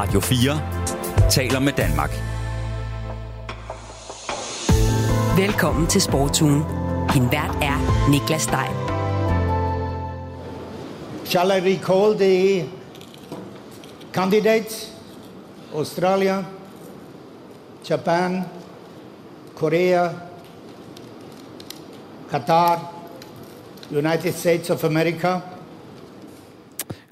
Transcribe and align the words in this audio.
Radio 0.00 0.20
4 0.20 1.30
taler 1.30 1.60
med 1.60 1.72
Danmark. 1.72 2.10
Velkommen 5.36 5.86
til 5.86 6.00
Sportsugen. 6.00 6.62
Din 7.14 7.26
vært 7.32 7.56
er 7.62 7.76
Niklas 8.10 8.42
Stein. 8.42 8.76
Shall 11.24 11.50
I 11.50 11.60
recall 11.72 12.16
the 12.18 12.64
candidates? 14.12 14.92
Australia, 15.74 16.44
Japan, 17.90 18.44
Korea, 19.56 20.08
Qatar, 22.30 22.92
United 23.90 24.32
States 24.32 24.70
of 24.70 24.84
America. 24.84 25.40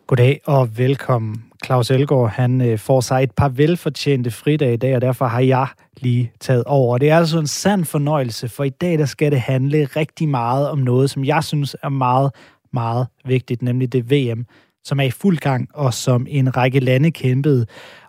Goddag 0.06 0.40
og 0.44 0.78
velkommen. 0.78 1.47
Claus 1.68 1.90
Elgaard, 1.90 2.30
han 2.30 2.60
øh, 2.60 2.78
får 2.78 3.00
sig 3.00 3.22
et 3.22 3.30
par 3.30 3.48
velfortjente 3.48 4.30
fridage 4.30 4.74
i 4.74 4.76
dag, 4.76 4.94
og 4.94 5.00
derfor 5.00 5.26
har 5.26 5.40
jeg 5.40 5.66
lige 5.96 6.32
taget 6.40 6.64
over. 6.64 6.92
Og 6.92 7.00
det 7.00 7.10
er 7.10 7.16
altså 7.16 7.38
en 7.38 7.46
sand 7.46 7.84
fornøjelse, 7.84 8.48
for 8.48 8.64
i 8.64 8.68
dag 8.68 8.98
der 8.98 9.06
skal 9.06 9.32
det 9.32 9.40
handle 9.40 9.84
rigtig 9.84 10.28
meget 10.28 10.70
om 10.70 10.78
noget, 10.78 11.10
som 11.10 11.24
jeg 11.24 11.44
synes 11.44 11.76
er 11.82 11.88
meget, 11.88 12.30
meget 12.72 13.06
vigtigt, 13.24 13.62
nemlig 13.62 13.92
det 13.92 14.10
VM, 14.10 14.46
som 14.84 15.00
er 15.00 15.04
i 15.04 15.10
fuld 15.10 15.38
gang, 15.38 15.68
og 15.74 15.94
som 15.94 16.26
en 16.30 16.56
række 16.56 16.80
lande 16.80 17.10
kæmpede 17.10 17.66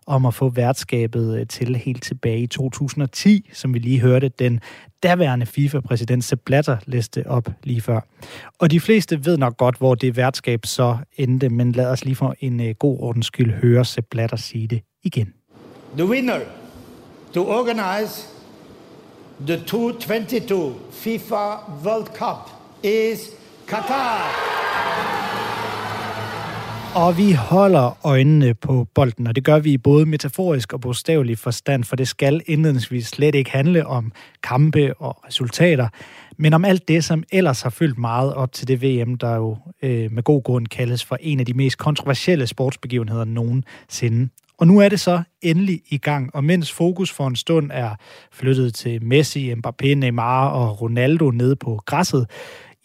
om 0.09 0.25
at 0.25 0.33
få 0.33 0.49
værtskabet 0.49 1.39
øh, 1.39 1.47
til 1.47 1.75
helt 1.75 2.03
tilbage 2.03 2.39
i 2.39 2.47
2010, 2.47 3.49
som 3.53 3.73
vi 3.73 3.79
lige 3.79 3.99
hørte 3.99 4.29
den 4.29 4.59
daværende 5.03 5.45
FIFA-præsident 5.45 6.23
Sepp 6.23 6.41
Blatter 6.45 6.77
læste 6.85 7.27
op 7.27 7.49
lige 7.63 7.81
før. 7.81 7.99
Og 8.59 8.71
de 8.71 8.79
fleste 8.79 9.25
ved 9.25 9.37
nok 9.37 9.57
godt, 9.57 9.77
hvor 9.77 9.95
det 9.95 10.17
værtskab 10.17 10.65
så 10.65 10.97
endte, 11.17 11.49
men 11.49 11.71
lad 11.71 11.85
os 11.85 12.05
lige 12.05 12.15
for 12.15 12.35
en 12.39 12.59
øh, 12.59 12.75
god 12.79 12.99
ordens 12.99 13.25
skyld 13.25 13.51
høre 13.51 13.85
Sepp 13.85 14.07
Blatter 14.11 14.37
sige 14.37 14.67
det 14.67 14.81
igen. 15.03 15.33
The 15.97 16.05
winner 16.05 16.39
to 17.33 17.47
organize 17.47 18.27
the 19.47 19.57
2022 19.57 20.75
FIFA 20.91 21.55
World 21.85 22.07
Cup 22.07 22.49
is 22.83 23.29
Qatar. 23.67 25.28
Og 26.95 27.17
vi 27.17 27.31
holder 27.31 28.05
øjnene 28.07 28.53
på 28.53 28.87
bolden, 28.95 29.27
og 29.27 29.35
det 29.35 29.43
gør 29.43 29.59
vi 29.59 29.77
både 29.77 30.05
metaforisk 30.05 30.73
og 30.73 30.81
bogstavelig 30.81 31.37
forstand, 31.37 31.83
for 31.83 31.95
det 31.95 32.07
skal 32.07 32.41
indledningsvis 32.45 33.07
slet 33.07 33.35
ikke 33.35 33.51
handle 33.51 33.87
om 33.87 34.11
kampe 34.43 34.93
og 34.97 35.17
resultater, 35.27 35.87
men 36.37 36.53
om 36.53 36.65
alt 36.65 36.87
det, 36.87 37.03
som 37.03 37.23
ellers 37.31 37.61
har 37.61 37.69
fyldt 37.69 37.97
meget 37.97 38.33
op 38.33 38.51
til 38.51 38.67
det 38.67 38.81
VM, 38.81 39.15
der 39.15 39.35
jo 39.35 39.57
øh, 39.81 40.11
med 40.11 40.23
god 40.23 40.43
grund 40.43 40.67
kaldes 40.67 41.05
for 41.05 41.17
en 41.21 41.39
af 41.39 41.45
de 41.45 41.53
mest 41.53 41.77
kontroversielle 41.77 42.47
sportsbegivenheder 42.47 43.25
nogensinde. 43.25 44.29
Og 44.57 44.67
nu 44.67 44.79
er 44.79 44.89
det 44.89 44.99
så 44.99 45.21
endelig 45.41 45.81
i 45.89 45.97
gang, 45.97 46.35
og 46.35 46.43
mens 46.43 46.71
fokus 46.71 47.11
for 47.11 47.27
en 47.27 47.35
stund 47.35 47.71
er 47.73 47.95
flyttet 48.31 48.75
til 48.75 49.03
Messi, 49.03 49.53
Mbappé, 49.53 49.93
Neymar 49.93 50.47
og 50.47 50.81
Ronaldo 50.81 51.31
nede 51.31 51.55
på 51.55 51.81
græsset, 51.85 52.27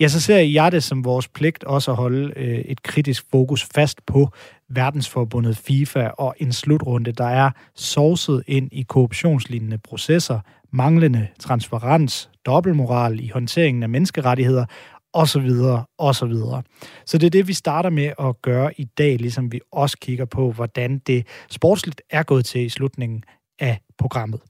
ja, 0.00 0.08
så 0.08 0.20
ser 0.20 0.38
jeg 0.38 0.72
det 0.72 0.82
som 0.82 1.04
vores 1.04 1.28
pligt 1.28 1.64
også 1.64 1.90
at 1.90 1.96
holde 1.96 2.32
øh, 2.36 2.58
et 2.58 2.82
kritisk 2.82 3.24
fokus 3.30 3.64
fast 3.74 4.06
på 4.06 4.28
verdensforbundet 4.68 5.56
FIFA 5.56 6.08
og 6.18 6.34
en 6.38 6.52
slutrunde, 6.52 7.12
der 7.12 7.26
er 7.26 7.50
sovset 7.74 8.44
ind 8.46 8.68
i 8.72 8.82
korruptionslignende 8.82 9.78
processer, 9.78 10.40
manglende 10.72 11.28
transparens, 11.38 12.30
dobbeltmoral 12.46 13.20
i 13.20 13.28
håndteringen 13.28 13.82
af 13.82 13.88
menneskerettigheder 13.88 14.66
og 15.14 15.28
så 15.28 15.40
videre, 15.40 15.84
og 15.98 16.14
så 16.14 16.26
videre. 16.26 16.62
Så 17.06 17.18
det 17.18 17.26
er 17.26 17.30
det, 17.30 17.48
vi 17.48 17.52
starter 17.52 17.90
med 17.90 18.12
at 18.18 18.42
gøre 18.42 18.80
i 18.80 18.84
dag, 18.84 19.16
ligesom 19.16 19.52
vi 19.52 19.60
også 19.72 19.98
kigger 19.98 20.24
på, 20.24 20.52
hvordan 20.52 20.98
det 20.98 21.26
sportsligt 21.50 22.02
er 22.10 22.22
gået 22.22 22.44
til 22.44 22.60
i 22.60 22.68
slutningen 22.68 23.22
af 23.58 23.80
programmet. 23.98 24.40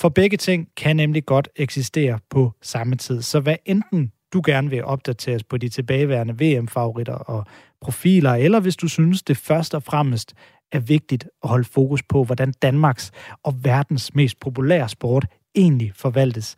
For 0.00 0.08
begge 0.08 0.36
ting 0.36 0.68
kan 0.76 0.96
nemlig 0.96 1.26
godt 1.26 1.48
eksistere 1.56 2.18
på 2.30 2.52
samme 2.62 2.96
tid. 2.96 3.22
Så 3.22 3.40
hvad 3.40 3.56
enten 3.66 4.12
du 4.32 4.42
gerne 4.44 4.70
vil 4.70 4.84
opdateres 4.84 5.44
på 5.44 5.56
de 5.56 5.68
tilbageværende 5.68 6.34
VM-favoritter 6.38 7.14
og 7.14 7.46
profiler, 7.80 8.34
eller 8.34 8.60
hvis 8.60 8.76
du 8.76 8.88
synes, 8.88 9.22
det 9.22 9.36
først 9.36 9.74
og 9.74 9.82
fremmest 9.82 10.34
er 10.72 10.80
vigtigt 10.80 11.28
at 11.42 11.48
holde 11.48 11.64
fokus 11.64 12.02
på, 12.02 12.24
hvordan 12.24 12.54
Danmarks 12.62 13.10
og 13.42 13.64
verdens 13.64 14.14
mest 14.14 14.40
populære 14.40 14.88
sport 14.88 15.26
egentlig 15.54 15.92
forvaltes, 15.94 16.56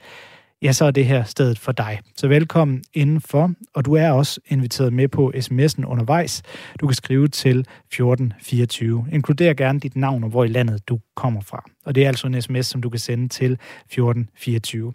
ja, 0.63 0.73
så 0.73 0.85
er 0.85 0.91
det 0.91 1.07
her 1.07 1.25
stedet 1.25 1.59
for 1.59 1.73
dig. 1.73 2.01
Så 2.17 2.29
velkommen 2.29 2.85
indenfor, 2.95 3.53
og 3.75 3.85
du 3.85 3.95
er 3.95 4.11
også 4.11 4.41
inviteret 4.47 4.93
med 4.93 5.09
på 5.09 5.33
sms'en 5.37 5.85
undervejs. 5.85 6.43
Du 6.81 6.87
kan 6.87 6.95
skrive 6.95 7.29
til 7.29 7.59
1424. 7.59 9.07
Inkluder 9.13 9.55
gerne 9.55 9.81
dit 9.81 9.97
navn 9.97 10.25
og 10.25 10.31
hvor 10.31 10.45
i 10.45 10.49
landet 10.49 10.89
du 10.89 10.99
kommer 11.17 11.41
fra. 11.41 11.65
Og 11.85 11.95
det 11.95 12.05
er 12.05 12.09
altså 12.09 12.27
en 12.27 12.43
sms, 12.43 12.67
som 12.67 12.83
du 12.83 12.91
kan 12.91 13.01
sende 13.01 13.29
til 13.29 13.53
1424. 13.53 14.93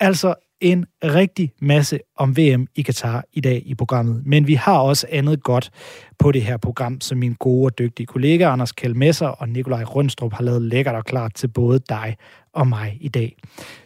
Altså 0.00 0.34
en 0.64 0.86
rigtig 1.04 1.52
masse 1.60 1.98
om 2.16 2.36
VM 2.36 2.66
i 2.74 2.82
Katar 2.82 3.24
i 3.32 3.40
dag 3.40 3.62
i 3.66 3.74
programmet. 3.74 4.26
Men 4.26 4.46
vi 4.46 4.54
har 4.54 4.78
også 4.78 5.06
andet 5.10 5.42
godt 5.42 5.70
på 6.18 6.32
det 6.32 6.42
her 6.42 6.56
program, 6.56 7.00
som 7.00 7.18
min 7.18 7.34
gode 7.34 7.66
og 7.66 7.78
dygtige 7.78 8.06
kollega 8.06 8.44
Anders 8.44 8.72
Kjell 8.72 9.14
og 9.22 9.48
Nikolaj 9.48 9.82
Rundstrup 9.82 10.32
har 10.32 10.42
lavet 10.42 10.62
lækkert 10.62 10.94
og 10.94 11.04
klart 11.04 11.34
til 11.34 11.48
både 11.48 11.78
dig 11.88 12.16
og 12.52 12.66
mig 12.66 12.98
i 13.00 13.08
dag. 13.08 13.36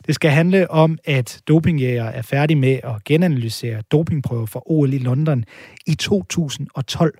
Det 0.06 0.14
skal 0.14 0.30
handle 0.30 0.70
om, 0.70 0.98
at 1.04 1.40
dopingjæger 1.48 2.04
er 2.04 2.22
færdig 2.22 2.58
med 2.58 2.78
at 2.84 3.04
genanalysere 3.04 3.82
dopingprøver 3.92 4.46
for 4.46 4.70
OL 4.70 4.92
i 4.92 4.98
London 4.98 5.44
i 5.86 5.94
2012. 5.94 7.18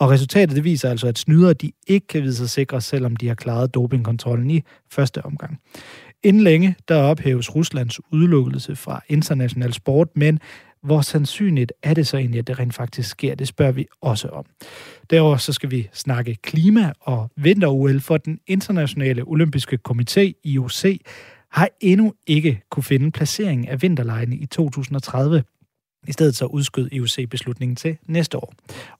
Og 0.00 0.10
resultatet 0.10 0.56
det 0.56 0.64
viser 0.64 0.90
altså, 0.90 1.06
at 1.06 1.18
snydere 1.18 1.52
de 1.52 1.72
ikke 1.86 2.06
kan 2.06 2.22
vide 2.22 2.34
sig 2.34 2.50
sikre, 2.50 2.80
selvom 2.80 3.16
de 3.16 3.28
har 3.28 3.34
klaret 3.34 3.74
dopingkontrollen 3.74 4.50
i 4.50 4.62
første 4.90 5.24
omgang. 5.24 5.60
Inden 6.24 6.42
længe, 6.42 6.76
der 6.88 6.96
ophæves 6.96 7.54
Ruslands 7.54 8.00
udelukkelse 8.12 8.76
fra 8.76 9.00
international 9.08 9.72
sport, 9.72 10.08
men 10.16 10.40
hvor 10.82 11.00
sandsynligt 11.00 11.72
er 11.82 11.94
det 11.94 12.06
så 12.06 12.16
egentlig, 12.16 12.38
at 12.38 12.46
det 12.46 12.58
rent 12.58 12.74
faktisk 12.74 13.08
sker? 13.08 13.34
Det 13.34 13.48
spørger 13.48 13.72
vi 13.72 13.86
også 14.00 14.28
om. 14.28 14.44
Derover 15.10 15.36
så 15.36 15.52
skal 15.52 15.70
vi 15.70 15.88
snakke 15.92 16.36
klima 16.42 16.92
og 17.00 17.30
vinter-OL, 17.36 18.00
for 18.00 18.16
den 18.16 18.38
internationale 18.46 19.22
olympiske 19.22 19.78
komité, 19.88 20.32
IOC, 20.44 21.00
har 21.50 21.68
endnu 21.80 22.14
ikke 22.26 22.62
kunne 22.70 22.82
finde 22.82 23.10
placeringen 23.10 23.68
af 23.68 23.82
vinterlejene 23.82 24.36
i 24.36 24.46
2030. 24.46 25.44
I 26.08 26.12
stedet 26.12 26.36
så 26.36 26.44
udskød 26.44 26.88
IOC 26.92 27.28
beslutningen 27.30 27.76
til 27.76 27.96
næste 28.06 28.36
år. 28.36 28.54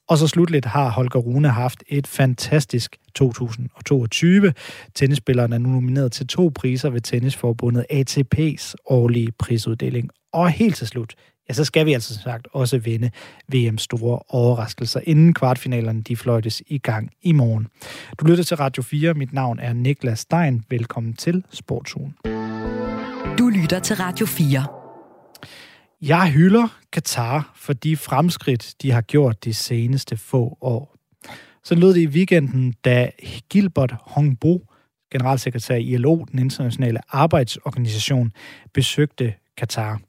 Og 0.08 0.18
så 0.18 0.26
slutligt 0.26 0.66
har 0.66 0.90
Holger 0.90 1.20
Rune 1.20 1.48
haft 1.48 1.82
et 1.88 2.06
fantastisk 2.06 2.96
2022. 3.14 4.52
Tennisspilleren 4.94 5.52
er 5.52 5.58
nu 5.58 5.68
nomineret 5.68 6.12
til 6.12 6.26
to 6.26 6.52
priser 6.54 6.90
ved 6.90 7.00
Tennisforbundet 7.00 7.86
ATP's 7.92 8.74
årlige 8.86 9.32
prisuddeling. 9.38 10.10
Og 10.32 10.50
helt 10.50 10.76
til 10.76 10.86
slut, 10.86 11.14
ja, 11.48 11.54
så 11.54 11.64
skal 11.64 11.86
vi 11.86 11.92
altså 11.92 12.20
sagt 12.24 12.48
også 12.52 12.78
vinde 12.78 13.10
VM's 13.54 13.78
store 13.78 14.18
overraskelser, 14.28 15.00
inden 15.04 15.34
kvartfinalerne 15.34 16.02
de 16.02 16.16
fløjtes 16.16 16.62
i 16.66 16.78
gang 16.78 17.10
i 17.22 17.32
morgen. 17.32 17.66
Du 18.20 18.26
lytter 18.26 18.44
til 18.44 18.56
Radio 18.56 18.82
4. 18.82 19.14
Mit 19.14 19.32
navn 19.32 19.58
er 19.58 19.72
Niklas 19.72 20.18
Stein. 20.18 20.64
Velkommen 20.70 21.14
til 21.14 21.44
Sportsugen. 21.50 22.14
Du 23.38 23.48
lytter 23.48 23.78
til 23.78 23.96
Radio 23.96 24.26
4. 24.26 24.83
Jeg 26.08 26.32
hylder 26.32 26.68
Katar 26.92 27.52
for 27.56 27.72
de 27.72 27.96
fremskridt, 27.96 28.74
de 28.82 28.90
har 28.90 29.00
gjort 29.00 29.44
de 29.44 29.54
seneste 29.54 30.16
få 30.16 30.58
år. 30.60 30.96
Så 31.62 31.74
lød 31.74 31.94
det 31.94 32.00
i 32.00 32.06
weekenden, 32.06 32.74
da 32.84 33.10
Gilbert 33.50 33.94
Hongbo, 34.00 34.66
generalsekretær 35.12 35.74
i 35.74 35.92
ILO, 35.92 36.24
den 36.32 36.38
internationale 36.38 37.00
arbejdsorganisation, 37.08 38.32
besøgte 38.74 39.34
Katar. 39.56 40.00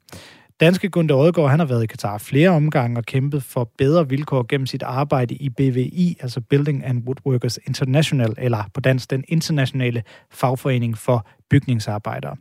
Danske 0.60 0.88
Gunther 0.88 1.16
Odgaard, 1.16 1.50
han 1.50 1.58
har 1.58 1.66
været 1.66 1.82
i 1.82 1.86
Katar 1.86 2.18
flere 2.18 2.50
omgange 2.50 2.98
og 2.98 3.04
kæmpet 3.04 3.42
for 3.42 3.72
bedre 3.78 4.08
vilkår 4.08 4.46
gennem 4.48 4.66
sit 4.66 4.82
arbejde 4.82 5.34
i 5.34 5.48
BVI, 5.48 6.16
altså 6.20 6.40
Building 6.40 6.84
and 6.84 7.02
Woodworkers 7.06 7.58
International, 7.66 8.34
eller 8.38 8.64
på 8.74 8.80
dansk 8.80 9.10
den 9.10 9.24
internationale 9.28 10.02
fagforening 10.30 10.98
for 10.98 11.26
bygningsarbejdere. 11.50 12.36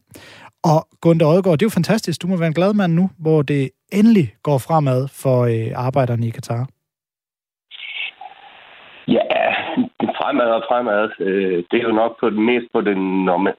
Og 0.72 0.80
Gunther 1.02 1.28
Odgaard, 1.34 1.58
det 1.58 1.66
er 1.66 1.72
jo 1.72 1.80
fantastisk. 1.80 2.22
Du 2.22 2.28
må 2.28 2.38
være 2.38 2.48
en 2.54 2.60
glad 2.60 2.74
mand 2.74 2.94
nu, 2.94 3.06
hvor 3.24 3.42
det 3.42 3.70
endelig 4.00 4.28
går 4.44 4.58
fremad 4.68 5.02
for 5.22 5.38
øh, 5.54 5.72
arbejderne 5.88 6.28
i 6.28 6.30
Katar. 6.30 6.64
Ja, 9.08 9.26
fremad 10.20 10.50
og 10.60 10.64
fremad. 10.70 11.10
Øh, 11.20 11.64
det 11.72 11.78
er 11.80 11.88
jo 11.90 11.96
nok 12.02 12.20
på 12.20 12.30
den 12.30 12.46
mest 12.46 12.68
på 12.74 12.82
den 12.82 13.02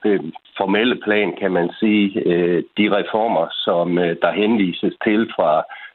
øh, 0.05 0.21
formelle 0.59 0.97
plan, 1.05 1.35
kan 1.41 1.53
man 1.53 1.71
sige. 1.81 2.07
Øh, 2.31 2.63
de 2.79 2.87
reformer, 2.99 3.47
som 3.51 3.99
øh, 3.99 4.17
der 4.23 4.33
henvises 4.43 4.95
til 5.05 5.21
fra, 5.37 5.51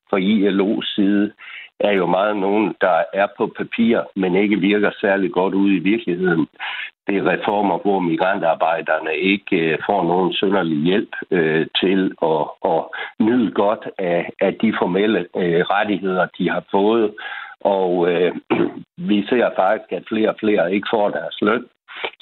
fra 0.09 0.17
ILO's 0.17 0.85
side, 0.95 1.31
er 1.79 1.91
jo 1.91 2.05
meget 2.05 2.37
nogen, 2.37 2.75
der 2.81 3.03
er 3.13 3.27
på 3.37 3.53
papir, 3.57 3.99
men 4.15 4.35
ikke 4.35 4.55
virker 4.55 4.91
særlig 5.01 5.31
godt 5.31 5.53
ude 5.53 5.75
i 5.75 5.79
virkeligheden. 5.79 6.47
Det 7.07 7.17
er 7.17 7.29
reformer, 7.33 7.77
hvor 7.77 7.99
migrantarbejderne 7.99 9.15
ikke 9.15 9.57
øh, 9.57 9.77
får 9.85 10.03
nogen 10.03 10.33
sønderlig 10.33 10.77
hjælp 10.77 11.15
øh, 11.31 11.67
til 11.81 12.11
at, 12.21 12.43
at 12.65 12.81
nyde 13.19 13.51
godt 13.51 13.87
af, 13.97 14.29
af 14.41 14.53
de 14.61 14.73
formelle 14.79 15.19
øh, 15.37 15.61
rettigheder, 15.75 16.27
de 16.37 16.49
har 16.49 16.63
fået. 16.71 17.13
Og 17.61 18.11
øh, 18.11 18.31
vi 19.09 19.27
ser 19.29 19.49
faktisk, 19.55 19.91
at 19.91 20.03
flere 20.09 20.29
og 20.29 20.35
flere 20.39 20.73
ikke 20.73 20.87
får 20.93 21.09
deres 21.09 21.37
løn. 21.41 21.65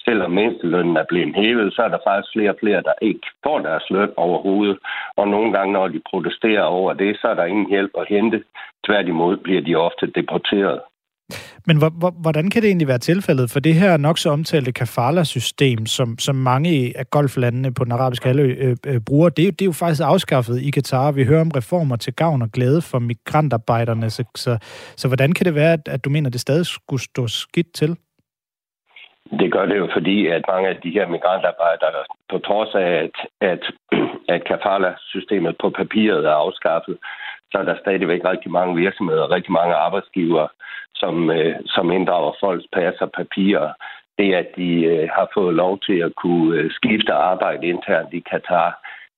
selvom 0.05 0.31
mindstelønnen 0.31 0.97
er 0.97 1.05
blevet 1.09 1.35
hævet, 1.35 1.73
så 1.73 1.81
er 1.81 1.87
der 1.87 2.05
faktisk 2.07 2.33
flere 2.33 2.49
og 2.49 2.59
flere, 2.59 2.81
der 2.81 2.93
ikke 3.01 3.27
får 3.43 3.59
deres 3.59 3.89
løn 3.89 4.11
overhovedet. 4.17 4.77
Og 5.15 5.27
nogle 5.27 5.53
gange, 5.53 5.73
når 5.73 5.87
de 5.87 6.01
protesterer 6.09 6.63
over 6.63 6.93
det, 6.93 7.17
så 7.21 7.27
er 7.27 7.33
der 7.33 7.45
ingen 7.45 7.69
hjælp 7.69 7.91
at 7.97 8.09
hente. 8.09 8.43
Tværtimod 8.85 9.37
bliver 9.37 9.61
de 9.61 9.75
ofte 9.75 10.07
deporteret. 10.07 10.79
Men 11.67 11.77
hvordan 12.21 12.49
kan 12.49 12.61
det 12.61 12.67
egentlig 12.67 12.87
være 12.87 12.97
tilfældet? 12.97 13.51
For 13.51 13.59
det 13.59 13.73
her 13.73 13.97
nok 13.97 14.17
så 14.17 14.29
omtalte 14.29 14.71
kafala-system, 14.71 15.85
som, 15.85 16.17
som 16.17 16.35
mange 16.35 16.93
af 16.97 17.09
golflandene 17.09 17.73
på 17.73 17.83
den 17.83 17.91
arabiske 17.91 18.27
halvø 18.27 18.55
øh, 18.57 18.75
øh, 18.87 19.01
bruger, 19.07 19.29
det 19.29 19.47
er, 19.47 19.51
det 19.51 19.61
er 19.61 19.65
jo 19.65 19.71
faktisk 19.71 20.01
afskaffet 20.05 20.61
i 20.61 20.71
Katar. 20.71 21.11
Vi 21.11 21.23
hører 21.25 21.41
om 21.41 21.51
reformer 21.51 21.95
til 21.95 22.13
gavn 22.13 22.41
og 22.41 22.49
glæde 22.49 22.81
for 22.81 22.99
migrantarbejderne. 22.99 24.09
Så, 24.09 24.23
så, 24.35 24.57
så 24.97 25.07
hvordan 25.07 25.31
kan 25.33 25.45
det 25.45 25.55
være, 25.55 25.73
at, 25.73 25.87
at 25.87 26.05
du 26.05 26.09
mener, 26.09 26.27
at 26.29 26.33
det 26.33 26.41
stadig 26.41 26.65
skulle 26.65 27.03
stå 27.03 27.27
skidt 27.27 27.73
til? 27.73 27.97
Det 29.39 29.51
gør 29.51 29.65
det 29.65 29.77
jo, 29.77 29.89
fordi 29.93 30.27
at 30.27 30.43
mange 30.47 30.69
af 30.69 30.77
de 30.83 30.91
her 30.91 31.07
migrantarbejdere, 31.07 32.03
på 32.29 32.37
trods 32.37 32.75
af, 32.75 32.89
at, 33.05 33.15
at, 33.41 33.63
at 34.35 34.41
kafala-systemet 34.47 35.55
på 35.61 35.69
papiret 35.69 36.25
er 36.25 36.35
afskaffet, 36.43 36.97
så 37.51 37.57
er 37.57 37.63
der 37.63 37.75
stadigvæk 37.81 38.21
rigtig 38.25 38.51
mange 38.51 38.75
virksomheder, 38.75 39.31
rigtig 39.31 39.51
mange 39.51 39.75
arbejdsgivere, 39.75 40.47
som, 40.99 41.31
øh, 41.31 41.55
som 41.65 41.91
inddrager 41.91 42.33
folks 42.39 42.67
pas 42.73 42.95
og 43.01 43.11
papirer. 43.11 43.73
Det, 44.17 44.33
at 44.33 44.47
de 44.55 44.71
øh, 44.83 45.09
har 45.15 45.27
fået 45.33 45.55
lov 45.55 45.79
til 45.79 45.97
at 46.07 46.15
kunne 46.15 46.57
øh, 46.57 46.71
skifte 46.71 47.13
arbejde 47.13 47.67
internt 47.67 48.13
i 48.13 48.19
Katar, 48.19 48.71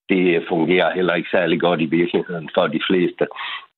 det 0.10 0.46
fungerer 0.50 0.94
heller 0.94 1.14
ikke 1.14 1.30
særlig 1.32 1.62
godt 1.62 1.82
i 1.82 1.86
virkeligheden 1.86 2.50
for 2.56 2.68
de 2.68 2.82
fleste. 2.90 3.28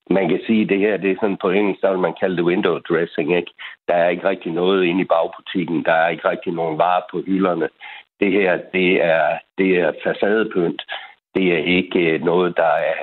Man 0.09 0.29
kan 0.29 0.41
sige, 0.47 0.61
at 0.61 0.69
det 0.69 0.79
her 0.79 0.97
det 0.97 1.11
er 1.11 1.15
sådan 1.21 1.37
på 1.41 1.49
engelsk, 1.49 1.81
så 1.81 1.89
vil 1.89 1.99
man 1.99 2.15
kalde 2.19 2.37
det 2.37 2.45
window 2.45 2.79
dressing. 2.79 3.35
Ikke? 3.35 3.51
Der 3.87 3.93
er 3.93 4.09
ikke 4.09 4.29
rigtig 4.29 4.51
noget 4.51 4.83
inde 4.85 5.01
i 5.01 5.11
bagbutikken. 5.13 5.85
Der 5.85 5.93
er 5.93 6.09
ikke 6.09 6.29
rigtig 6.29 6.53
nogen 6.53 6.77
varer 6.77 7.01
på 7.11 7.21
hylderne. 7.25 7.69
Det 8.19 8.31
her, 8.31 8.59
det 8.73 9.03
er, 9.03 9.27
det 9.57 9.69
er 9.79 9.91
facadepynt. 10.03 10.81
Det 11.35 11.53
er 11.53 11.57
ikke 11.57 11.99
øh, 11.99 12.23
noget, 12.23 12.57
der 12.57 12.73
er, 12.89 12.95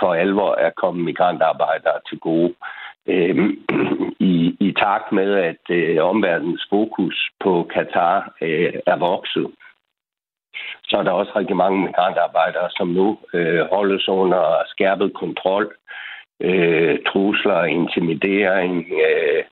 for 0.00 0.14
alvor 0.14 0.54
er 0.54 0.70
kommet 0.70 1.04
migrantarbejdere 1.04 1.98
til 2.08 2.18
gode 2.18 2.48
øh, 2.48 2.81
Øhm, 3.08 3.64
i, 4.32 4.56
i 4.60 4.72
takt 4.72 5.12
med, 5.12 5.34
at 5.34 5.64
øh, 5.70 6.04
omverdens 6.04 6.66
fokus 6.70 7.30
på 7.40 7.68
Katar 7.74 8.34
øh, 8.42 8.72
er 8.86 8.96
vokset. 8.96 9.46
Så 10.84 10.96
er 10.96 11.02
der 11.02 11.10
også 11.10 11.32
rigtig 11.36 11.56
mange 11.56 11.80
migrantarbejdere, 11.80 12.70
som 12.70 12.88
nu 12.88 13.18
øh, 13.34 13.60
holdes 13.72 14.08
under 14.08 14.62
skærpet 14.66 15.14
kontrol, 15.14 15.74
øh, 16.40 16.98
trusler, 17.06 17.64
intimidering, 17.64 18.86
øh, 19.06 19.44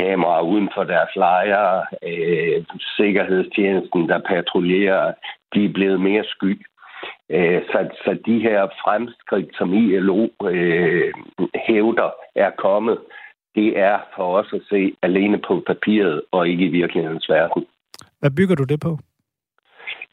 kameraer 0.00 0.42
uden 0.42 0.68
for 0.74 0.84
deres 0.84 1.16
lejre, 1.16 1.86
øh, 2.02 2.64
sikkerhedstjenesten, 2.96 4.08
der 4.08 4.18
patruljerer, 4.18 5.12
de 5.54 5.64
er 5.64 5.72
blevet 5.72 6.00
mere 6.00 6.24
sky. 6.24 6.66
Øh, 7.30 7.62
så, 7.70 7.88
så 8.04 8.18
de 8.26 8.38
her 8.38 8.66
fremskridt, 8.84 9.56
som 9.58 9.74
ILO 9.74 10.28
øh, 10.44 11.12
hævder 11.66 12.10
er 12.34 12.50
kommet, 12.58 12.98
det 13.54 13.78
er 13.78 13.98
for 14.16 14.38
os 14.38 14.52
at 14.52 14.60
se 14.70 14.92
alene 15.02 15.38
på 15.48 15.62
papiret 15.66 16.22
og 16.32 16.48
ikke 16.48 16.64
i 16.64 16.68
virkelighedens 16.68 17.28
verden. 17.28 17.66
Hvad 18.20 18.30
bygger 18.30 18.54
du 18.54 18.64
det 18.64 18.80
på? 18.80 18.98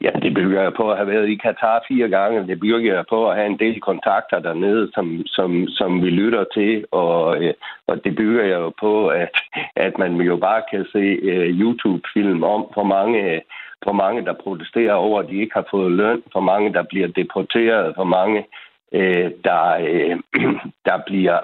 Ja, 0.00 0.10
det 0.22 0.34
bygger 0.34 0.62
jeg 0.62 0.72
på 0.74 0.90
at 0.90 0.96
have 0.96 1.08
været 1.08 1.28
i 1.28 1.34
Katar 1.34 1.84
fire 1.88 2.08
gange. 2.08 2.46
Det 2.46 2.60
bygger 2.60 2.94
jeg 2.94 3.04
på 3.08 3.30
at 3.30 3.36
have 3.36 3.46
en 3.46 3.58
del 3.58 3.80
kontakter 3.80 4.38
dernede, 4.38 4.90
som, 4.94 5.22
som, 5.26 5.68
som 5.68 6.02
vi 6.02 6.10
lytter 6.10 6.44
til. 6.54 6.84
Og, 6.90 7.44
øh, 7.44 7.54
og 7.86 8.04
det 8.04 8.16
bygger 8.16 8.44
jeg 8.44 8.60
jo 8.60 8.72
på, 8.80 9.08
at, 9.08 9.30
at 9.76 9.98
man 9.98 10.16
jo 10.16 10.36
bare 10.36 10.62
kan 10.70 10.86
se 10.92 11.04
uh, 11.32 11.60
YouTube-film 11.60 12.42
om, 12.44 12.60
hvor 12.74 12.84
mange 12.84 13.42
for 13.84 13.92
mange, 13.92 14.24
der 14.24 14.32
protesterer 14.32 14.94
over, 14.94 15.20
at 15.20 15.28
de 15.28 15.40
ikke 15.40 15.54
har 15.54 15.66
fået 15.70 15.92
løn, 15.92 16.22
for 16.32 16.40
mange, 16.40 16.72
der 16.72 16.82
bliver 16.82 17.08
deporteret, 17.08 17.94
for 17.96 18.04
mange, 18.04 18.46
øh, 18.92 19.30
der, 19.44 19.64
øh, 19.88 20.16
der, 20.88 20.98
bliver, 21.06 21.38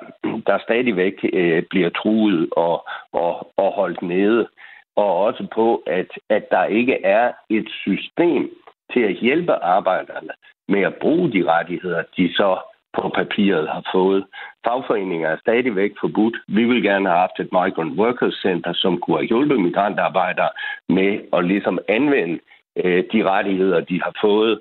der 0.46 0.58
stadigvæk 0.58 1.14
øh, 1.32 1.62
bliver 1.70 1.90
truet 1.90 2.48
og, 2.56 2.88
og, 3.12 3.52
og 3.56 3.72
holdt 3.72 4.02
nede. 4.02 4.48
Og 4.96 5.16
også 5.16 5.46
på, 5.54 5.82
at, 5.86 6.10
at 6.30 6.50
der 6.50 6.64
ikke 6.64 7.04
er 7.04 7.32
et 7.50 7.68
system 7.70 8.50
til 8.92 9.00
at 9.00 9.14
hjælpe 9.14 9.52
arbejderne 9.52 10.30
med 10.68 10.82
at 10.82 10.94
bruge 10.94 11.32
de 11.32 11.44
rettigheder, 11.44 12.02
de 12.16 12.34
så 12.34 12.58
på 12.96 13.08
papiret 13.08 13.68
har 13.68 13.84
fået. 13.92 14.24
Fagforeninger 14.66 15.28
er 15.28 15.36
stadigvæk 15.40 15.92
forbudt. 16.00 16.36
Vi 16.48 16.64
vil 16.64 16.82
gerne 16.82 17.08
have 17.08 17.18
haft 17.18 17.40
et 17.40 17.52
Migrant 17.52 17.98
Workers 17.98 18.34
Center, 18.42 18.72
som 18.72 19.00
kunne 19.00 19.16
have 19.16 19.26
hjulpet 19.26 19.60
migrantarbejdere 19.60 20.50
med 20.88 21.20
at 21.32 21.44
ligesom 21.44 21.78
anvende 21.88 22.38
øh, 22.76 23.04
de 23.12 23.24
rettigheder, 23.24 23.80
de 23.80 24.02
har 24.02 24.14
fået. 24.20 24.60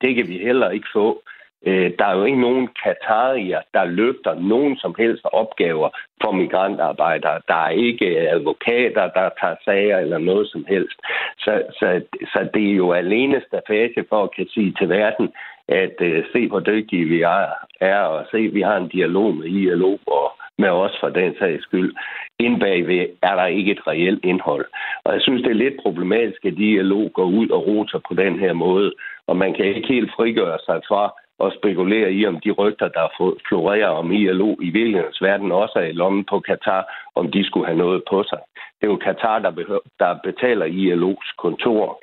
Det 0.00 0.14
kan 0.16 0.28
vi 0.28 0.38
heller 0.38 0.70
ikke 0.70 0.86
få. 0.92 1.22
Øh, 1.66 1.92
der 1.98 2.06
er 2.06 2.16
jo 2.16 2.24
ikke 2.24 2.40
nogen 2.40 2.68
katarier, 2.84 3.60
der 3.74 3.84
løfter 3.84 4.34
nogen 4.34 4.76
som 4.76 4.94
helst 4.98 5.24
opgaver 5.24 5.88
for 6.22 6.32
migrantarbejdere. 6.32 7.40
Der 7.48 7.54
er 7.54 7.68
ikke 7.68 8.30
advokater, 8.30 9.10
der 9.10 9.28
tager 9.40 9.56
sager 9.64 9.98
eller 9.98 10.18
noget 10.18 10.48
som 10.48 10.64
helst. 10.68 10.98
Så, 11.38 11.62
så, 11.78 12.02
så 12.32 12.48
det 12.54 12.70
er 12.70 12.74
jo 12.74 12.92
alene 12.92 13.42
stafage 13.46 14.04
for 14.08 14.22
at 14.22 14.34
kan 14.36 14.46
sige 14.48 14.74
til 14.78 14.88
verden, 14.88 15.32
at 15.68 15.96
øh, 16.00 16.24
se, 16.32 16.48
hvor 16.48 16.60
dygtige 16.60 17.04
vi 17.04 17.22
er, 17.22 17.46
er, 17.80 18.00
og 18.00 18.26
se, 18.30 18.38
at 18.38 18.54
vi 18.54 18.60
har 18.60 18.76
en 18.76 18.88
dialog 18.88 19.34
med 19.34 19.46
ILO 19.46 19.96
og 20.06 20.32
med 20.58 20.68
os 20.68 20.96
for 21.00 21.08
den 21.08 21.34
sags 21.38 21.62
skyld. 21.62 21.94
Ind 22.38 22.60
bagved 22.60 23.06
er 23.22 23.34
der 23.34 23.46
ikke 23.46 23.72
et 23.72 23.86
reelt 23.86 24.24
indhold. 24.24 24.66
Og 25.04 25.12
jeg 25.12 25.22
synes, 25.22 25.42
det 25.42 25.50
er 25.50 25.64
lidt 25.64 25.82
problematisk, 25.82 26.44
at 26.44 26.58
ILO 26.58 27.08
går 27.14 27.24
ud 27.24 27.48
og 27.48 27.66
roter 27.66 28.00
på 28.08 28.14
den 28.14 28.38
her 28.38 28.52
måde, 28.52 28.92
og 29.26 29.36
man 29.36 29.54
kan 29.54 29.64
ikke 29.64 29.88
helt 29.88 30.10
frigøre 30.16 30.58
sig 30.66 30.80
fra 30.88 31.12
at 31.40 31.52
spekulere 31.58 32.12
i, 32.12 32.26
om 32.26 32.40
de 32.40 32.50
rygter, 32.50 32.88
der 32.88 33.34
florerer 33.48 33.88
om 33.88 34.12
ILO 34.12 34.56
i 34.60 34.70
virkelighedens 34.70 35.22
verden, 35.22 35.52
også 35.52 35.78
er 35.78 35.84
i 35.84 35.92
lommen 35.92 36.24
på 36.24 36.40
Katar, 36.40 36.82
om 37.14 37.30
de 37.30 37.44
skulle 37.44 37.66
have 37.66 37.78
noget 37.78 38.02
på 38.10 38.22
sig. 38.22 38.38
Det 38.80 38.86
er 38.86 38.92
jo 38.92 38.96
Katar, 38.96 39.38
der, 39.38 39.50
behøver, 39.50 39.80
der 39.98 40.18
betaler 40.24 40.66
ILO's 40.66 41.34
kontor. 41.38 42.00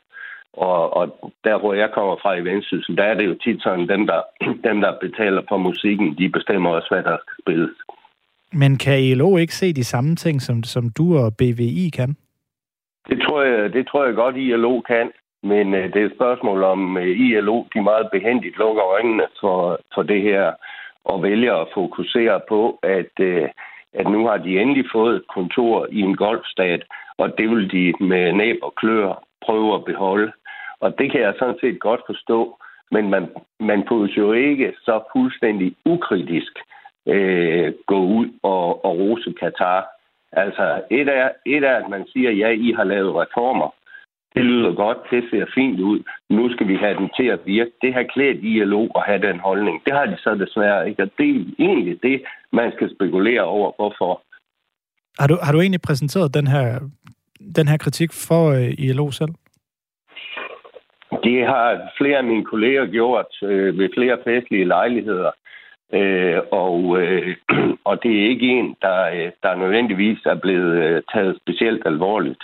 Og, 0.53 0.97
og 0.97 1.31
der, 1.43 1.59
hvor 1.59 1.73
jeg 1.73 1.89
kommer 1.93 2.15
fra 2.21 2.35
i 2.35 2.43
Vendsyssel, 2.43 2.97
der 2.97 3.03
er 3.03 3.13
det 3.13 3.25
jo 3.25 3.35
tit 3.43 3.61
sådan, 3.63 3.87
dem 3.87 4.07
der, 4.07 4.21
dem, 4.67 4.81
der 4.81 4.99
betaler 5.01 5.41
for 5.49 5.57
musikken, 5.57 6.17
de 6.17 6.29
bestemmer 6.29 6.69
også, 6.69 6.87
hvad 6.91 7.03
der 7.03 7.17
skal 7.21 7.43
spilles. 7.43 7.75
Men 8.53 8.77
kan 8.77 8.99
ILO 8.99 9.37
ikke 9.37 9.55
se 9.55 9.73
de 9.73 9.83
samme 9.83 10.15
ting, 10.15 10.41
som, 10.41 10.63
som 10.63 10.89
du 10.97 11.17
og 11.17 11.37
BVI 11.37 11.89
kan? 11.89 12.15
Det 13.09 13.21
tror 13.21 13.43
jeg, 13.43 13.73
det 13.73 13.87
tror 13.87 14.05
jeg 14.05 14.15
godt, 14.15 14.37
ILO 14.37 14.81
kan. 14.81 15.11
Men 15.43 15.73
øh, 15.73 15.93
det 15.93 16.01
er 16.01 16.05
et 16.05 16.15
spørgsmål 16.15 16.63
om 16.63 16.97
øh, 16.97 17.19
ILO, 17.19 17.63
de 17.73 17.81
meget 17.81 18.07
behendigt 18.11 18.57
lukker 18.57 18.83
øjnene 18.83 19.27
for, 19.41 19.79
for 19.93 20.03
det 20.03 20.21
her 20.21 20.53
og 21.05 21.23
vælger 21.23 21.55
at 21.55 21.67
fokusere 21.73 22.39
på, 22.49 22.79
at, 22.83 23.13
øh, 23.19 23.49
at 23.93 24.07
nu 24.07 24.27
har 24.27 24.37
de 24.37 24.59
endelig 24.59 24.85
fået 24.91 25.15
et 25.15 25.27
kontor 25.35 25.87
i 25.91 25.99
en 25.99 26.15
golfstat, 26.15 26.83
og 27.17 27.37
det 27.37 27.49
vil 27.49 27.71
de 27.71 27.93
med 28.05 28.33
næb 28.33 28.57
og 28.61 28.73
klør 28.75 29.23
prøve 29.45 29.75
at 29.75 29.85
beholde. 29.85 30.31
Og 30.81 30.89
det 30.99 31.11
kan 31.11 31.21
jeg 31.21 31.33
sådan 31.39 31.59
set 31.61 31.79
godt 31.79 32.01
forstå, 32.05 32.57
men 32.91 33.09
man, 33.09 33.29
man 33.59 33.83
kunne 33.83 34.09
jo 34.17 34.33
ikke 34.33 34.73
så 34.85 35.03
fuldstændig 35.13 35.75
ukritisk 35.85 36.53
øh, 37.07 37.73
gå 37.87 37.99
ud 38.05 38.27
og, 38.43 38.85
og 38.85 38.91
rose 38.99 39.33
Katar. 39.39 39.87
Altså, 40.31 40.81
et 40.91 41.07
er, 41.07 41.29
et 41.45 41.63
er, 41.63 41.75
at 41.75 41.89
man 41.89 42.05
siger, 42.13 42.31
ja, 42.31 42.49
I 42.49 42.73
har 42.77 42.83
lavet 42.83 43.15
reformer. 43.15 43.69
Det 44.35 44.45
lyder 44.45 44.73
godt, 44.73 44.97
det 45.11 45.23
ser 45.31 45.45
fint 45.55 45.79
ud. 45.79 45.99
Nu 46.29 46.51
skal 46.53 46.67
vi 46.67 46.75
have 46.75 46.97
den 46.97 47.09
til 47.17 47.27
at 47.27 47.39
virke. 47.45 47.71
Det 47.81 47.93
har 47.93 48.03
klædt 48.13 48.37
ILO 48.43 48.85
at 48.95 49.03
have 49.05 49.21
den 49.21 49.39
holdning. 49.39 49.81
Det 49.85 49.93
har 49.93 50.05
de 50.05 50.17
så 50.17 50.35
desværre 50.35 50.89
ikke. 50.89 51.03
Og 51.03 51.09
det 51.17 51.29
er 51.29 51.45
egentlig 51.59 52.03
det, 52.03 52.21
man 52.53 52.71
skal 52.75 52.95
spekulere 52.95 53.41
over, 53.41 53.71
hvorfor. 53.75 54.21
Har 55.19 55.27
du, 55.27 55.37
har 55.43 55.51
du 55.51 55.61
egentlig 55.61 55.81
præsenteret 55.81 56.33
den 56.33 56.47
her, 56.47 56.79
den 57.55 57.67
her 57.67 57.77
kritik 57.77 58.09
for 58.13 58.51
øh, 58.51 58.73
ILO 58.77 59.11
selv? 59.11 59.33
Det 61.23 61.45
har 61.45 61.91
flere 61.97 62.17
af 62.17 62.23
mine 62.23 62.45
kolleger 62.45 62.85
gjort 62.85 63.43
øh, 63.43 63.79
ved 63.79 63.89
flere 63.93 64.17
festlige 64.23 64.65
lejligheder. 64.65 65.31
Øh, 65.93 66.39
og, 66.51 67.01
øh, 67.01 67.35
og 67.89 68.03
det 68.03 68.11
er 68.19 68.29
ikke 68.29 68.47
en, 68.47 68.75
der, 68.81 69.01
øh, 69.09 69.31
der 69.43 69.55
nødvendigvis 69.55 70.25
er 70.25 70.35
blevet 70.35 70.83
øh, 70.83 71.01
taget 71.13 71.37
specielt 71.41 71.81
alvorligt. 71.85 72.43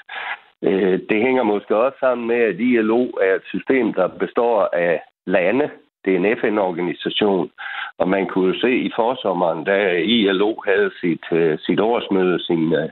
Øh, 0.63 1.00
det 1.09 1.21
hænger 1.21 1.43
måske 1.43 1.75
også 1.75 1.97
sammen 2.00 2.27
med, 2.27 2.36
at 2.36 2.59
ILO 2.59 3.03
er 3.05 3.36
et 3.36 3.45
system, 3.45 3.93
der 3.93 4.07
består 4.07 4.69
af 4.74 5.01
lande. 5.25 5.69
Det 6.05 6.13
er 6.13 6.17
en 6.17 6.38
FN-organisation, 6.38 7.51
og 7.97 8.09
man 8.09 8.27
kunne 8.27 8.53
jo 8.53 8.59
se 8.59 8.77
i 8.77 8.91
forsommeren, 8.95 9.63
da 9.63 9.91
ILO 9.91 10.55
havde 10.65 10.91
sit, 11.01 11.25
øh, 11.31 11.59
sit 11.59 11.79
årsmøde, 11.79 12.43
sin, 12.43 12.74
øh, 12.74 12.89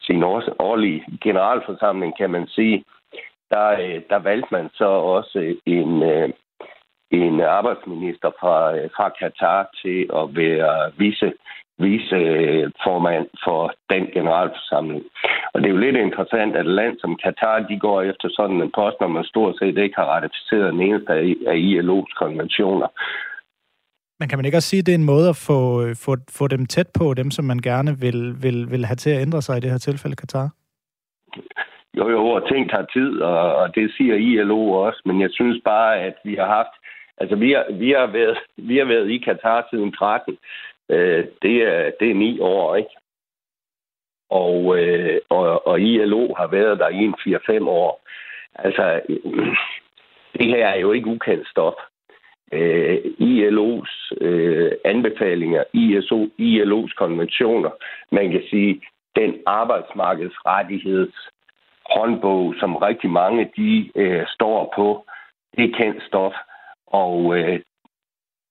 sin 0.00 0.22
års, 0.22 0.48
årlige 0.58 1.04
generalforsamling, 1.22 2.16
kan 2.16 2.30
man 2.30 2.46
sige, 2.46 2.76
øh, 2.76 2.97
Øh, 3.52 4.02
der 4.10 4.18
valgte 4.18 4.48
man 4.50 4.68
så 4.74 4.84
også 4.84 5.54
en, 5.66 6.02
øh, 6.02 6.28
en 7.10 7.40
arbejdsminister 7.40 8.30
fra, 8.40 8.56
fra 8.96 9.08
Katar 9.08 9.70
til 9.82 10.10
at 10.20 10.36
være 10.36 10.92
vice 10.98 11.32
viceformand 11.80 13.26
for 13.44 13.72
den 13.90 14.04
generalforsamling. 14.16 15.02
Og 15.52 15.60
det 15.60 15.66
er 15.66 15.74
jo 15.74 15.84
lidt 15.86 15.96
interessant, 15.96 16.56
at 16.56 16.66
et 16.66 16.72
land 16.80 16.98
som 17.00 17.18
Katar, 17.24 17.66
de 17.70 17.78
går 17.78 18.02
efter 18.02 18.28
sådan 18.38 18.62
en 18.62 18.72
post, 18.74 18.96
når 19.00 19.08
man 19.08 19.24
stort 19.24 19.54
set 19.58 19.78
ikke 19.78 19.96
har 19.96 20.08
ratificeret 20.14 20.72
den 20.72 20.82
eneste 20.82 21.12
af 21.52 21.56
ILO's 21.68 22.12
konventioner. 22.22 22.88
Men 24.20 24.28
kan 24.28 24.38
man 24.38 24.44
ikke 24.44 24.56
også 24.56 24.68
sige, 24.68 24.80
at 24.80 24.86
det 24.86 24.92
er 24.92 24.98
en 24.98 25.12
måde 25.14 25.28
at 25.28 25.36
få, 25.36 25.60
øh, 25.84 25.96
få, 26.04 26.16
få 26.30 26.48
dem 26.48 26.66
tæt 26.66 26.88
på, 26.98 27.14
dem 27.14 27.30
som 27.30 27.44
man 27.44 27.58
gerne 27.58 27.98
vil, 28.00 28.42
vil, 28.42 28.70
vil 28.70 28.84
have 28.84 28.96
til 28.96 29.10
at 29.10 29.22
ændre 29.22 29.42
sig 29.42 29.56
i 29.56 29.60
det 29.60 29.70
her 29.70 29.78
tilfælde, 29.78 30.16
Katar? 30.16 30.48
Jo, 31.96 32.10
jo, 32.10 32.26
og 32.26 32.48
ting 32.48 32.70
tager 32.70 32.86
tid, 32.92 33.20
og, 33.20 33.56
og 33.56 33.74
det 33.74 33.94
siger 33.96 34.14
ILO 34.14 34.70
også, 34.70 35.02
men 35.04 35.20
jeg 35.20 35.30
synes 35.32 35.60
bare, 35.64 36.00
at 36.00 36.14
vi 36.24 36.34
har 36.34 36.46
haft, 36.46 36.74
altså 37.18 37.36
vi 37.36 37.52
har, 37.52 37.66
vi 37.72 37.90
har, 37.90 38.06
været, 38.06 38.38
vi 38.56 38.78
har 38.78 38.84
været 38.84 39.10
i 39.10 39.18
Katar 39.18 39.66
siden 39.70 39.92
13. 39.92 40.38
Øh, 40.88 41.24
det, 41.42 41.56
er, 41.62 41.90
det 42.00 42.10
er 42.10 42.14
ni 42.14 42.40
år, 42.40 42.76
ikke? 42.76 42.90
Og, 44.30 44.78
øh, 44.78 45.20
og, 45.28 45.66
og 45.66 45.80
ILO 45.80 46.34
har 46.34 46.46
været 46.46 46.78
der 46.78 46.88
i 46.88 46.96
en 46.96 47.14
4-5 47.64 47.68
år. 47.68 48.00
Altså, 48.54 49.00
det 50.38 50.46
her 50.46 50.66
er 50.66 50.78
jo 50.78 50.92
ikke 50.92 51.06
ukendt 51.06 51.48
stof 51.48 51.74
øh, 52.52 52.98
ILO's 53.20 54.12
øh, 54.20 54.72
anbefalinger, 54.84 55.64
ISO, 55.72 56.28
ILO's 56.38 56.94
konventioner. 56.96 57.70
Man 58.12 58.30
kan 58.30 58.42
sige, 58.50 58.80
den 59.16 59.34
arbejdsmarkedsrettigheds 59.46 61.28
håndbog, 61.90 62.54
som 62.60 62.76
rigtig 62.76 63.10
mange 63.10 63.50
de 63.56 63.90
øh, 63.94 64.26
står 64.26 64.72
på, 64.76 65.04
det 65.56 65.64
er 65.64 65.76
kendt 65.76 66.02
stof. 66.02 66.34
Og 66.86 67.38
øh, 67.38 67.60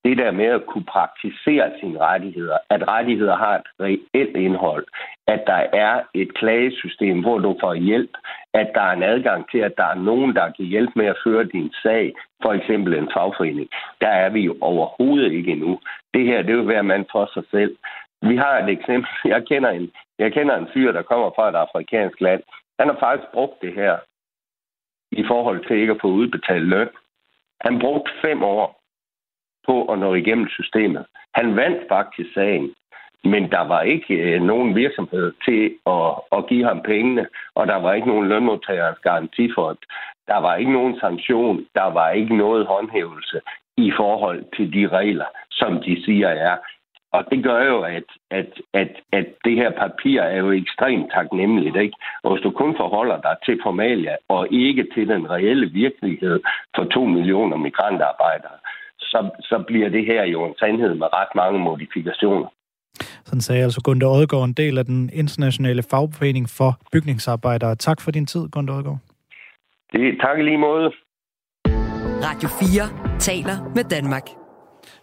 det 0.08 0.18
der 0.18 0.32
med 0.32 0.46
at 0.46 0.66
kunne 0.66 0.84
praktisere 0.84 1.72
sine 1.80 2.00
rettigheder, 2.00 2.58
at 2.70 2.88
rettigheder 2.88 3.36
har 3.36 3.56
et 3.56 3.68
reelt 3.80 4.38
indhold, 4.38 4.86
at 5.28 5.44
der 5.48 5.62
er 5.74 6.02
et 6.14 6.34
klagesystem, 6.34 7.22
hvor 7.22 7.38
du 7.38 7.58
får 7.62 7.74
hjælp, 7.74 8.14
at 8.54 8.72
der 8.76 8.82
er 8.82 8.92
en 8.92 9.04
adgang 9.04 9.52
til, 9.52 9.58
at 9.58 9.74
der 9.78 9.84
er 9.84 9.96
nogen, 10.10 10.36
der 10.36 10.52
kan 10.52 10.66
hjælpe 10.66 10.94
med 10.96 11.06
at 11.06 11.22
føre 11.24 11.44
din 11.44 11.74
sag, 11.84 12.14
for 12.44 12.54
eksempel 12.54 12.94
en 12.94 13.10
fagforening. 13.14 13.70
Der 14.02 14.08
er 14.08 14.30
vi 14.30 14.42
jo 14.42 14.56
overhovedet 14.62 15.32
ikke 15.32 15.52
endnu. 15.52 15.80
Det 16.14 16.26
her, 16.26 16.42
det 16.42 16.58
vil 16.58 16.68
være 16.68 16.84
mand 16.84 17.06
for 17.12 17.30
sig 17.34 17.44
selv. 17.52 17.78
Vi 18.22 18.36
har 18.36 18.58
et 18.58 18.70
eksempel. 18.70 19.10
Jeg 19.26 19.46
kender 19.46 19.70
en, 19.70 19.92
jeg 20.20 20.34
kender 20.34 20.56
en 20.58 20.68
fyr, 20.74 20.92
der 20.92 21.02
kommer 21.02 21.30
fra 21.36 21.50
et 21.50 21.56
afrikansk 21.56 22.22
land. 22.22 22.44
Han 22.80 22.88
har 22.90 22.98
faktisk 23.00 23.32
brugt 23.34 23.62
det 23.62 23.74
her 23.74 23.98
i 25.12 25.24
forhold 25.28 25.68
til 25.68 25.78
ikke 25.78 25.94
at 25.94 26.02
få 26.02 26.08
udbetalt 26.08 26.68
løn. 26.68 26.90
Han 27.62 27.80
brugte 27.80 28.12
fem 28.22 28.44
år 28.44 28.82
på 29.68 29.86
at 29.92 30.00
nå 30.00 30.14
igennem 30.14 30.48
systemet. 30.50 31.06
Han 31.34 31.56
vandt 31.56 31.88
faktisk 31.90 32.34
sagen, 32.34 32.76
men 33.24 33.52
der 33.52 33.62
var 33.62 33.82
ikke 33.82 34.14
øh, 34.14 34.42
nogen 34.42 34.76
virksomhed 34.76 35.34
til 35.46 35.64
at, 35.86 36.12
at 36.32 36.48
give 36.50 36.66
ham 36.66 36.82
pengene, 36.82 37.28
og 37.56 37.68
der 37.68 37.76
var 37.76 37.94
ikke 37.94 38.08
nogen 38.08 38.28
lønmodtagerens 38.28 39.00
garantifond. 39.00 39.78
Der 40.28 40.38
var 40.38 40.56
ikke 40.56 40.74
nogen 40.74 41.00
sanktion, 41.00 41.66
der 41.76 41.90
var 42.00 42.10
ikke 42.10 42.38
noget 42.38 42.68
håndhævelse 42.68 43.42
i 43.78 43.92
forhold 43.98 44.46
til 44.56 44.74
de 44.74 44.88
regler, 44.88 45.26
som 45.52 45.82
de 45.82 46.04
siger 46.06 46.28
er. 46.28 46.58
Og 47.18 47.24
det 47.32 47.44
gør 47.44 47.62
jo, 47.72 47.78
at, 47.82 48.08
at, 48.40 48.52
at, 48.74 48.92
at 49.12 49.28
det 49.46 49.56
her 49.62 49.72
papir 49.84 50.22
er 50.22 50.38
jo 50.38 50.52
ekstremt 50.52 51.12
taknemmeligt. 51.16 51.76
Ikke? 51.76 51.96
Og 52.24 52.32
hvis 52.32 52.44
du 52.44 52.52
kun 52.52 52.74
forholder 52.82 53.22
dig 53.22 53.36
til 53.46 53.60
formalia 53.64 54.16
og 54.28 54.48
ikke 54.52 54.84
til 54.94 55.08
den 55.08 55.30
reelle 55.30 55.68
virkelighed 55.84 56.40
for 56.76 56.84
to 56.84 57.06
millioner 57.06 57.58
migrantarbejdere, 57.58 58.58
så, 59.00 59.30
så 59.40 59.64
bliver 59.68 59.90
det 59.90 60.06
her 60.06 60.24
jo 60.24 60.46
en 60.46 60.56
sandhed 60.60 60.94
med 60.96 61.08
ret 61.14 61.34
mange 61.36 61.60
modifikationer. 61.60 62.48
Sådan 63.26 63.42
sagde 63.42 63.64
altså 63.64 63.82
Gunde 63.84 64.06
Odegaard, 64.06 64.44
en 64.44 64.54
del 64.54 64.78
af 64.78 64.86
den 64.86 65.10
internationale 65.14 65.84
fagforening 65.92 66.50
for 66.58 66.72
bygningsarbejdere. 66.92 67.76
Tak 67.76 68.02
for 68.02 68.12
din 68.12 68.26
tid, 68.26 68.50
Gunde 68.50 68.74
Odegaard. 68.74 69.00
Det, 69.94 70.18
tak 70.22 70.40
i 70.40 70.44
lige 70.44 70.58
måde. 70.58 70.92
Radio 72.28 72.50
4 72.50 73.20
taler 73.20 73.72
med 73.76 73.84
Danmark. 73.84 74.47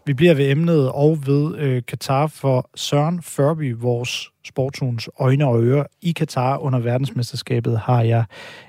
Vi 0.07 0.15
bliver 0.15 0.35
ved 0.35 0.51
emnet 0.51 0.91
og 0.91 1.19
ved 1.27 1.59
øh, 1.59 1.83
Katar 1.89 2.27
for 2.27 2.71
Søren 2.75 3.23
Førby, 3.23 3.75
vores 3.79 4.31
sportsugens 4.45 5.09
øjne 5.19 5.47
og 5.47 5.63
ører 5.63 5.85
i 6.03 6.13
Katar 6.13 6.59
under 6.59 6.79
verdensmesterskabet, 6.79 7.79
har 7.79 8.03
jeg 8.03 8.25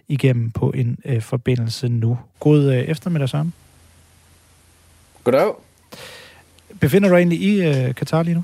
igennem 0.08 0.52
på 0.52 0.70
en 0.70 0.98
øh, 1.06 1.22
forbindelse 1.22 1.88
nu. 1.88 2.20
God 2.40 2.64
øh, 2.64 2.78
eftermiddag, 2.78 3.30
Søren. 3.30 3.54
Goddag. 5.24 5.54
Befinder 6.80 7.10
du 7.10 7.16
egentlig 7.16 7.42
i 7.42 7.62
øh, 7.62 7.96
Katar 7.96 8.24
lige 8.24 8.36
nu? 8.36 8.44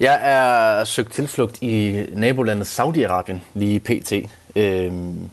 Jeg 0.00 0.18
er 0.22 0.84
søgt 0.84 1.12
tilflugt 1.12 1.62
i 1.62 2.04
nabolandet 2.12 2.80
Saudi-Arabien 2.80 3.38
lige 3.54 3.80
pt. 3.80 4.12
Øhm, 4.56 5.30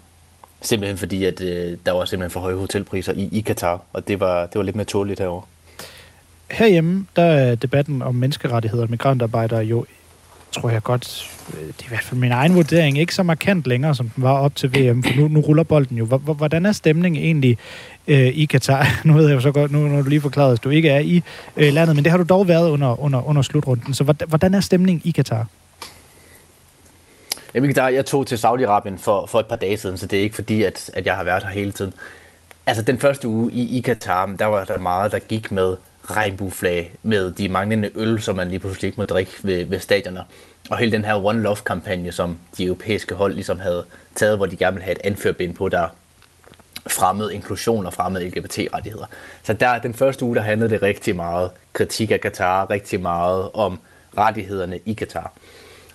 simpelthen 0.62 0.98
fordi, 0.98 1.26
at 1.26 1.42
øh, 1.42 1.78
der 1.86 1.92
var 1.92 2.06
simpelthen 2.06 2.32
for 2.32 2.40
høje 2.40 2.56
hotelpriser 2.56 3.14
i, 3.14 3.30
i 3.32 3.42
Katar, 3.42 3.82
og 3.94 4.08
det 4.08 4.20
var, 4.20 4.46
det 4.46 4.56
var 4.56 4.64
lidt 4.64 4.76
mere 4.76 4.86
tåligt 4.86 5.20
herovre. 5.20 5.44
Herhjemme, 6.52 7.06
der 7.16 7.24
er 7.24 7.56
debatten 7.56 8.02
om 8.02 8.16
menneskerettigheder 8.16 8.84
og 8.84 8.90
migrantarbejdere 8.90 9.62
jo, 9.62 9.86
tror 10.52 10.70
jeg 10.70 10.84
godt, 10.84 11.32
øh, 11.54 11.68
det 11.68 11.80
er 11.80 11.86
i 11.86 11.88
hvert 11.88 12.04
fald 12.04 12.20
min 12.20 12.32
egen 12.32 12.56
vurdering, 12.56 12.98
ikke 12.98 13.16
så 13.16 13.24
markant 13.24 13.68
længere, 13.68 13.96
som 13.96 14.10
den 14.10 14.24
var 14.24 14.40
op 14.40 14.56
til 14.56 14.76
VM, 14.76 15.04
for 15.04 15.16
nu, 15.16 15.28
nu 15.28 15.40
ruller 15.40 15.64
bolden 15.64 15.98
jo. 15.98 16.06
Hvordan 16.06 16.66
er 16.66 16.72
stemningen 16.72 17.24
egentlig 17.24 17.58
øh, 18.08 18.28
i 18.28 18.46
Katar. 18.46 18.88
Nu 19.04 19.14
ved 19.14 19.28
jeg 19.28 19.36
jo 19.36 19.40
så 19.40 19.52
godt, 19.52 19.72
nu 19.72 19.88
når 19.88 20.02
du 20.02 20.10
lige 20.10 20.22
forklaret, 20.22 20.54
at 20.54 20.64
du 20.64 20.70
ikke 20.70 20.90
er 20.90 21.00
i 21.00 21.24
øh, 21.58 21.74
landet, 21.74 21.96
men 21.96 22.04
det 22.04 22.12
har 22.12 22.18
du 22.18 22.26
dog 22.30 22.48
været 22.48 22.70
under, 22.70 23.04
under, 23.04 23.28
under 23.28 23.42
slutrunden. 23.42 23.94
Så 23.94 24.14
hvordan 24.28 24.54
er 24.54 24.60
stemningen 24.60 25.02
i 25.06 25.12
Katar? 25.12 25.46
Jamen, 27.56 27.70
Katar, 27.70 27.88
jeg 27.88 28.06
tog 28.06 28.28
til 28.28 28.36
Saudi-Arabien 28.36 28.98
for, 28.98 29.26
for 29.26 29.40
et 29.40 29.46
par 29.46 29.56
dage 29.56 29.78
siden, 29.78 29.98
så 29.98 30.08
det 30.08 30.20
er 30.20 30.24
ikke 30.24 30.36
fordi, 30.36 30.64
at, 30.64 30.90
at 30.94 31.06
jeg 31.06 31.16
har 31.16 31.24
været 31.24 31.44
her 31.44 31.50
hele 31.50 31.72
tiden. 31.72 31.94
Altså, 32.66 32.84
den 32.84 33.00
første 33.00 33.28
uge 33.28 33.52
i, 33.52 33.78
i 33.78 33.82
Katar, 33.82 34.26
der 34.40 34.46
var 34.46 34.66
der 34.66 34.78
meget, 34.78 35.12
der 35.12 35.20
gik 35.20 35.52
med 35.52 35.76
regnbueflag, 36.12 36.96
med 37.04 37.32
de 37.32 37.50
manglende 37.50 37.92
øl, 37.96 38.22
som 38.22 38.36
man 38.36 38.48
lige 38.48 38.60
pludselig 38.60 38.88
ikke 38.88 39.02
må 39.02 39.06
drikke 39.06 39.32
ved, 39.44 39.66
ved 39.66 39.80
stadioner. 39.80 40.24
Og 40.70 40.78
hele 40.78 40.92
den 40.92 41.06
her 41.06 41.26
One 41.26 41.42
Love-kampagne, 41.42 42.12
som 42.12 42.38
de 42.58 42.66
europæiske 42.66 43.16
hold 43.16 43.34
ligesom 43.34 43.60
havde 43.60 43.86
taget, 44.16 44.38
hvor 44.38 44.46
de 44.46 44.56
gerne 44.56 44.74
ville 44.74 44.84
have 44.84 44.96
et 44.96 45.02
anførbind 45.04 45.56
på, 45.56 45.70
der 45.70 45.88
fremmede 46.88 47.34
inklusion 47.34 47.86
og 47.86 47.94
fremmede 47.94 48.28
LGBT-rettigheder. 48.28 49.06
Så 49.44 49.54
der 49.54 49.80
den 49.80 49.94
første 49.94 50.26
uge, 50.26 50.36
der 50.36 50.42
handlede 50.42 50.70
det 50.70 50.82
rigtig 50.82 51.16
meget 51.16 51.52
kritik 51.74 52.12
af 52.12 52.22
Katar, 52.22 52.70
rigtig 52.70 53.02
meget 53.02 53.50
om 53.54 53.80
rettighederne 54.18 54.80
i 54.86 54.94
Katar. 54.94 55.32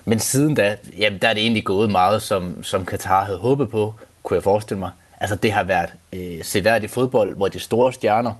Men 0.04 0.18
siden 0.18 0.54
da, 0.54 0.76
jamen, 0.98 1.18
der 1.18 1.28
er 1.28 1.34
det 1.34 1.42
egentlig 1.42 1.64
gået 1.64 1.90
meget, 1.90 2.22
som, 2.22 2.64
som 2.64 2.86
Katar 2.86 3.24
havde 3.24 3.38
håbet 3.38 3.70
på, 3.70 3.94
kunne 4.22 4.34
jeg 4.34 4.42
forestille 4.42 4.78
mig. 4.78 4.90
Altså 5.20 5.36
det 5.36 5.52
har 5.52 5.64
været 5.64 5.90
øh, 6.12 6.44
seværdigt 6.44 6.92
fodbold, 6.92 7.36
hvor 7.36 7.48
de 7.48 7.58
store 7.58 7.92
stjerner, 7.92 8.32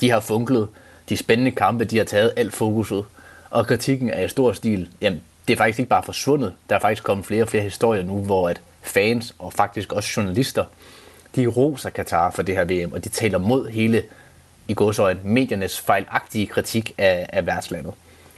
de 0.00 0.10
har 0.10 0.20
funklet. 0.20 0.68
De 1.08 1.16
spændende 1.16 1.50
kampe, 1.50 1.84
de 1.84 1.96
har 1.96 2.04
taget 2.04 2.32
alt 2.36 2.54
fokuset. 2.54 3.04
Og 3.50 3.66
kritikken 3.66 4.10
er 4.10 4.24
i 4.24 4.28
stor 4.28 4.52
stil, 4.52 4.88
jamen 5.00 5.20
det 5.48 5.52
er 5.52 5.56
faktisk 5.56 5.78
ikke 5.78 5.88
bare 5.88 6.02
forsvundet. 6.02 6.52
Der 6.68 6.76
er 6.76 6.80
faktisk 6.80 7.04
kommet 7.04 7.26
flere 7.26 7.42
og 7.42 7.48
flere 7.48 7.62
historier 7.62 8.02
nu, 8.02 8.18
hvor 8.18 8.48
at 8.48 8.60
fans 8.82 9.34
og 9.38 9.52
faktisk 9.52 9.92
også 9.92 10.10
journalister 10.16 10.64
de 11.36 11.46
roser 11.46 11.90
Katar 11.90 12.30
for 12.30 12.42
det 12.42 12.56
her 12.56 12.64
VM, 12.64 12.92
og 12.92 13.04
de 13.04 13.08
taler 13.08 13.38
mod 13.38 13.68
hele, 13.68 14.02
i 14.68 14.74
godsøjne, 14.74 15.20
mediernes 15.24 15.80
fejlagtige 15.80 16.46
kritik 16.46 16.94
af, 16.98 17.26
af 17.32 17.46
værtslandet. 17.46 17.92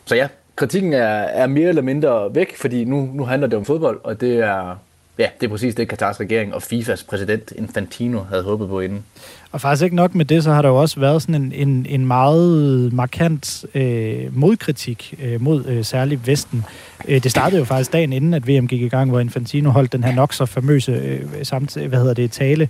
Så 0.04 0.14
ja, 0.14 0.28
kritikken 0.56 0.92
er, 0.92 1.06
er 1.08 1.46
mere 1.46 1.68
eller 1.68 1.82
mindre 1.82 2.34
væk, 2.34 2.56
fordi 2.56 2.84
nu, 2.84 3.11
nu 3.14 3.25
handler 3.25 3.49
det 3.49 3.58
om 3.58 3.64
fodbold, 3.64 4.00
og 4.04 4.20
det 4.20 4.38
er, 4.38 4.76
ja, 5.18 5.28
det 5.40 5.47
er 5.47 5.50
præcis 5.50 5.75
det, 5.75 5.88
Katars 5.88 6.21
regering 6.21 6.54
og 6.54 6.62
FIFAs 6.62 7.02
præsident 7.02 7.52
Infantino 7.56 8.23
havde 8.23 8.42
håbet 8.42 8.68
på 8.68 8.80
inden. 8.80 9.04
Og 9.52 9.61
faktisk 9.61 9.85
ikke 9.85 9.97
nok 9.97 10.14
med 10.14 10.25
det, 10.25 10.44
så 10.44 10.52
har 10.52 10.62
der 10.62 10.68
jo 10.68 10.76
også 10.76 11.00
været 11.00 11.23
sådan 11.23 11.35
en, 11.35 11.52
en, 11.52 11.87
en 11.88 12.06
meget 12.06 12.92
markant 12.92 13.64
øh, 13.75 14.37
modkritik 14.37 15.14
øh, 15.23 15.40
mod 15.40 15.66
øh, 15.66 15.85
særligt 15.85 16.26
Vesten. 16.26 16.64
Øh, 17.09 17.23
det 17.23 17.30
startede 17.30 17.59
jo 17.59 17.64
faktisk 17.64 17.92
dagen 17.92 18.12
inden, 18.12 18.35
at 18.35 18.49
VM 18.49 18.68
gik 18.68 18.83
i 18.83 18.88
gang, 18.88 19.11
hvor 19.11 19.21
Infantino 19.21 19.71
holdt 19.71 19.92
den 19.92 20.04
her 20.04 20.14
nok 20.14 20.33
så 20.33 20.47
famøse 20.47 20.92
øh, 20.92 21.21
samt, 21.42 21.75
hvad 21.75 21.99
hedder 21.99 22.14
det, 22.14 22.30
tale 22.30 22.68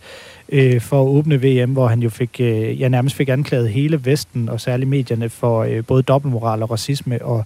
øh, 0.49 0.81
for 0.81 1.03
at 1.03 1.09
åbne 1.09 1.43
VM, 1.43 1.73
hvor 1.73 1.87
han 1.87 2.01
jo 2.01 2.11
fik, 2.11 2.41
øh, 2.41 2.81
ja, 2.81 2.89
nærmest 2.89 3.17
fik 3.17 3.29
anklaget 3.29 3.71
hele 3.71 4.05
Vesten 4.05 4.49
og 4.49 4.61
særligt 4.61 4.91
medierne 4.91 5.29
for 5.29 5.63
øh, 5.63 5.85
både 5.85 6.03
dobbeltmoral 6.03 6.63
og 6.63 6.71
racisme 6.71 7.25
og, 7.25 7.45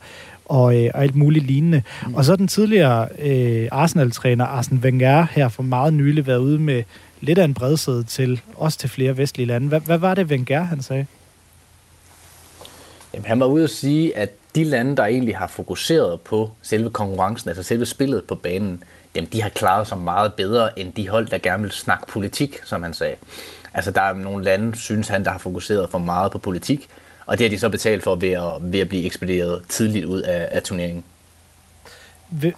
og, 0.49 0.85
øh, 0.85 0.91
og 0.95 1.03
alt 1.03 1.17
muligt 1.17 1.47
lignende. 1.47 1.83
Mm. 2.07 2.15
Og 2.15 2.25
så 2.25 2.37
den 2.37 2.49
tidligere 2.49 3.09
øh, 3.19 3.69
Arsenal-træner 3.73 4.45
Arsene 4.45 4.81
Wenger 4.81 5.27
her 5.31 5.49
for 5.49 5.63
meget 5.63 5.95
nylig 5.95 6.27
været 6.27 6.39
ude 6.39 6.59
med 6.59 6.83
lidt 7.21 7.39
af 7.39 7.45
en 7.45 7.55
bredsæde 7.55 8.05
til, 8.05 8.41
også 8.57 8.79
til 8.79 8.89
flere 8.89 9.17
vestlige 9.17 9.47
lande. 9.47 9.69
Hvad, 9.69 9.81
hvad 9.81 9.99
var 9.99 10.15
det, 10.15 10.27
Wenger 10.27 10.63
han 10.63 10.83
sagde? 10.83 11.07
Jamen, 13.15 13.27
han 13.27 13.41
var 13.41 13.47
ude 13.47 13.65
at 13.65 13.71
sige, 13.71 14.17
at 14.17 14.31
de 14.55 14.65
lande, 14.65 14.97
der 14.97 15.05
egentlig 15.05 15.37
har 15.37 15.47
fokuseret 15.47 16.21
på 16.21 16.51
selve 16.63 16.91
konkurrencen, 16.91 17.49
altså 17.49 17.63
selve 17.63 17.87
spillet 17.87 18.25
på 18.25 18.35
banen, 18.35 18.83
dem, 19.15 19.27
de 19.27 19.43
har 19.43 19.49
klaret 19.49 19.87
sig 19.87 19.99
meget 19.99 20.35
bedre 20.35 20.79
end 20.79 20.93
de 20.93 21.09
hold, 21.09 21.27
der 21.27 21.39
gerne 21.39 21.63
vil 21.63 21.73
snakke 21.73 22.07
politik, 22.07 22.61
som 22.65 22.83
han 22.83 22.95
sagde. 22.95 23.15
Altså, 23.75 23.91
der 23.91 24.01
er 24.01 24.13
nogle 24.13 24.45
lande, 24.45 24.77
synes 24.77 25.09
han, 25.09 25.25
der 25.25 25.31
har 25.31 25.39
fokuseret 25.39 25.91
for 25.91 25.99
meget 25.99 26.33
på 26.33 26.39
politik, 26.39 26.89
Og 27.29 27.39
det 27.39 27.45
har 27.45 27.51
de 27.51 27.59
så 27.59 27.69
betalt 27.69 28.03
for 28.03 28.15
ved 28.15 28.31
at, 28.31 28.53
ved 28.61 28.81
at 28.81 28.89
blive 28.89 29.05
ekspederet 29.05 29.63
tidligt 29.69 30.05
ud 30.05 30.21
af, 30.21 30.49
af 30.51 30.63
turneringen 30.63 31.05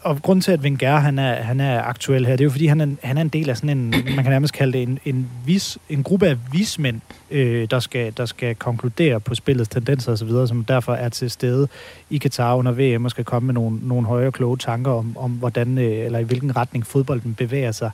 og 0.02 0.22
grunden 0.22 0.40
til, 0.40 0.52
at 0.52 0.60
Wenger 0.60 0.96
han 0.96 1.18
er, 1.18 1.34
han 1.34 1.60
er 1.60 1.82
aktuel 1.82 2.26
her, 2.26 2.32
det 2.36 2.40
er 2.40 2.44
jo 2.44 2.50
fordi, 2.50 2.66
han 2.66 2.80
er, 2.80 2.86
han 3.02 3.18
er 3.18 3.22
en 3.22 3.28
del 3.28 3.50
af 3.50 3.56
sådan 3.56 3.78
en, 3.78 3.90
man 3.90 4.24
kan 4.24 4.30
nærmest 4.30 4.54
kalde 4.54 4.72
det 4.72 4.82
en, 4.82 4.98
en, 5.04 5.30
vis, 5.46 5.78
en 5.88 6.02
gruppe 6.02 6.26
af 6.26 6.36
vismænd, 6.52 7.00
øh, 7.30 7.68
der, 7.70 7.80
skal, 7.80 8.12
der 8.16 8.26
skal 8.26 8.54
konkludere 8.54 9.20
på 9.20 9.34
spillets 9.34 9.68
tendenser 9.68 10.12
osv., 10.12 10.28
som 10.46 10.64
derfor 10.64 10.94
er 10.94 11.08
til 11.08 11.30
stede 11.30 11.68
i 12.10 12.18
Katar 12.18 12.54
under 12.54 12.72
VM 12.72 13.04
og 13.04 13.10
skal 13.10 13.24
komme 13.24 13.46
med 13.46 13.54
nogle, 13.54 13.78
nogle 13.82 14.06
højere 14.06 14.32
kloge 14.32 14.56
tanker 14.56 14.90
om, 14.90 15.16
om 15.16 15.30
hvordan, 15.30 15.78
øh, 15.78 16.04
eller 16.04 16.18
i 16.18 16.24
hvilken 16.24 16.56
retning 16.56 16.86
fodbolden 16.86 17.34
bevæger 17.34 17.72
sig. 17.72 17.90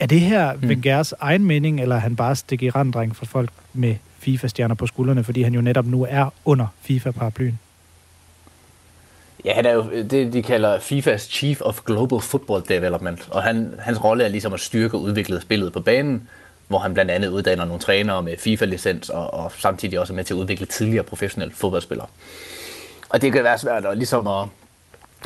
Er 0.00 0.06
det 0.06 0.20
her 0.20 0.52
mm. 0.52 0.68
Wengers 0.68 1.12
egen 1.12 1.44
mening, 1.44 1.80
eller 1.80 1.96
er 1.96 2.00
han 2.00 2.16
bare 2.16 2.36
stikker 2.36 2.66
i 2.66 2.70
randdreng 2.70 3.16
for 3.16 3.26
folk 3.26 3.50
med 3.72 3.94
FIFA-stjerner 4.26 4.74
på 4.74 4.86
skuldrene, 4.86 5.24
fordi 5.24 5.42
han 5.42 5.54
jo 5.54 5.60
netop 5.60 5.86
nu 5.86 6.06
er 6.10 6.32
under 6.44 6.66
FIFA-paraplyen? 6.82 7.58
Ja, 9.44 9.54
han 9.54 9.66
er 9.66 9.72
jo 9.72 9.90
det, 10.10 10.32
de 10.32 10.42
kalder 10.42 10.78
FIFA's 10.78 11.30
Chief 11.30 11.60
of 11.60 11.80
Global 11.84 12.20
Football 12.20 12.62
Development, 12.68 13.28
og 13.30 13.42
han, 13.42 13.74
hans 13.78 14.04
rolle 14.04 14.24
er 14.24 14.28
ligesom 14.28 14.52
at 14.52 14.60
styrke 14.60 14.96
og 14.96 15.02
udvikle 15.02 15.40
spillet 15.40 15.72
på 15.72 15.80
banen, 15.80 16.28
hvor 16.68 16.78
han 16.78 16.94
blandt 16.94 17.10
andet 17.10 17.28
uddanner 17.28 17.64
nogle 17.64 17.80
trænere 17.80 18.22
med 18.22 18.36
FIFA-licens, 18.38 19.08
og, 19.08 19.34
og 19.34 19.52
samtidig 19.58 20.00
også 20.00 20.12
er 20.12 20.14
med 20.14 20.24
til 20.24 20.34
at 20.34 20.38
udvikle 20.38 20.66
tidligere 20.66 21.04
professionelle 21.04 21.54
fodboldspillere. 21.54 22.06
Og 23.08 23.22
det 23.22 23.32
kan 23.32 23.44
være 23.44 23.58
svært 23.58 23.84
at, 23.86 23.96
ligesom 23.96 24.26
at, 24.26 24.48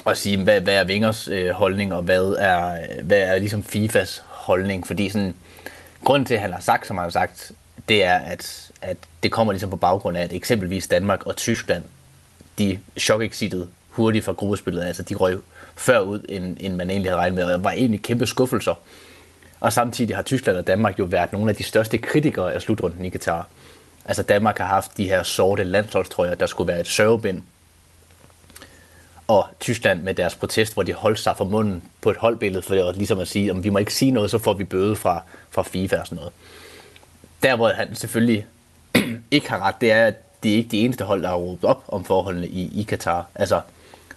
at 0.07 0.19
sige, 0.19 0.43
hvad, 0.43 0.61
hvad 0.61 0.75
er 0.75 0.85
Vingers 0.85 1.29
øh, 1.29 1.51
holdning, 1.51 1.95
og 1.95 2.03
hvad 2.03 2.37
er, 2.39 2.77
hvad 3.03 3.19
er 3.19 3.39
ligesom 3.39 3.63
FIFAs 3.63 4.23
holdning, 4.27 4.87
fordi 4.87 5.09
sådan, 5.09 5.35
grunden 6.05 6.27
til, 6.27 6.35
at 6.35 6.41
han 6.41 6.53
har 6.53 6.61
sagt, 6.61 6.87
som 6.87 6.97
han 6.97 7.05
har 7.05 7.11
sagt, 7.11 7.53
det 7.89 8.05
er, 8.05 8.15
at, 8.15 8.71
at 8.83 8.97
det 9.23 9.33
kommer 9.33 9.53
ligesom 9.53 9.71
på 9.71 9.77
baggrund 9.77 10.17
af, 10.17 10.23
at 10.23 10.33
eksempelvis 10.33 10.89
Danmark 10.89 11.27
og 11.27 11.37
Tyskland, 11.37 11.83
de 12.59 12.79
chok 12.99 13.23
hurtigt 13.89 14.25
fra 14.25 14.33
gruppespillet. 14.33 14.85
Altså, 14.85 15.03
de 15.03 15.15
røg 15.15 15.39
før 15.77 16.01
ud, 16.01 16.21
end, 16.29 16.57
end 16.61 16.77
man 16.77 16.91
egentlig 16.91 17.11
havde 17.11 17.21
regnet 17.21 17.35
med, 17.35 17.45
og 17.45 17.65
var 17.65 17.71
egentlig 17.71 18.03
kæmpe 18.03 18.27
skuffelser. 18.27 18.75
Og 19.61 19.73
samtidig 19.73 20.17
har 20.17 20.23
Tyskland 20.23 20.59
og 20.59 20.67
Danmark 20.67 20.99
jo 20.99 21.05
været 21.05 21.33
nogle 21.33 21.51
af 21.51 21.57
de 21.57 21.63
største 21.63 21.99
kritikere 21.99 22.53
af 22.55 22.63
slutrunden 22.63 23.05
i 23.05 23.11
Qatar. 23.11 23.47
Altså 24.05 24.23
Danmark 24.23 24.59
har 24.59 24.67
haft 24.67 24.97
de 24.97 25.09
her 25.09 25.23
sorte 25.23 25.65
landsholdstrøjer, 25.65 26.35
der 26.35 26.47
skulle 26.47 26.69
være 26.69 26.81
et 26.81 26.87
sørgebind. 26.87 27.43
Og 29.27 29.47
Tyskland 29.61 30.03
med 30.03 30.15
deres 30.15 30.35
protest, 30.35 30.75
hvor 30.75 30.83
de 30.83 30.93
holdt 30.93 31.19
sig 31.19 31.37
for 31.37 31.45
munden 31.45 31.83
på 32.01 32.11
et 32.11 32.17
holdbillede, 32.17 32.63
for 32.63 32.89
at 32.89 32.97
ligesom 32.97 33.19
at 33.19 33.29
sige, 33.29 33.51
om 33.51 33.65
vi 33.65 33.69
må 33.69 33.79
ikke 33.79 33.95
sige 33.95 34.11
noget, 34.11 34.31
så 34.31 34.39
får 34.39 34.53
vi 34.53 34.65
bøde 34.65 34.97
fra, 34.97 35.23
fra 35.51 35.63
FIFA 35.63 35.97
og 35.97 36.07
sådan 36.07 36.17
noget. 36.17 36.33
Der 37.43 37.57
hvor 37.57 37.69
han 37.69 37.95
selvfølgelig 37.95 38.47
ikke 39.31 39.51
har 39.51 39.61
ret, 39.61 39.81
det 39.81 39.93
er, 39.93 40.07
at 40.07 40.43
det 40.43 40.53
er 40.53 40.57
ikke 40.57 40.71
det 40.71 40.85
eneste 40.85 41.05
hold, 41.05 41.23
der 41.23 41.29
har 41.29 41.37
råbt 41.37 41.65
op 41.65 41.85
om 41.89 42.05
forholdene 42.05 42.49
i, 42.49 42.81
i 42.81 42.83
Katar. 42.83 43.27
Altså, 43.35 43.61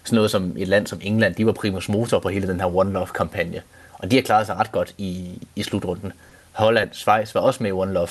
sådan 0.03 0.15
noget 0.15 0.31
som 0.31 0.55
et 0.57 0.67
land 0.67 0.87
som 0.87 0.99
England, 1.03 1.35
de 1.35 1.45
var 1.45 1.51
primus 1.51 1.89
motor 1.89 2.19
på 2.19 2.29
hele 2.29 2.47
den 2.47 2.59
her 2.59 2.75
One 2.75 2.91
Love-kampagne. 2.91 3.61
Og 3.93 4.11
de 4.11 4.15
har 4.15 4.23
klaret 4.23 4.45
sig 4.45 4.55
ret 4.55 4.71
godt 4.71 4.95
i, 4.97 5.41
i 5.55 5.63
slutrunden. 5.63 6.13
Holland, 6.51 6.89
Schweiz 6.93 7.35
var 7.35 7.41
også 7.41 7.63
med 7.63 7.69
i 7.69 7.73
One 7.73 7.93
Love, 7.93 8.07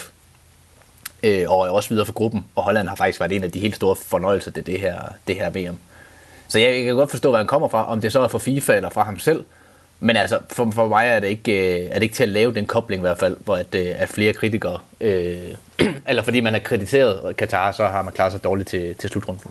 øh, 1.22 1.50
og 1.50 1.66
er 1.66 1.70
også 1.70 1.88
videre 1.88 2.06
for 2.06 2.12
gruppen. 2.12 2.44
Og 2.54 2.62
Holland 2.62 2.88
har 2.88 2.96
faktisk 2.96 3.20
været 3.20 3.32
en 3.32 3.44
af 3.44 3.52
de 3.52 3.60
helt 3.60 3.76
store 3.76 3.96
fornøjelser 3.96 4.50
til 4.50 4.66
det 4.66 4.80
her, 4.80 5.00
det 5.26 5.36
her 5.36 5.50
VM. 5.50 5.78
Så 6.48 6.58
jeg, 6.58 6.76
jeg 6.76 6.84
kan 6.84 6.94
godt 6.94 7.10
forstå, 7.10 7.28
hvor 7.28 7.38
han 7.38 7.46
kommer 7.46 7.68
fra, 7.68 7.88
om 7.88 8.00
det 8.00 8.12
så 8.12 8.20
er 8.20 8.28
fra 8.28 8.38
FIFA 8.38 8.76
eller 8.76 8.90
fra 8.90 9.04
ham 9.04 9.18
selv. 9.18 9.44
Men 10.04 10.16
altså, 10.16 10.38
for, 10.50 10.70
for 10.70 10.88
mig 10.88 11.06
er 11.06 11.20
det, 11.20 11.28
ikke, 11.28 11.82
øh, 11.82 11.90
er 11.90 11.94
det 11.94 12.02
ikke 12.02 12.14
til 12.14 12.22
at 12.22 12.28
lave 12.28 12.54
den 12.54 12.66
kobling 12.66 13.00
i 13.00 13.06
hvert 13.06 13.18
fald, 13.18 13.36
hvor 13.44 13.56
at, 13.56 13.74
øh, 13.74 13.86
at 13.96 14.08
flere 14.08 14.32
kritikere, 14.32 14.78
øh, 15.00 15.54
eller 16.08 16.22
fordi 16.22 16.40
man 16.40 16.52
har 16.52 16.60
kritiseret 16.60 17.36
Katar, 17.36 17.72
så 17.72 17.86
har 17.86 18.02
man 18.02 18.12
klaret 18.12 18.32
sig 18.32 18.44
dårligt 18.44 18.68
til, 18.68 18.94
til 18.94 19.10
slutrunden. 19.10 19.50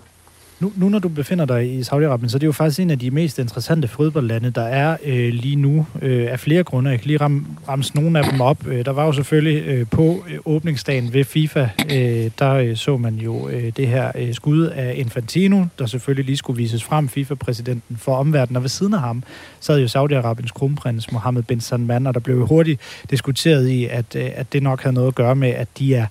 Nu, 0.62 0.72
nu 0.76 0.90
når 0.90 1.00
du 1.00 1.10
befinder 1.10 1.46
dig 1.46 1.74
i 1.74 1.82
Saudi-Arabien, 1.82 2.30
så 2.30 2.38
er 2.38 2.40
det 2.40 2.48
jo 2.48 2.52
faktisk 2.52 2.80
en 2.80 2.90
af 2.90 3.00
de 3.00 3.12
mest 3.12 3.40
interessante 3.40 3.88
fodboldlande, 3.88 4.50
der 4.50 4.62
er 4.62 4.98
øh, 5.06 5.34
lige 5.34 5.56
nu, 5.56 5.86
øh, 6.02 6.32
af 6.32 6.40
flere 6.40 6.64
grunde. 6.64 6.90
Jeg 6.90 7.00
kan 7.00 7.08
lige 7.08 7.18
ram, 7.18 7.48
ramse 7.68 7.96
nogle 7.96 8.20
af 8.20 8.26
dem 8.32 8.42
op. 8.42 8.68
Øh, 8.68 8.86
der 8.86 8.92
var 8.92 9.06
jo 9.06 9.12
selvfølgelig 9.12 9.64
øh, 9.68 9.86
på 9.92 10.24
øh, 10.30 10.40
åbningsdagen 10.46 11.14
ved 11.14 11.24
FIFA, 11.24 11.70
øh, 11.94 12.32
der 12.40 12.54
øh, 12.54 12.76
så 12.76 12.98
man 12.98 13.16
jo 13.16 13.50
øh, 13.50 13.72
det 13.78 13.88
her 13.88 14.12
øh, 14.16 14.34
skud 14.34 14.66
af 14.66 14.94
Infantino, 14.98 15.66
der 15.80 15.86
selvfølgelig 15.86 16.26
lige 16.26 16.38
skulle 16.38 16.58
vises 16.58 16.84
frem, 16.84 17.10
FIFA-præsidenten 17.10 17.98
for 17.98 18.16
omverdenen. 18.16 18.56
Og 18.56 18.64
ved 18.64 18.70
siden 18.70 18.94
af 18.94 19.00
ham 19.00 19.24
sad 19.60 19.80
jo 19.80 19.88
Saudi-Arabiens 19.88 20.52
kronprins 20.52 21.12
Mohammed 21.12 21.44
bin 21.44 21.62
Salman, 21.62 22.08
og 22.08 22.14
der 22.14 22.20
blev 22.20 22.38
jo 22.38 22.46
hurtigt 22.46 22.82
diskuteret 23.10 23.68
i, 23.68 23.86
at, 23.86 24.16
øh, 24.16 24.30
at 24.36 24.54
det 24.54 24.64
nok 24.64 24.82
havde 24.82 24.94
noget 24.94 25.08
at 25.08 25.16
gøre 25.16 25.36
med, 25.36 25.50
at 25.50 25.68
de 25.80 25.96
er 25.96 26.06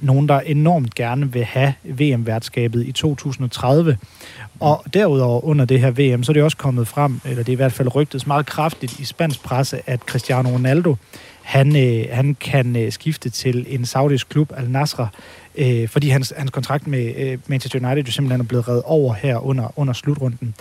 nogen, 0.00 0.28
der 0.28 0.40
enormt 0.40 0.94
gerne 0.94 1.32
vil 1.32 1.44
have 1.44 1.74
VM-værtskabet 1.84 2.86
i 2.86 2.92
2030. 2.92 3.93
Og 4.60 4.84
derudover 4.94 5.44
under 5.44 5.64
det 5.64 5.80
her 5.80 5.90
VM, 5.90 6.22
så 6.22 6.32
er 6.32 6.34
det 6.34 6.42
også 6.42 6.56
kommet 6.56 6.88
frem, 6.88 7.20
eller 7.24 7.42
det 7.42 7.48
er 7.48 7.52
i 7.52 7.56
hvert 7.56 7.72
fald 7.72 7.94
rygtet 7.94 8.26
meget 8.26 8.46
kraftigt 8.46 9.00
i 9.00 9.04
spansk 9.04 9.42
presse, 9.42 9.80
at 9.86 10.00
Cristiano 10.00 10.48
Ronaldo, 10.48 10.96
han, 11.42 11.76
øh, 11.76 12.06
han 12.10 12.36
kan 12.40 12.76
øh, 12.76 12.92
skifte 12.92 13.30
til 13.30 13.66
en 13.68 13.86
saudisk 13.86 14.28
klub, 14.28 14.52
Al 14.56 14.70
Nasra, 14.70 15.08
øh, 15.54 15.88
fordi 15.88 16.08
hans, 16.08 16.32
hans 16.36 16.50
kontrakt 16.50 16.86
med 16.86 17.14
øh, 17.16 17.38
Manchester 17.46 17.88
United 17.88 18.04
jo 18.04 18.12
simpelthen 18.12 18.40
er 18.40 18.44
blevet 18.44 18.68
reddet 18.68 18.82
over 18.84 19.14
her 19.14 19.46
under, 19.46 19.72
under 19.76 19.92
slutrunden. 19.92 20.54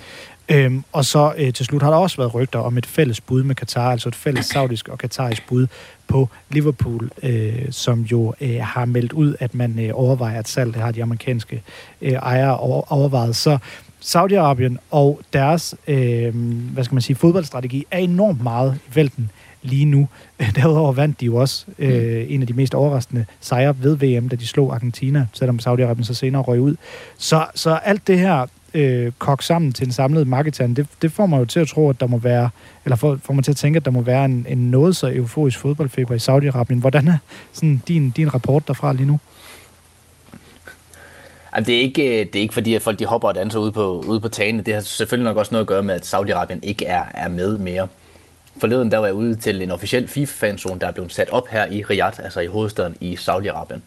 Øhm, 0.49 0.83
og 0.91 1.05
så 1.05 1.33
øh, 1.37 1.53
til 1.53 1.65
slut 1.65 1.81
har 1.81 1.89
der 1.89 1.97
også 1.97 2.17
været 2.17 2.33
rygter 2.33 2.59
om 2.59 2.77
et 2.77 2.85
fælles 2.85 3.21
bud 3.21 3.43
med 3.43 3.55
Katar, 3.55 3.91
altså 3.91 4.09
et 4.09 4.15
fælles 4.15 4.45
saudisk 4.45 4.87
og 4.87 4.97
katarisk 4.97 5.47
bud 5.47 5.67
på 6.07 6.29
Liverpool, 6.49 7.09
øh, 7.23 7.65
som 7.71 8.01
jo 8.01 8.33
øh, 8.41 8.59
har 8.61 8.85
meldt 8.85 9.13
ud, 9.13 9.35
at 9.39 9.55
man 9.55 9.79
øh, 9.79 9.89
overvejer 9.93 10.39
at 10.39 10.47
salg. 10.47 10.73
Det 10.73 10.81
har 10.81 10.91
de 10.91 11.03
amerikanske 11.03 11.63
øh, 12.01 12.11
ejere 12.11 12.57
overvejet. 12.57 13.35
Så 13.35 13.57
Saudi-Arabien 14.01 14.77
og 14.91 15.19
deres, 15.33 15.75
øh, 15.87 16.35
hvad 16.73 16.83
skal 16.83 16.95
man 16.95 17.01
sige, 17.01 17.15
fodboldstrategi 17.15 17.85
er 17.91 17.97
enormt 17.97 18.43
meget 18.43 18.79
i 18.87 18.95
vælten 18.95 19.31
lige 19.61 19.85
nu. 19.85 20.07
Derudover 20.55 20.91
vandt 20.91 21.19
de 21.19 21.25
jo 21.25 21.35
også 21.35 21.65
øh, 21.79 22.25
en 22.29 22.41
af 22.41 22.47
de 22.47 22.53
mest 22.53 22.75
overraskende 22.75 23.25
sejre 23.39 23.75
ved 23.79 23.95
VM, 23.95 24.29
da 24.29 24.35
de 24.35 24.47
slog 24.47 24.73
Argentina, 24.73 25.27
selvom 25.33 25.59
Saudi-Arabien 25.67 26.03
så 26.03 26.13
senere 26.13 26.41
røg 26.41 26.61
ud. 26.61 26.75
Så, 27.17 27.45
så 27.55 27.73
alt 27.75 28.07
det 28.07 28.19
her 28.19 28.45
øh, 28.73 29.11
kogt 29.17 29.43
sammen 29.43 29.71
til 29.73 29.85
en 29.85 29.91
samlet 29.91 30.27
marketing, 30.27 30.75
det, 30.75 30.87
det 31.01 31.11
får 31.11 31.25
mig 31.25 31.39
jo 31.39 31.45
til 31.45 31.59
at 31.59 31.67
tro, 31.67 31.89
at 31.89 31.99
der 31.99 32.07
må 32.07 32.17
være, 32.17 32.49
eller 32.85 32.95
får, 32.95 33.19
får 33.23 33.33
mig 33.33 33.43
til 33.43 33.51
at 33.51 33.57
tænke, 33.57 33.77
at 33.77 33.85
der 33.85 33.91
må 33.91 34.01
være 34.01 34.25
en, 34.25 34.45
en 34.49 34.71
noget 34.71 34.95
så 34.95 35.11
euforisk 35.15 35.59
fodboldfeber 35.59 36.15
i 36.15 36.17
Saudi-Arabien. 36.17 36.79
Hvordan 36.79 37.07
er 37.07 37.17
sådan 37.53 37.81
din, 37.87 38.09
din 38.09 38.33
rapport 38.33 38.67
derfra 38.67 38.93
lige 38.93 39.05
nu? 39.05 39.19
Jamen, 41.55 41.65
det, 41.65 41.75
er 41.75 41.81
ikke, 41.81 42.03
øh, 42.03 42.25
det 42.25 42.35
er 42.35 42.41
ikke 42.41 42.53
fordi, 42.53 42.73
at 42.73 42.81
folk 42.81 42.99
de 42.99 43.05
hopper 43.05 43.27
og 43.27 43.35
danser 43.35 43.59
ude 43.59 43.71
på, 43.71 44.03
ude 44.07 44.19
på 44.19 44.27
tagene. 44.27 44.61
Det 44.61 44.73
har 44.73 44.81
selvfølgelig 44.81 45.23
nok 45.23 45.37
også 45.37 45.51
noget 45.51 45.63
at 45.63 45.67
gøre 45.67 45.83
med, 45.83 45.95
at 45.95 46.13
Saudi-Arabien 46.13 46.59
ikke 46.63 46.85
er, 46.85 47.03
er 47.13 47.27
med 47.27 47.57
mere. 47.57 47.87
Forleden 48.57 48.91
der 48.91 48.97
var 48.97 49.05
jeg 49.05 49.15
ude 49.15 49.35
til 49.35 49.61
en 49.61 49.71
officiel 49.71 50.07
FIFA-fanzone, 50.07 50.79
der 50.79 50.87
er 50.87 50.91
blevet 50.91 51.13
sat 51.13 51.29
op 51.29 51.47
her 51.47 51.65
i 51.65 51.83
Riyadh, 51.83 52.19
altså 52.23 52.39
i 52.39 52.47
hovedstaden 52.47 52.95
i 53.01 53.15
Saudi-Arabien 53.15 53.79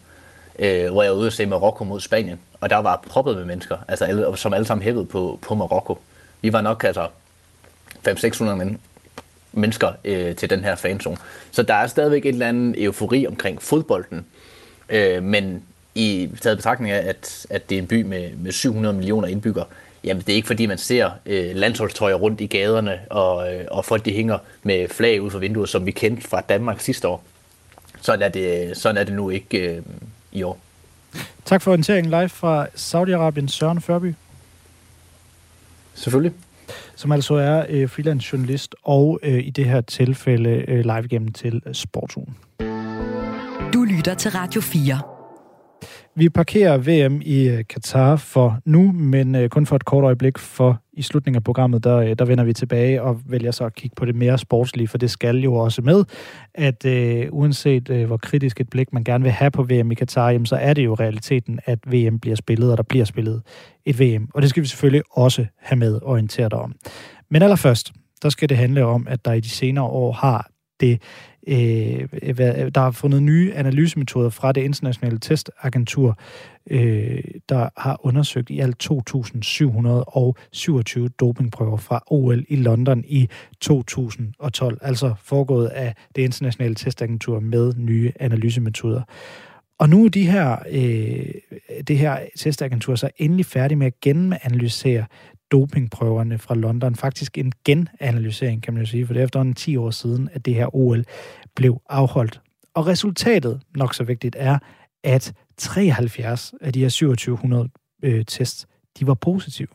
øh, 0.59 0.91
hvor 0.91 1.03
jeg 1.03 1.11
var 1.11 1.17
ude 1.17 1.27
og 1.27 1.33
se 1.33 1.45
Marokko 1.45 1.83
mod 1.83 1.99
Spanien, 1.99 2.39
og 2.61 2.69
der 2.69 2.77
var 2.77 3.03
proppet 3.07 3.35
med 3.35 3.45
mennesker, 3.45 3.77
altså 3.87 4.05
alle, 4.05 4.37
som 4.37 4.53
alle 4.53 4.67
sammen 4.67 4.83
hævede 4.83 5.05
på, 5.05 5.39
på 5.41 5.55
Marokko. 5.55 5.97
Vi 6.41 6.53
var 6.53 6.61
nok 6.61 6.83
altså 6.83 7.07
500-600 8.07 8.43
men, 8.43 8.79
mennesker 9.51 9.91
øh, 10.05 10.35
til 10.35 10.49
den 10.49 10.63
her 10.63 10.75
fanzone. 10.75 11.17
Så 11.51 11.63
der 11.63 11.73
er 11.73 11.87
stadigvæk 11.87 12.25
et 12.25 12.29
eller 12.29 12.47
andet 12.47 12.83
eufori 12.83 13.27
omkring 13.27 13.61
fodbolden, 13.61 14.25
øh, 14.89 15.23
men 15.23 15.63
i 15.95 16.29
taget 16.41 16.57
betragtning 16.57 16.91
af, 16.91 17.09
at, 17.09 17.45
at 17.49 17.69
det 17.69 17.75
er 17.75 17.81
en 17.81 17.87
by 17.87 18.01
med, 18.01 18.29
med 18.37 18.51
700 18.51 18.95
millioner 18.95 19.27
indbyggere, 19.27 19.65
jamen 20.03 20.23
det 20.27 20.31
er 20.31 20.35
ikke 20.35 20.47
fordi, 20.47 20.65
man 20.65 20.77
ser 20.77 21.11
øh, 21.25 21.55
landsholdstrøjer 21.55 22.15
rundt 22.15 22.41
i 22.41 22.45
gaderne, 22.45 22.99
og, 23.09 23.53
øh, 23.53 23.65
og 23.71 23.85
folk 23.85 24.05
de 24.05 24.11
hænger 24.11 24.37
med 24.63 24.87
flag 24.89 25.21
ud 25.21 25.31
for 25.31 25.39
vinduet, 25.39 25.69
som 25.69 25.85
vi 25.85 25.91
kendte 25.91 26.27
fra 26.27 26.41
Danmark 26.41 26.79
sidste 26.79 27.07
år. 27.07 27.23
Sådan 28.01 28.21
er 28.21 28.29
det, 28.29 28.77
sådan 28.77 28.97
er 28.97 29.03
det 29.03 29.13
nu 29.13 29.29
ikke 29.29 29.57
øh, 29.57 29.81
i 30.37 30.43
år. 30.43 30.59
Tak 31.45 31.61
for 31.61 31.71
orienteringen 31.71 32.09
live 32.09 32.29
fra 32.29 32.67
Saudi-Arabien, 32.75 33.47
Søren 33.47 33.81
Førby. 33.81 34.13
Selvfølgelig. 35.93 36.33
Som 36.95 37.11
altså 37.11 37.35
er 37.35 37.65
øh, 37.69 37.89
freelance 37.89 38.29
journalist 38.33 38.75
og 38.83 39.19
øh, 39.23 39.47
i 39.47 39.49
det 39.49 39.65
her 39.65 39.81
tilfælde 39.81 40.49
øh, 40.49 40.79
live 40.79 41.05
igennem 41.05 41.31
til 41.31 41.61
øh, 41.65 41.73
Sportsugen. 41.73 42.37
Du 43.73 43.83
lytter 43.83 44.13
til 44.13 44.31
Radio 44.31 44.61
4. 44.61 45.16
Vi 46.19 46.29
parkerer 46.29 46.77
VM 46.77 47.21
i 47.25 47.49
øh, 47.49 47.63
Katar 47.69 48.15
for 48.15 48.59
nu, 48.65 48.91
men 48.91 49.35
øh, 49.35 49.49
kun 49.49 49.65
for 49.65 49.75
et 49.75 49.85
kort 49.85 50.03
øjeblik, 50.03 50.37
for 50.37 50.81
i 50.93 51.01
slutningen 51.01 51.35
af 51.35 51.43
programmet, 51.43 51.83
der, 51.83 51.97
øh, 51.97 52.15
der 52.19 52.25
vender 52.25 52.43
vi 52.43 52.53
tilbage 52.53 53.01
og 53.01 53.21
vælger 53.25 53.51
så 53.51 53.65
at 53.65 53.75
kigge 53.75 53.95
på 53.95 54.05
det 54.05 54.15
mere 54.15 54.37
sportslige, 54.37 54.87
for 54.87 54.97
det 54.97 55.11
skal 55.11 55.37
jo 55.37 55.53
også 55.53 55.81
med, 55.81 56.03
at 56.55 56.85
øh, 56.85 57.27
uanset 57.31 57.89
øh, 57.89 58.05
hvor 58.05 58.17
kritisk 58.17 58.61
et 58.61 58.69
blik 58.69 58.93
man 58.93 59.03
gerne 59.03 59.23
vil 59.23 59.31
have 59.31 59.51
på 59.51 59.63
VM 59.63 59.91
i 59.91 59.95
Katar, 59.95 60.29
jamen, 60.29 60.45
så 60.45 60.55
er 60.55 60.73
det 60.73 60.85
jo 60.85 60.93
realiteten, 60.93 61.59
at 61.65 61.79
VM 61.87 62.19
bliver 62.19 62.35
spillet, 62.35 62.71
og 62.71 62.77
der 62.77 62.83
bliver 62.83 63.05
spillet 63.05 63.41
et 63.85 63.99
VM. 63.99 64.29
Og 64.33 64.41
det 64.41 64.49
skal 64.49 64.63
vi 64.63 64.67
selvfølgelig 64.67 65.01
også 65.11 65.45
have 65.59 65.79
med 65.79 65.99
orienteret 66.03 66.53
om. 66.53 66.75
Men 67.29 67.41
allerførst, 67.41 67.93
der 68.21 68.29
skal 68.29 68.49
det 68.49 68.57
handle 68.57 68.85
om, 68.85 69.07
at 69.09 69.25
der 69.25 69.33
i 69.33 69.39
de 69.39 69.49
senere 69.49 69.85
år 69.85 70.11
har 70.11 70.49
det, 70.79 71.01
øh, 71.47 72.07
der 72.75 72.79
har 72.79 72.91
fundet 72.91 73.23
nye 73.23 73.53
analysemetoder 73.53 74.29
fra 74.29 74.51
det 74.51 74.61
internationale 74.61 75.19
testagentur, 75.19 76.19
øh, 76.69 77.23
der 77.49 77.69
har 77.77 78.05
undersøgt 78.05 78.49
i 78.49 78.59
alt 78.59 78.83
2.727 78.83 81.07
dopingprøver 81.19 81.77
fra 81.77 82.03
OL 82.07 82.45
i 82.49 82.55
London 82.55 83.03
i 83.07 83.29
2012, 83.61 84.77
altså 84.81 85.13
foregået 85.23 85.67
af 85.67 85.95
det 86.15 86.21
internationale 86.21 86.75
testagentur 86.75 87.39
med 87.39 87.73
nye 87.77 88.11
analysemetoder. 88.19 89.01
Og 89.79 89.89
nu 89.89 90.05
er 90.05 90.09
de 90.09 90.31
her, 90.31 90.57
øh, 90.71 91.25
det 91.87 91.97
her 91.97 92.19
testagentur 92.37 92.95
så 92.95 93.09
endelig 93.17 93.45
færdig 93.45 93.77
med 93.77 93.87
at 93.87 93.99
gennemanalysere 94.01 95.05
dopingprøverne 95.51 96.37
fra 96.37 96.55
London. 96.55 96.95
Faktisk 96.95 97.37
en 97.37 97.51
genanalysering, 97.65 98.63
kan 98.63 98.73
man 98.73 98.83
jo 98.83 98.89
sige, 98.89 99.05
for 99.05 99.13
det 99.13 99.19
er 99.19 99.23
efterhånden 99.23 99.55
10 99.55 99.77
år 99.77 99.91
siden, 99.91 100.29
at 100.33 100.45
det 100.45 100.55
her 100.55 100.75
OL 100.75 101.03
blev 101.55 101.81
afholdt. 101.89 102.41
Og 102.73 102.87
resultatet, 102.87 103.61
nok 103.75 103.93
så 103.93 104.03
vigtigt, 104.03 104.35
er, 104.39 104.57
at 105.03 105.33
73 105.57 106.53
af 106.61 106.73
de 106.73 106.79
her 106.79 106.89
2700 106.89 107.69
øh, 108.03 108.25
tests, 108.25 108.67
de 108.99 109.07
var 109.07 109.13
positive. 109.13 109.67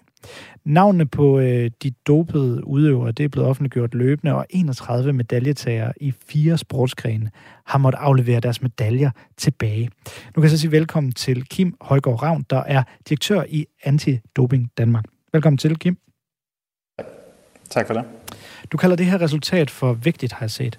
Navnene 0.64 1.06
på 1.06 1.38
øh, 1.38 1.70
de 1.82 1.90
dopede 2.06 2.66
udøvere, 2.66 3.12
det 3.12 3.24
er 3.24 3.28
blevet 3.28 3.48
offentliggjort 3.48 3.94
løbende, 3.94 4.34
og 4.34 4.46
31 4.50 5.12
medaljetagere 5.12 5.92
i 6.00 6.12
fire 6.26 6.58
sportsgrene 6.58 7.30
har 7.66 7.78
måttet 7.78 7.98
aflevere 7.98 8.40
deres 8.40 8.62
medaljer 8.62 9.10
tilbage. 9.36 9.90
Nu 10.26 10.32
kan 10.34 10.42
jeg 10.42 10.50
så 10.50 10.58
sige 10.58 10.72
velkommen 10.72 11.12
til 11.12 11.44
Kim 11.44 11.76
Højgaard 11.80 12.22
Ravn, 12.22 12.44
der 12.50 12.62
er 12.66 12.82
direktør 13.08 13.44
i 13.48 13.66
Anti-Doping 13.86 14.74
Danmark. 14.78 15.04
Velkommen 15.34 15.58
til, 15.58 15.78
Kim. 15.78 15.96
Tak 17.70 17.86
for 17.86 17.94
det. 17.94 18.04
Du 18.72 18.76
kalder 18.76 18.96
det 18.96 19.06
her 19.06 19.20
resultat 19.20 19.70
for 19.70 19.92
vigtigt, 19.92 20.32
har 20.32 20.44
jeg 20.44 20.50
set. 20.50 20.78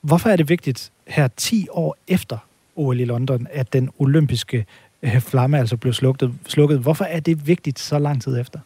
Hvorfor 0.00 0.30
er 0.30 0.36
det 0.36 0.48
vigtigt 0.48 0.92
her 1.06 1.28
10 1.28 1.66
år 1.70 1.96
efter 2.08 2.38
OL 2.76 3.00
i 3.00 3.04
London, 3.04 3.46
at 3.50 3.72
den 3.72 3.90
olympiske 3.98 4.66
øh, 5.02 5.20
flamme 5.20 5.58
altså 5.58 5.76
blev 5.76 5.92
slukket, 5.92 6.34
slukket? 6.46 6.78
Hvorfor 6.78 7.04
er 7.04 7.20
det 7.20 7.46
vigtigt 7.46 7.78
så 7.78 7.98
lang 7.98 8.22
tid 8.22 8.40
efter? 8.40 8.60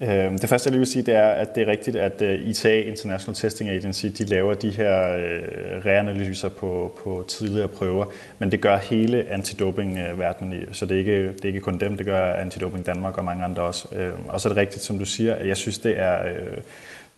Øhm, 0.00 0.38
det 0.38 0.48
første, 0.48 0.68
jeg 0.68 0.72
lige 0.72 0.78
vil 0.78 0.86
sige, 0.86 1.02
det 1.02 1.14
er, 1.14 1.28
at 1.28 1.54
det 1.54 1.62
er 1.62 1.66
rigtigt, 1.66 1.96
at 1.96 2.22
øh, 2.22 2.48
ITA, 2.48 2.82
International 2.82 3.34
Testing 3.34 3.70
Agency, 3.70 4.06
de 4.06 4.24
laver 4.24 4.54
de 4.54 4.70
her 4.70 5.16
øh, 5.16 5.86
reanalyser 5.86 6.48
på, 6.48 6.98
på 7.04 7.24
tidligere 7.28 7.68
prøver, 7.68 8.04
men 8.38 8.50
det 8.50 8.60
gør 8.60 8.76
hele 8.76 9.26
antidoping-verdenen, 9.30 10.74
så 10.74 10.86
det 10.86 10.94
er, 10.94 10.98
ikke, 10.98 11.32
det 11.32 11.44
er 11.44 11.48
ikke 11.48 11.60
kun 11.60 11.78
dem, 11.78 11.96
det 11.96 12.06
gør 12.06 12.32
Antidoping 12.32 12.86
Danmark 12.86 13.18
og 13.18 13.24
mange 13.24 13.44
andre 13.44 13.62
også. 13.62 13.88
Øhm, 13.92 14.28
og 14.28 14.40
så 14.40 14.48
er 14.48 14.50
det 14.50 14.60
rigtigt, 14.60 14.82
som 14.82 14.98
du 14.98 15.04
siger, 15.04 15.34
at 15.34 15.48
jeg 15.48 15.56
synes, 15.56 15.78
det 15.78 15.98
er... 15.98 16.24
Øh, 16.24 16.58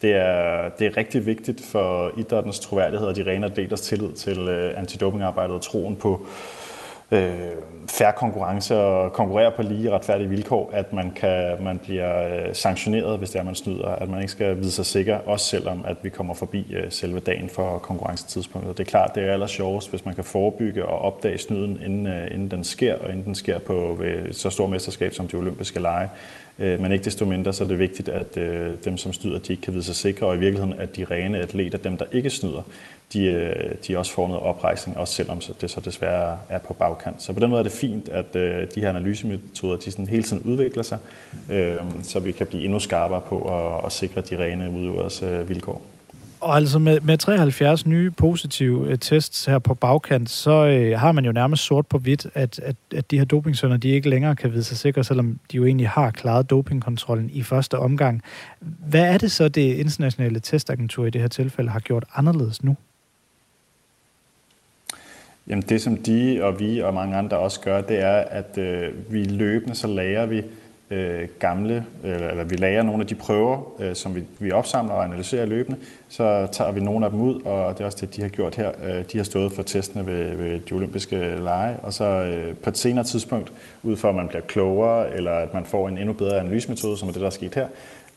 det 0.02 0.12
er, 0.12 0.68
det 0.68 0.86
er 0.86 0.96
rigtig 0.96 1.26
vigtigt 1.26 1.60
for 1.72 2.12
idrættens 2.18 2.60
troværdighed 2.60 3.06
og 3.06 3.16
de 3.16 3.22
rene 3.26 3.46
atleters 3.46 3.80
tillid 3.80 4.12
til 4.12 4.48
antidopingarbejdet 4.76 5.54
og 5.54 5.62
troen 5.62 5.96
på, 5.96 6.26
øh, 6.26 6.59
Øh, 7.12 7.30
færre 7.88 8.12
konkurrence 8.12 8.76
og 8.76 9.12
konkurrere 9.12 9.52
på 9.56 9.62
lige 9.62 9.90
retfærdige 9.90 10.28
vilkår, 10.28 10.70
at 10.72 10.92
man, 10.92 11.10
kan, 11.10 11.56
man 11.62 11.78
bliver 11.78 12.28
øh, 12.28 12.54
sanktioneret, 12.54 13.18
hvis 13.18 13.30
det 13.30 13.38
er, 13.38 13.42
man 13.42 13.54
snyder, 13.54 13.88
at 13.88 14.08
man 14.08 14.20
ikke 14.20 14.32
skal 14.32 14.56
vide 14.56 14.70
sig 14.70 14.86
sikker, 14.86 15.18
også 15.26 15.46
selvom 15.46 15.84
at 15.88 15.96
vi 16.02 16.08
kommer 16.08 16.34
forbi 16.34 16.66
øh, 16.74 16.84
selve 16.90 17.20
dagen 17.20 17.48
for 17.48 17.78
konkurrencetidspunktet. 17.78 18.78
Det 18.78 18.86
er 18.86 18.90
klart, 18.90 19.14
det 19.14 19.22
er 19.22 19.32
aller 19.32 19.46
sjovest, 19.46 19.90
hvis 19.90 20.04
man 20.04 20.14
kan 20.14 20.24
forebygge 20.24 20.86
og 20.86 20.98
opdage 20.98 21.38
snyden, 21.38 21.80
inden, 21.84 22.06
inden 22.06 22.50
den 22.50 22.64
sker, 22.64 22.94
og 22.94 23.10
inden 23.10 23.24
den 23.24 23.34
sker 23.34 23.58
på 23.58 23.96
ved 23.98 24.32
så 24.32 24.50
stor 24.50 24.66
mesterskab 24.66 25.14
som 25.14 25.28
de 25.28 25.36
olympiske 25.36 25.80
lege. 25.80 26.08
Men 26.58 26.92
ikke 26.92 27.04
desto 27.04 27.24
mindre 27.24 27.52
så 27.52 27.64
er 27.64 27.68
det 27.68 27.78
vigtigt, 27.78 28.08
at 28.08 28.34
dem, 28.84 28.96
som 28.96 29.12
snyder, 29.12 29.38
de 29.38 29.52
ikke 29.52 29.62
kan 29.62 29.72
vide 29.72 29.84
sig 29.84 29.96
sikre, 29.96 30.26
og 30.26 30.36
i 30.36 30.38
virkeligheden, 30.38 30.80
at 30.80 30.96
de 30.96 31.04
rene 31.04 31.38
atleter, 31.38 31.78
dem, 31.78 31.96
der 31.96 32.04
ikke 32.12 32.30
snyder, 32.30 32.62
de, 33.12 33.24
øh, 33.24 33.74
de 33.88 33.98
også 33.98 34.12
får 34.12 34.28
noget 34.28 34.42
oprejsning, 34.42 34.98
også 34.98 35.14
selvom 35.14 35.40
det 35.60 35.70
så 35.70 35.80
desværre 35.80 36.38
er 36.48 36.58
på 36.58 36.74
bagkant. 36.74 37.22
Så 37.22 37.32
på 37.32 37.40
den 37.40 37.50
måde 37.50 37.58
er 37.58 37.62
det 37.62 37.72
fint, 37.72 38.08
at 38.08 38.36
øh, 38.36 38.66
de 38.74 38.80
her 38.80 38.88
analysemetoder 38.88 39.76
de 39.76 39.90
sådan 39.90 40.06
hele 40.06 40.22
tiden 40.22 40.42
udvikler 40.42 40.82
sig, 40.82 40.98
øh, 41.50 41.76
så 42.02 42.20
vi 42.20 42.32
kan 42.32 42.46
blive 42.46 42.64
endnu 42.64 42.78
skarpere 42.78 43.20
på 43.20 43.38
at, 43.40 43.86
at 43.86 43.92
sikre 43.92 44.20
de 44.20 44.44
rene 44.44 44.70
udøveres 44.70 45.24
vilkår. 45.48 45.82
Og 46.40 46.56
altså 46.56 46.78
med, 46.78 47.00
med 47.00 47.18
73 47.18 47.86
nye 47.86 48.10
positive 48.10 48.96
tests 48.96 49.44
her 49.44 49.58
på 49.58 49.74
bagkant, 49.74 50.30
så 50.30 50.66
øh, 50.66 50.98
har 50.98 51.12
man 51.12 51.24
jo 51.24 51.32
nærmest 51.32 51.62
sort 51.62 51.86
på 51.86 51.98
hvidt, 51.98 52.26
at, 52.34 52.58
at, 52.58 52.76
at 52.96 53.10
de 53.10 53.18
her 53.18 53.24
dopingsønder, 53.24 53.76
de 53.76 53.88
ikke 53.88 54.10
længere 54.10 54.36
kan 54.36 54.52
vide 54.52 54.64
sig 54.64 54.76
sikre, 54.76 55.04
selvom 55.04 55.38
de 55.52 55.56
jo 55.56 55.64
egentlig 55.64 55.88
har 55.88 56.10
klaret 56.10 56.50
dopingkontrollen 56.50 57.30
i 57.30 57.42
første 57.42 57.78
omgang. 57.78 58.22
Hvad 58.60 59.14
er 59.14 59.18
det 59.18 59.32
så, 59.32 59.48
det 59.48 59.74
internationale 59.74 60.40
testagentur 60.40 61.06
i 61.06 61.10
det 61.10 61.20
her 61.20 61.28
tilfælde 61.28 61.70
har 61.70 61.80
gjort 61.80 62.04
anderledes 62.14 62.62
nu? 62.62 62.76
Jamen 65.50 65.64
det, 65.68 65.82
som 65.82 65.96
de 65.96 66.40
og 66.42 66.60
vi 66.60 66.78
og 66.78 66.94
mange 66.94 67.16
andre 67.16 67.38
også 67.38 67.60
gør, 67.60 67.80
det 67.80 68.00
er, 68.02 68.16
at 68.16 68.58
øh, 68.58 69.12
vi 69.12 69.24
løbende 69.24 69.74
så 69.74 69.86
lærer 69.86 70.26
vi 70.26 70.42
øh, 70.90 71.28
gamle, 71.38 71.84
eller, 72.04 72.28
eller 72.28 72.44
vi 72.44 72.56
lærer 72.56 72.82
nogle 72.82 73.00
af 73.00 73.06
de 73.06 73.14
prøver, 73.14 73.72
øh, 73.80 73.94
som 73.94 74.14
vi, 74.14 74.22
vi 74.38 74.50
opsamler 74.52 74.94
og 74.94 75.04
analyserer 75.04 75.46
løbende, 75.46 75.78
så 76.08 76.48
tager 76.52 76.72
vi 76.72 76.80
nogle 76.80 77.04
af 77.04 77.10
dem 77.10 77.20
ud, 77.20 77.40
og 77.40 77.74
det 77.74 77.80
er 77.80 77.86
også 77.86 77.98
det, 78.00 78.16
de 78.16 78.22
har 78.22 78.28
gjort 78.28 78.54
her. 78.54 78.70
Øh, 78.84 79.04
de 79.12 79.16
har 79.16 79.24
stået 79.24 79.52
for 79.52 79.62
testene 79.62 80.06
ved, 80.06 80.36
ved 80.36 80.60
de 80.60 80.74
olympiske 80.74 81.16
lege, 81.38 81.76
og 81.82 81.92
så 81.92 82.04
øh, 82.04 82.56
på 82.56 82.70
et 82.70 82.78
senere 82.78 83.04
tidspunkt, 83.04 83.52
ud 83.82 83.96
for 83.96 84.08
at 84.08 84.14
man 84.14 84.28
bliver 84.28 84.42
klogere, 84.42 85.14
eller 85.14 85.32
at 85.32 85.54
man 85.54 85.64
får 85.64 85.88
en 85.88 85.98
endnu 85.98 86.12
bedre 86.12 86.40
analysemetode, 86.40 86.96
som 86.98 87.08
er 87.08 87.12
det, 87.12 87.20
der 87.20 87.26
er 87.26 87.30
sket 87.30 87.54
her, 87.54 87.66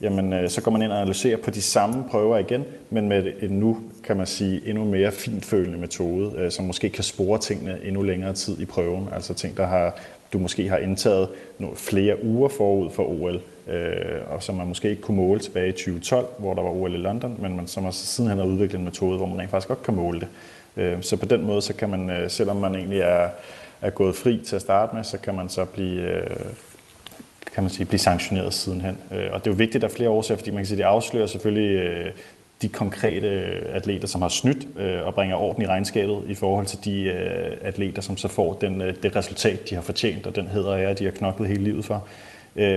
jamen 0.03 0.33
øh, 0.33 0.49
så 0.49 0.61
går 0.61 0.71
man 0.71 0.81
ind 0.81 0.91
og 0.91 0.97
analyserer 0.97 1.37
på 1.37 1.51
de 1.51 1.61
samme 1.61 2.03
prøver 2.09 2.37
igen, 2.37 2.65
men 2.89 3.09
med 3.09 3.33
en 3.41 3.49
nu, 3.49 3.77
kan 4.03 4.17
man 4.17 4.25
sige, 4.25 4.61
endnu 4.65 4.85
mere 4.85 5.11
finfølende 5.11 5.77
metode, 5.77 6.33
øh, 6.37 6.51
som 6.51 6.65
måske 6.65 6.89
kan 6.89 7.03
spore 7.03 7.39
tingene 7.39 7.79
endnu 7.83 8.01
længere 8.01 8.33
tid 8.33 8.59
i 8.59 8.65
prøven. 8.65 9.09
Altså 9.15 9.33
ting, 9.33 9.57
der 9.57 9.65
har, 9.65 9.95
du 10.33 10.37
måske 10.37 10.69
har 10.69 10.77
indtaget 10.77 11.29
flere 11.75 12.23
uger 12.23 12.49
forud 12.49 12.89
for 12.89 13.03
OL, 13.03 13.41
øh, 13.67 13.93
og 14.27 14.43
som 14.43 14.55
man 14.55 14.67
måske 14.67 14.89
ikke 14.89 15.01
kunne 15.01 15.17
måle 15.17 15.39
tilbage 15.39 15.69
i 15.69 15.71
2012, 15.71 16.25
hvor 16.37 16.53
der 16.53 16.61
var 16.61 16.69
OL 16.69 16.93
i 16.93 16.97
London, 16.97 17.37
men 17.39 17.55
man, 17.55 17.67
som 17.67 17.85
også 17.85 18.05
sidenhen 18.05 18.39
har 18.39 18.45
udviklet 18.45 18.79
en 18.79 18.85
metode, 18.85 19.17
hvor 19.17 19.27
man 19.27 19.39
rent 19.39 19.51
faktisk 19.51 19.67
godt 19.67 19.83
kan 19.83 19.93
måle 19.93 20.19
det. 20.19 20.27
Øh, 20.77 21.01
så 21.01 21.17
på 21.17 21.25
den 21.25 21.45
måde, 21.45 21.61
så 21.61 21.73
kan 21.73 21.89
man, 21.89 22.09
øh, 22.09 22.29
selvom 22.29 22.57
man 22.57 22.75
egentlig 22.75 22.99
er, 22.99 23.29
er 23.81 23.89
gået 23.89 24.15
fri 24.15 24.41
til 24.45 24.55
at 24.55 24.61
starte 24.61 24.95
med, 24.95 25.03
så 25.03 25.17
kan 25.17 25.35
man 25.35 25.49
så 25.49 25.65
blive 25.65 26.01
øh, 26.01 26.37
kan 27.53 27.63
man 27.63 27.69
sige, 27.69 27.85
blive 27.85 27.99
sanktioneret 27.99 28.53
sidenhen. 28.53 28.97
Øh, 29.11 29.29
og 29.31 29.39
det 29.39 29.47
er 29.47 29.51
jo 29.51 29.57
vigtigt 29.57 29.83
af 29.83 29.91
flere 29.91 30.09
årsager, 30.09 30.37
fordi 30.37 30.51
man 30.51 30.57
kan 30.57 30.65
sige, 30.65 30.77
det 30.77 30.83
afslører 30.83 31.27
selvfølgelig 31.27 31.75
øh, 31.75 32.11
de 32.61 32.69
konkrete 32.69 33.27
øh, 33.27 33.75
atleter, 33.75 34.07
som 34.07 34.21
har 34.21 34.29
snydt 34.29 34.77
og 35.05 35.13
bringer 35.13 35.35
orden 35.35 35.63
i 35.63 35.67
regnskabet 35.67 36.21
i 36.27 36.35
forhold 36.35 36.65
til 36.65 36.79
de 36.85 37.11
atleter, 37.61 38.01
som 38.01 38.17
så 38.17 38.27
får 38.27 38.53
den, 38.53 38.79
det 38.79 39.15
resultat, 39.15 39.69
de 39.69 39.75
har 39.75 39.81
fortjent, 39.81 40.27
og 40.27 40.35
den 40.35 40.47
hedder 40.47 40.75
jeg, 40.75 40.99
de 40.99 41.03
har 41.03 41.11
knoklet 41.11 41.47
hele 41.47 41.63
livet 41.63 41.85
for. 41.85 42.07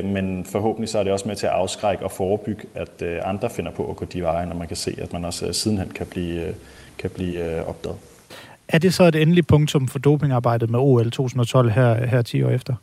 Men 0.02 0.44
forhåbentlig 0.44 0.88
så 0.88 0.98
er 0.98 1.02
det 1.02 1.12
også 1.12 1.28
med 1.28 1.36
til 1.36 1.46
at 1.46 1.52
afskrække 1.52 2.04
og 2.04 2.10
forebygge, 2.10 2.62
at 2.74 3.02
andre 3.02 3.50
finder 3.50 3.70
på 3.70 3.90
at 3.90 3.96
gå 3.96 4.04
de 4.04 4.22
veje, 4.22 4.46
når 4.46 4.54
man 4.54 4.68
kan 4.68 4.76
se, 4.76 4.96
at 4.98 5.12
man 5.12 5.24
også 5.24 5.52
sidenhen 5.52 5.90
kan 5.90 6.06
blive, 6.06 6.54
kan 6.98 7.10
blive 7.10 7.64
opdaget. 7.64 7.96
Er 8.68 8.78
det 8.78 8.94
så 8.94 9.04
et 9.04 9.14
endeligt 9.14 9.46
punktum 9.46 9.88
for 9.88 9.98
dopingarbejdet 9.98 10.70
med 10.70 10.78
OL 10.78 11.10
2012 11.10 11.70
her, 11.70 12.06
her 12.06 12.22
10 12.22 12.42
år 12.42 12.50
efter? 12.50 12.74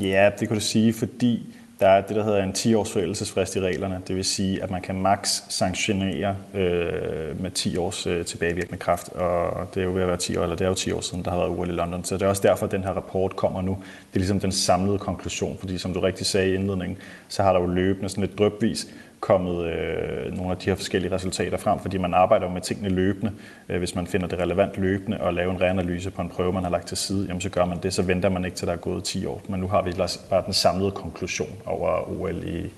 Ja, 0.00 0.30
det 0.40 0.48
kunne 0.48 0.56
du 0.56 0.64
sige, 0.64 0.92
fordi 0.92 1.56
der 1.80 1.88
er 1.88 2.00
det, 2.00 2.16
der 2.16 2.24
hedder 2.24 2.42
en 2.42 2.50
10-års 2.50 2.92
forældelsesfrist 2.92 3.56
i 3.56 3.60
reglerne. 3.60 4.00
Det 4.08 4.16
vil 4.16 4.24
sige, 4.24 4.62
at 4.62 4.70
man 4.70 4.82
kan 4.82 5.00
maks 5.00 5.44
sanktionere 5.48 6.36
øh, 6.54 7.40
med 7.42 7.50
10 7.50 7.76
års 7.76 8.06
øh, 8.06 8.24
tilbagevirkende 8.24 8.78
kraft. 8.78 9.08
Og 9.08 9.74
det 9.74 9.80
er 9.80 9.84
jo 9.84 9.92
ved 9.92 10.02
at 10.02 10.08
være 10.08 10.16
10 10.16 10.36
år, 10.36 10.42
eller 10.42 10.56
det 10.56 10.64
er 10.64 10.68
jo 10.68 10.74
10 10.74 10.92
år 10.92 11.00
siden, 11.00 11.24
der 11.24 11.30
har 11.30 11.38
været 11.38 11.50
OL 11.50 11.68
i 11.68 11.72
London. 11.72 12.04
Så 12.04 12.14
det 12.14 12.22
er 12.22 12.28
også 12.28 12.42
derfor, 12.42 12.66
at 12.66 12.72
den 12.72 12.84
her 12.84 12.90
rapport 12.90 13.36
kommer 13.36 13.62
nu. 13.62 13.72
Det 14.10 14.14
er 14.14 14.18
ligesom 14.18 14.40
den 14.40 14.52
samlede 14.52 14.98
konklusion, 14.98 15.56
fordi 15.58 15.78
som 15.78 15.94
du 15.94 16.00
rigtig 16.00 16.26
sagde 16.26 16.50
i 16.50 16.54
indledningen, 16.54 16.98
så 17.28 17.42
har 17.42 17.52
der 17.52 17.60
jo 17.60 17.66
løbende 17.66 18.08
sådan 18.08 18.24
lidt 18.24 18.38
drøbvis 18.38 18.86
kommet 19.26 19.66
øh, 19.66 20.36
nogle 20.36 20.50
af 20.50 20.56
de 20.56 20.70
her 20.70 20.76
forskellige 20.76 21.14
resultater 21.14 21.58
frem, 21.58 21.78
fordi 21.78 21.98
man 21.98 22.14
arbejder 22.14 22.50
med 22.50 22.60
tingene 22.60 22.88
løbende. 22.88 23.32
Øh, 23.68 23.78
hvis 23.78 23.94
man 23.94 24.06
finder 24.06 24.26
det 24.26 24.38
relevant 24.38 24.78
løbende 24.78 25.20
og 25.20 25.34
lave 25.34 25.50
en 25.50 25.60
reanalyse 25.60 26.10
på 26.10 26.22
en 26.22 26.28
prøve, 26.28 26.52
man 26.52 26.62
har 26.62 26.70
lagt 26.70 26.86
til 26.86 26.96
side, 26.96 27.26
jamen 27.28 27.40
så 27.40 27.48
gør 27.48 27.64
man 27.64 27.78
det, 27.82 27.94
så 27.94 28.02
venter 28.02 28.28
man 28.28 28.44
ikke 28.44 28.56
til 28.56 28.66
der 28.66 28.72
er 28.72 28.76
gået 28.76 29.04
10 29.04 29.26
år. 29.26 29.42
Men 29.48 29.60
nu 29.60 29.68
har 29.68 29.82
vi 29.82 29.92
bare 30.30 30.42
den 30.46 30.52
samlede 30.52 30.90
konklusion 30.90 31.48
over 31.66 32.20
OL 32.20 32.44
i, 32.44 32.70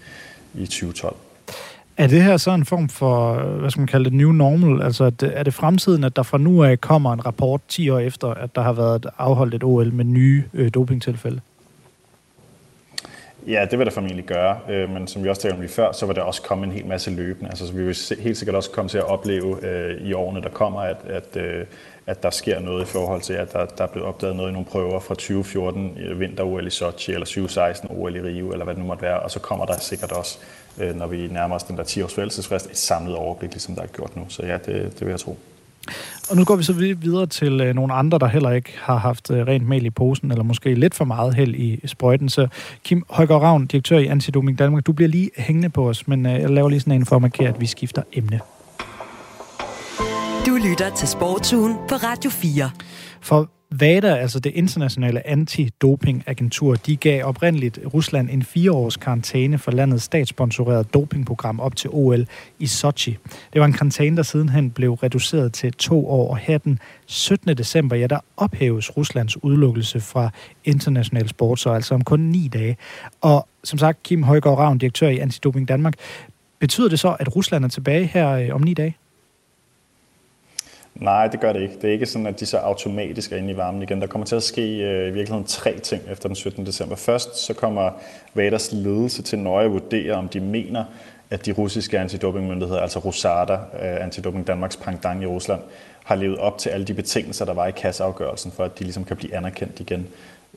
i 0.55 0.67
2012. 0.67 1.17
Er 1.97 2.07
det 2.07 2.23
her 2.23 2.37
så 2.37 2.51
en 2.51 2.65
form 2.65 2.89
for, 2.89 3.35
hvad 3.43 3.71
skal 3.71 3.81
man 3.81 3.87
kalde 3.87 4.05
det, 4.05 4.13
new 4.13 4.33
normal? 4.33 4.83
Altså 4.83 5.13
er 5.23 5.43
det 5.43 5.55
fremtiden, 5.55 6.05
at 6.05 6.17
der 6.17 6.23
fra 6.23 6.39
nu 6.39 6.65
af 6.65 6.81
kommer 6.81 7.13
en 7.13 7.27
rapport 7.27 7.61
10 7.69 7.91
år 7.91 7.99
efter, 7.99 8.29
at 8.29 8.55
der 8.55 8.63
har 8.63 8.73
været 8.73 9.07
afholdt 9.19 9.55
et 9.55 9.65
OL 9.65 9.93
med 9.93 10.05
nye 10.05 10.45
øh, 10.55 10.71
dopingtilfælde? 10.75 11.41
Ja, 13.49 13.67
det 13.71 13.79
vil 13.79 13.87
der 13.87 13.93
formentlig 13.93 14.25
gøre, 14.25 14.61
øh, 14.69 14.91
men 14.91 15.07
som 15.07 15.25
vi 15.25 15.29
også 15.29 15.43
talte 15.43 15.55
om 15.55 15.61
lige 15.61 15.71
før, 15.71 15.93
så 15.93 16.07
vil 16.07 16.17
der 16.17 16.23
også 16.23 16.43
komme 16.43 16.67
en 16.67 16.73
hel 16.73 16.87
masse 16.87 17.11
løbende. 17.11 17.51
Altså, 17.51 17.67
så 17.67 17.73
vi 17.73 17.85
vil 17.85 17.97
helt 18.21 18.37
sikkert 18.37 18.57
også 18.57 18.71
komme 18.71 18.89
til 18.89 18.99
at 18.99 19.05
opleve 19.05 19.67
øh, 19.67 20.09
i 20.09 20.13
årene, 20.13 20.43
der 20.43 20.49
kommer, 20.49 20.81
at, 20.81 20.97
at, 21.09 21.37
øh, 21.37 21.67
at 22.07 22.23
der 22.23 22.31
sker 22.31 22.61
noget 22.61 22.83
i 22.83 22.87
forhold 22.87 23.21
til, 23.21 23.33
at 23.33 23.53
der, 23.53 23.67
der 23.67 23.85
er 23.85 23.89
blevet 23.89 24.09
opdaget 24.09 24.37
noget 24.37 24.51
i 24.51 24.53
nogle 24.53 24.67
prøver 24.67 25.01
fra 25.01 25.15
2014 25.15 25.99
øh, 26.01 26.21
vinter-OL 26.21 26.67
i 26.67 26.71
Sochi, 26.71 27.13
eller 27.13 27.27
2016 27.27 27.89
OL 27.91 28.17
i 28.17 28.21
Rio, 28.21 28.53
eller 28.53 28.65
hvad 28.65 28.75
det 28.75 28.83
nu 28.83 28.87
måtte 28.87 29.03
være, 29.03 29.21
og 29.21 29.31
så 29.31 29.41
kommer 29.41 29.65
der 29.65 29.79
sikkert 29.79 30.13
også, 30.13 30.39
øh, 30.79 30.97
når 30.97 31.07
vi 31.07 31.27
nærmer 31.27 31.55
os 31.55 31.63
den 31.63 31.77
der 31.77 31.83
10 31.83 32.03
års 32.03 32.15
fællesfrist, 32.15 32.71
et 32.71 32.77
samlet 32.77 33.17
overblik, 33.17 33.51
ligesom 33.51 33.75
der 33.75 33.83
er 33.83 33.87
gjort 33.87 34.17
nu. 34.17 34.25
Så 34.29 34.47
ja, 34.47 34.53
det, 34.53 34.67
det 34.67 35.01
vil 35.01 35.09
jeg 35.09 35.21
tro. 35.21 35.39
Og 36.31 36.37
nu 36.37 36.45
går 36.45 36.57
vi 36.57 36.63
så 36.63 36.73
videre 36.73 37.27
til 37.27 37.61
øh, 37.61 37.75
nogle 37.75 37.95
andre, 37.95 38.19
der 38.19 38.27
heller 38.27 38.51
ikke 38.51 38.73
har 38.77 38.97
haft 38.97 39.31
øh, 39.31 39.47
rent 39.47 39.69
mel 39.69 39.87
i 39.87 39.91
posen, 39.91 40.31
eller 40.31 40.45
måske 40.45 40.75
lidt 40.75 40.95
for 40.95 41.05
meget 41.05 41.35
held 41.35 41.55
i 41.55 41.87
sprøjten. 41.87 42.29
Så 42.29 42.49
Kim 42.85 43.05
Højgaard 43.11 43.43
Ravn, 43.43 43.67
direktør 43.67 43.99
i 43.99 44.07
Antidoping 44.07 44.59
Danmark, 44.59 44.87
du 44.87 44.93
bliver 44.93 45.09
lige 45.09 45.31
hængende 45.37 45.69
på 45.69 45.89
os, 45.89 46.09
men 46.09 46.27
øh, 46.27 46.33
jeg 46.33 46.51
laver 46.51 46.69
lige 46.69 46.81
sådan 46.81 46.93
en 46.93 47.07
for 47.07 47.17
at 47.17 47.23
markere, 47.23 47.49
at 47.49 47.61
vi 47.61 47.67
skifter 47.67 48.03
emne. 48.13 48.41
Du 50.47 50.59
lytter 50.69 50.95
til 50.97 51.09
Sportsugen 51.09 51.77
på 51.89 51.95
Radio 51.95 52.31
4. 52.31 52.71
For 53.21 53.51
VADA, 53.71 54.17
altså 54.17 54.41
det 54.41 54.53
internationale 54.55 55.27
antidopingagentur, 55.27 56.75
de 56.75 56.97
gav 56.97 57.25
oprindeligt 57.25 57.79
Rusland 57.95 58.31
en 58.31 58.43
fireårs 58.43 58.97
karantæne 58.97 59.59
for 59.59 59.71
landets 59.71 60.05
statssponsorerede 60.05 60.85
dopingprogram 60.85 61.61
op 61.61 61.77
til 61.77 61.91
OL 61.93 62.27
i 62.59 62.67
Sochi. 62.67 63.17
Det 63.53 63.61
var 63.61 63.67
en 63.67 63.73
karantæne, 63.73 64.17
der 64.17 64.23
sidenhen 64.23 64.71
blev 64.71 64.93
reduceret 64.93 65.53
til 65.53 65.73
to 65.73 66.09
år, 66.09 66.31
og 66.31 66.37
her 66.37 66.59
den 66.59 66.79
17. 67.07 67.57
december, 67.57 67.97
ja, 67.97 68.07
der 68.07 68.21
ophæves 68.37 68.97
Ruslands 68.97 69.45
udelukkelse 69.45 70.01
fra 70.01 70.31
international 70.65 71.29
sport, 71.29 71.61
så 71.61 71.71
altså 71.71 71.95
om 71.95 72.05
kun 72.05 72.21
ni 72.21 72.49
dage. 72.53 72.77
Og 73.21 73.49
som 73.65 73.79
sagt, 73.79 74.03
Kim 74.03 74.23
Højgaard 74.23 74.59
Ravn, 74.59 74.79
direktør 74.79 75.09
i 75.09 75.19
Antidoping 75.19 75.69
Danmark, 75.69 75.95
betyder 76.59 76.89
det 76.89 77.01
så, 77.01 77.17
at 77.21 77.37
Rusland 77.37 77.65
er 77.65 77.69
tilbage 77.69 78.07
her 78.07 78.31
øh, 78.31 78.55
om 78.55 78.61
ni 78.61 78.75
dage? 78.75 78.97
Nej, 80.99 81.27
det 81.27 81.41
gør 81.41 81.53
det 81.53 81.63
ikke. 81.63 81.75
Det 81.75 81.89
er 81.89 81.93
ikke 81.93 82.07
sådan, 82.07 82.27
at 82.27 82.41
de 82.41 82.47
så 82.47 82.57
automatisk 82.57 83.33
er 83.33 83.37
inde 83.37 83.51
i 83.53 83.57
varmen 83.57 83.83
igen. 83.83 84.01
Der 84.01 84.07
kommer 84.07 84.27
til 84.27 84.37
at 84.37 84.43
ske 84.43 84.63
øh, 84.63 85.09
i 85.09 85.11
virkeligheden 85.11 85.45
tre 85.45 85.79
ting 85.79 86.03
efter 86.11 86.29
den 86.29 86.37
17. 86.37 86.67
december. 86.67 86.97
Først 86.97 87.37
så 87.37 87.55
kommer 87.55 87.91
Vaders 88.35 88.73
ledelse 88.73 89.23
til 89.23 89.39
nøje 89.39 89.65
at 89.65 89.73
vurdere, 89.73 90.13
om 90.13 90.29
de 90.29 90.41
mener, 90.41 90.85
at 91.31 91.47
de 91.47 91.53
russiske 91.53 91.99
antidopingmyndigheder, 91.99 92.81
altså 92.81 92.99
Rosada, 92.99 93.53
øh, 93.55 94.05
Antidoping 94.05 94.47
Danmarks 94.47 94.77
pangdang 94.77 95.23
i 95.23 95.27
Rusland, 95.27 95.61
har 96.05 96.15
levet 96.15 96.39
op 96.39 96.59
til 96.59 96.71
alle 96.71 96.87
de 96.87 96.95
betingelser, 96.95 97.45
der 97.45 97.55
var 97.55 97.67
i 97.67 97.71
kasseafgørelsen, 97.71 98.53
for 98.53 98.65
at 98.65 98.79
de 98.79 98.85
ligesom 98.85 99.05
kan 99.05 99.17
blive 99.17 99.35
anerkendt 99.35 99.81
igen. 99.81 100.07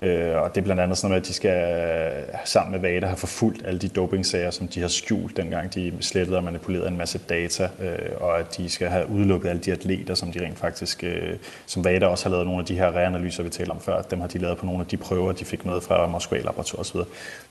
Øh, 0.02 0.42
og 0.42 0.56
det 0.56 0.62
er 0.62 0.66
blandt 0.66 0.82
andet 0.82 0.98
sådan 0.98 1.10
noget, 1.10 1.22
at 1.22 1.28
de 1.28 1.34
skal 1.34 2.24
sammen 2.46 2.72
med 2.72 2.90
VADA 2.90 3.06
have 3.06 3.18
forfulgt 3.18 3.68
alle 3.68 3.80
de 3.80 3.88
dopingsager, 3.88 4.52
som 4.52 4.68
de 4.68 4.82
har 4.82 4.88
skjult, 4.88 5.38
dengang 5.38 5.74
de 5.74 5.94
slettede 6.00 6.38
og 6.38 6.44
manipulerede 6.44 6.88
en 6.88 6.98
masse 6.98 7.18
data, 7.30 7.70
øh, 7.82 7.98
og 8.22 8.40
at 8.40 8.58
de 8.58 8.70
skal 8.70 8.88
have 8.88 9.10
udelukket 9.10 9.50
alle 9.50 9.62
de 9.62 9.72
atleter, 9.72 10.14
som 10.16 10.32
de 10.32 10.46
rent 10.46 10.60
faktisk, 10.60 11.04
øh, 11.04 11.36
som 11.66 11.86
VADA 11.86 12.06
også 12.06 12.26
har 12.26 12.32
lavet 12.32 12.46
nogle 12.46 12.60
af 12.60 12.66
de 12.66 12.76
her 12.76 12.92
reanalyser, 12.92 13.44
vi 13.44 13.50
talte 13.50 13.72
om 13.72 13.82
før, 13.82 14.02
dem 14.02 14.20
har 14.20 14.28
de 14.28 14.38
lavet 14.38 14.58
på 14.58 14.66
nogle 14.66 14.82
af 14.82 14.88
de 14.88 14.98
prøver, 14.98 15.32
de 15.32 15.46
fik 15.46 15.66
med 15.66 15.82
fra 15.82 16.08
Moskva 16.08 16.38
Laboratoriet 16.38 16.80
osv. 16.80 17.00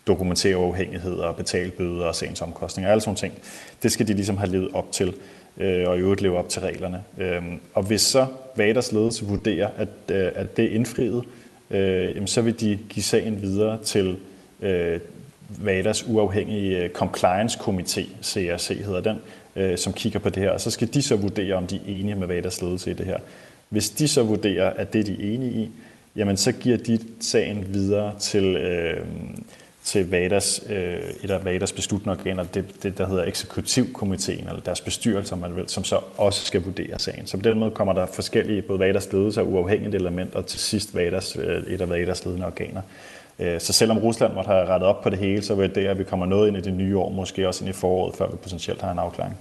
Dokumentere 0.06 0.56
uafhængighed 0.56 1.14
og 1.14 1.36
betale 1.36 1.70
bøder 1.70 2.04
og 2.04 2.14
sagens 2.14 2.42
omkostninger, 2.42 2.90
alle 2.90 3.00
sådan 3.00 3.16
ting. 3.16 3.34
Det 3.82 3.92
skal 3.92 4.08
de 4.08 4.14
ligesom 4.14 4.36
have 4.36 4.50
levet 4.50 4.68
op 4.74 4.92
til 4.92 5.14
øh, 5.58 5.88
og 5.88 5.96
i 5.96 6.00
øvrigt 6.00 6.20
leve 6.20 6.38
op 6.38 6.48
til 6.48 6.62
reglerne. 6.62 7.02
Øhm, 7.18 7.60
og 7.74 7.82
hvis 7.82 8.00
så 8.00 8.26
VADAs 8.56 8.92
ledelse 8.92 9.26
vurderer, 9.26 9.68
at, 9.76 9.88
øh, 10.10 10.32
at 10.34 10.56
det 10.56 10.64
er 10.64 10.74
indfriet, 10.74 11.24
øh, 11.70 12.14
jamen, 12.14 12.26
så 12.26 12.42
vil 12.42 12.60
de 12.60 12.78
give 12.88 13.02
sagen 13.02 13.42
videre 13.42 13.78
til 13.82 14.16
øh, 14.60 15.00
VADAs 15.48 16.04
uafhængige 16.08 16.78
øh, 16.78 16.90
compliance 16.90 17.58
komité, 17.60 18.06
CRC 18.22 18.68
hedder 18.84 19.00
den, 19.00 19.16
øh, 19.56 19.78
som 19.78 19.92
kigger 19.92 20.18
på 20.18 20.28
det 20.28 20.42
her, 20.42 20.50
og 20.50 20.60
så 20.60 20.70
skal 20.70 20.94
de 20.94 21.02
så 21.02 21.16
vurdere, 21.16 21.54
om 21.54 21.66
de 21.66 21.76
er 21.76 21.80
enige 21.86 22.14
med 22.14 22.26
VADAs 22.26 22.62
ledelse 22.62 22.90
i 22.90 22.94
det 22.94 23.06
her. 23.06 23.18
Hvis 23.68 23.90
de 23.90 24.08
så 24.08 24.22
vurderer, 24.22 24.70
at 24.70 24.92
det 24.92 25.06
de 25.06 25.12
er 25.12 25.34
enige 25.34 25.52
i, 25.52 25.70
jamen 26.16 26.36
så 26.36 26.52
giver 26.52 26.76
de 26.76 26.98
sagen 27.20 27.66
videre 27.74 28.18
til, 28.18 28.44
øh, 28.56 29.06
til 29.90 30.10
VADAs, 30.10 30.62
øh, 30.68 30.98
et 31.22 31.30
af 31.30 31.44
VADAs 31.44 31.72
besluttende 31.72 32.12
organer, 32.12 32.44
det, 32.44 32.82
det 32.82 32.98
der 32.98 33.06
hedder 33.06 33.24
eksekutivkomiteen, 33.24 34.48
eller 34.48 34.60
deres 34.60 34.80
bestyrelse, 34.80 35.36
man 35.36 35.56
vil, 35.56 35.68
som 35.68 35.84
så 35.84 36.00
også 36.16 36.44
skal 36.44 36.62
vurdere 36.62 36.98
sagen. 36.98 37.26
Så 37.26 37.36
på 37.36 37.42
den 37.42 37.58
måde 37.58 37.70
kommer 37.70 37.92
der 37.92 38.06
forskellige, 38.06 38.62
både 38.62 38.78
VADAs 38.78 39.12
ledelse 39.12 39.40
og 39.40 39.52
uafhængige 39.52 39.94
elementer, 39.94 40.38
og 40.38 40.46
til 40.46 40.60
sidst 40.60 40.94
VADAs, 40.94 41.36
øh, 41.36 41.62
et 41.62 41.80
af 41.80 41.88
VADAs 41.88 42.24
ledende 42.24 42.46
organer. 42.46 42.82
Øh, 43.38 43.60
så 43.60 43.72
selvom 43.72 43.98
Rusland 43.98 44.34
måtte 44.34 44.48
have 44.48 44.66
rettet 44.66 44.88
op 44.88 45.02
på 45.02 45.10
det 45.10 45.18
hele, 45.18 45.42
så 45.42 45.54
vil 45.54 45.74
det, 45.74 45.86
at 45.86 45.98
vi 45.98 46.04
kommer 46.04 46.26
noget 46.26 46.48
ind 46.48 46.56
i 46.56 46.60
det 46.60 46.72
nye 46.72 46.98
år, 46.98 47.10
måske 47.10 47.48
også 47.48 47.64
ind 47.64 47.74
i 47.74 47.78
foråret, 47.78 48.16
før 48.16 48.30
vi 48.30 48.36
potentielt 48.36 48.82
har 48.82 48.92
en 48.92 48.98
afklaring. 48.98 49.38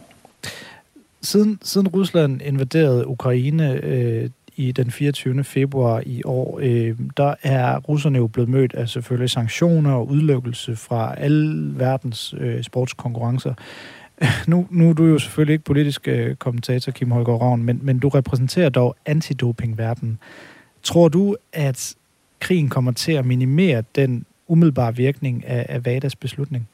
Siden, 1.21 1.59
siden 1.63 1.87
Rusland 1.87 2.41
invaderede 2.41 3.07
Ukraine 3.07 3.79
øh, 3.83 4.29
i 4.59 4.71
den 4.71 4.91
24. 4.91 5.43
februar 5.43 6.03
i 6.05 6.21
år, 6.25 6.59
øh, 6.61 6.97
der 7.17 7.35
er 7.43 7.77
russerne 7.77 8.17
jo 8.17 8.27
blevet 8.27 8.49
mødt 8.49 8.73
af 8.73 8.89
selvfølgelig 8.89 9.29
sanktioner 9.29 9.93
og 9.93 10.07
udlukkelse 10.07 10.75
fra 10.75 11.15
alle 11.17 11.79
verdens 11.79 12.35
øh, 12.37 12.63
sportskonkurrencer. 12.63 13.53
Nu, 14.47 14.67
nu 14.69 14.89
er 14.89 14.93
du 14.93 15.05
jo 15.05 15.19
selvfølgelig 15.19 15.53
ikke 15.53 15.65
politisk 15.65 16.07
øh, 16.07 16.35
kommentator, 16.35 16.91
Kim 16.91 17.11
Holger 17.11 17.33
Ravn, 17.33 17.63
men, 17.63 17.79
men 17.83 17.99
du 17.99 18.09
repræsenterer 18.09 18.69
dog 18.69 18.95
antidopingverdenen. 19.05 20.19
Tror 20.83 21.07
du, 21.07 21.35
at 21.53 21.95
krigen 22.39 22.69
kommer 22.69 22.91
til 22.91 23.11
at 23.11 23.25
minimere 23.25 23.83
den 23.95 24.25
umiddelbare 24.47 24.95
virkning 24.95 25.45
af, 25.47 25.65
af 25.69 25.85
VADAs 25.85 26.15
beslutning? 26.15 26.67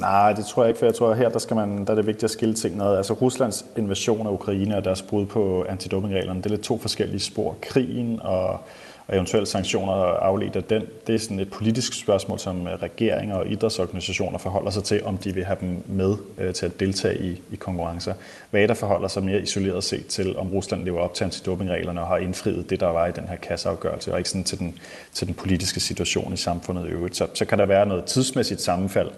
Nej, 0.00 0.32
det 0.32 0.46
tror 0.46 0.62
jeg 0.62 0.68
ikke, 0.68 0.78
for 0.78 0.86
jeg 0.86 0.94
tror, 0.94 1.10
at 1.10 1.16
her 1.16 1.28
der, 1.28 1.38
skal 1.38 1.56
man, 1.56 1.84
der 1.84 1.90
er 1.90 1.94
det 1.94 2.06
vigtigt 2.06 2.24
at 2.24 2.30
skille 2.30 2.54
ting 2.54 2.76
noget. 2.76 2.96
Altså 2.96 3.12
Ruslands 3.12 3.66
invasion 3.76 4.26
af 4.26 4.30
Ukraine 4.30 4.76
og 4.76 4.84
deres 4.84 5.02
brud 5.02 5.26
på 5.26 5.64
antidopingreglerne, 5.68 6.38
det 6.38 6.46
er 6.46 6.50
lidt 6.50 6.62
to 6.62 6.78
forskellige 6.78 7.20
spor. 7.20 7.56
Krigen 7.60 8.20
og, 8.22 8.60
og 9.08 9.14
eventuelle 9.14 9.46
sanktioner 9.46 9.92
afledt 9.94 10.56
af 10.56 10.64
den, 10.64 10.82
det 11.06 11.14
er 11.14 11.18
sådan 11.18 11.40
et 11.40 11.50
politisk 11.50 12.00
spørgsmål, 12.00 12.38
som 12.38 12.66
øh, 12.66 12.74
regeringer 12.82 13.36
og 13.36 13.46
idrætsorganisationer 13.46 14.38
forholder 14.38 14.70
sig 14.70 14.84
til, 14.84 15.04
om 15.04 15.18
de 15.18 15.34
vil 15.34 15.44
have 15.44 15.56
dem 15.60 15.82
med 15.86 16.16
øh, 16.38 16.54
til 16.54 16.66
at 16.66 16.80
deltage 16.80 17.18
i, 17.18 17.42
i 17.52 17.56
konkurrencer. 17.56 18.14
Hvad 18.50 18.68
der 18.68 18.74
forholder 18.74 19.08
sig 19.08 19.22
mere 19.22 19.40
isoleret 19.40 19.84
set 19.84 20.06
til, 20.06 20.36
om 20.36 20.48
Rusland 20.48 20.84
lever 20.84 21.00
op 21.00 21.14
til 21.14 21.24
antidopingreglerne 21.24 22.00
og 22.00 22.06
har 22.06 22.16
indfriet 22.16 22.70
det, 22.70 22.80
der 22.80 22.86
var 22.86 23.06
i 23.06 23.12
den 23.12 23.28
her 23.28 23.36
kasseafgørelse, 23.36 24.12
og 24.12 24.18
ikke 24.18 24.30
sådan 24.30 24.44
til 24.44 24.58
den, 24.58 24.78
til 25.12 25.26
den 25.26 25.34
politiske 25.34 25.80
situation 25.80 26.32
i 26.32 26.36
samfundet 26.36 26.86
i 26.86 26.88
øvrigt. 26.88 27.16
Så, 27.16 27.26
så 27.34 27.44
kan 27.44 27.58
der 27.58 27.66
være 27.66 27.86
noget 27.86 28.04
tidsmæssigt 28.04 28.60
sammenfald, 28.60 29.10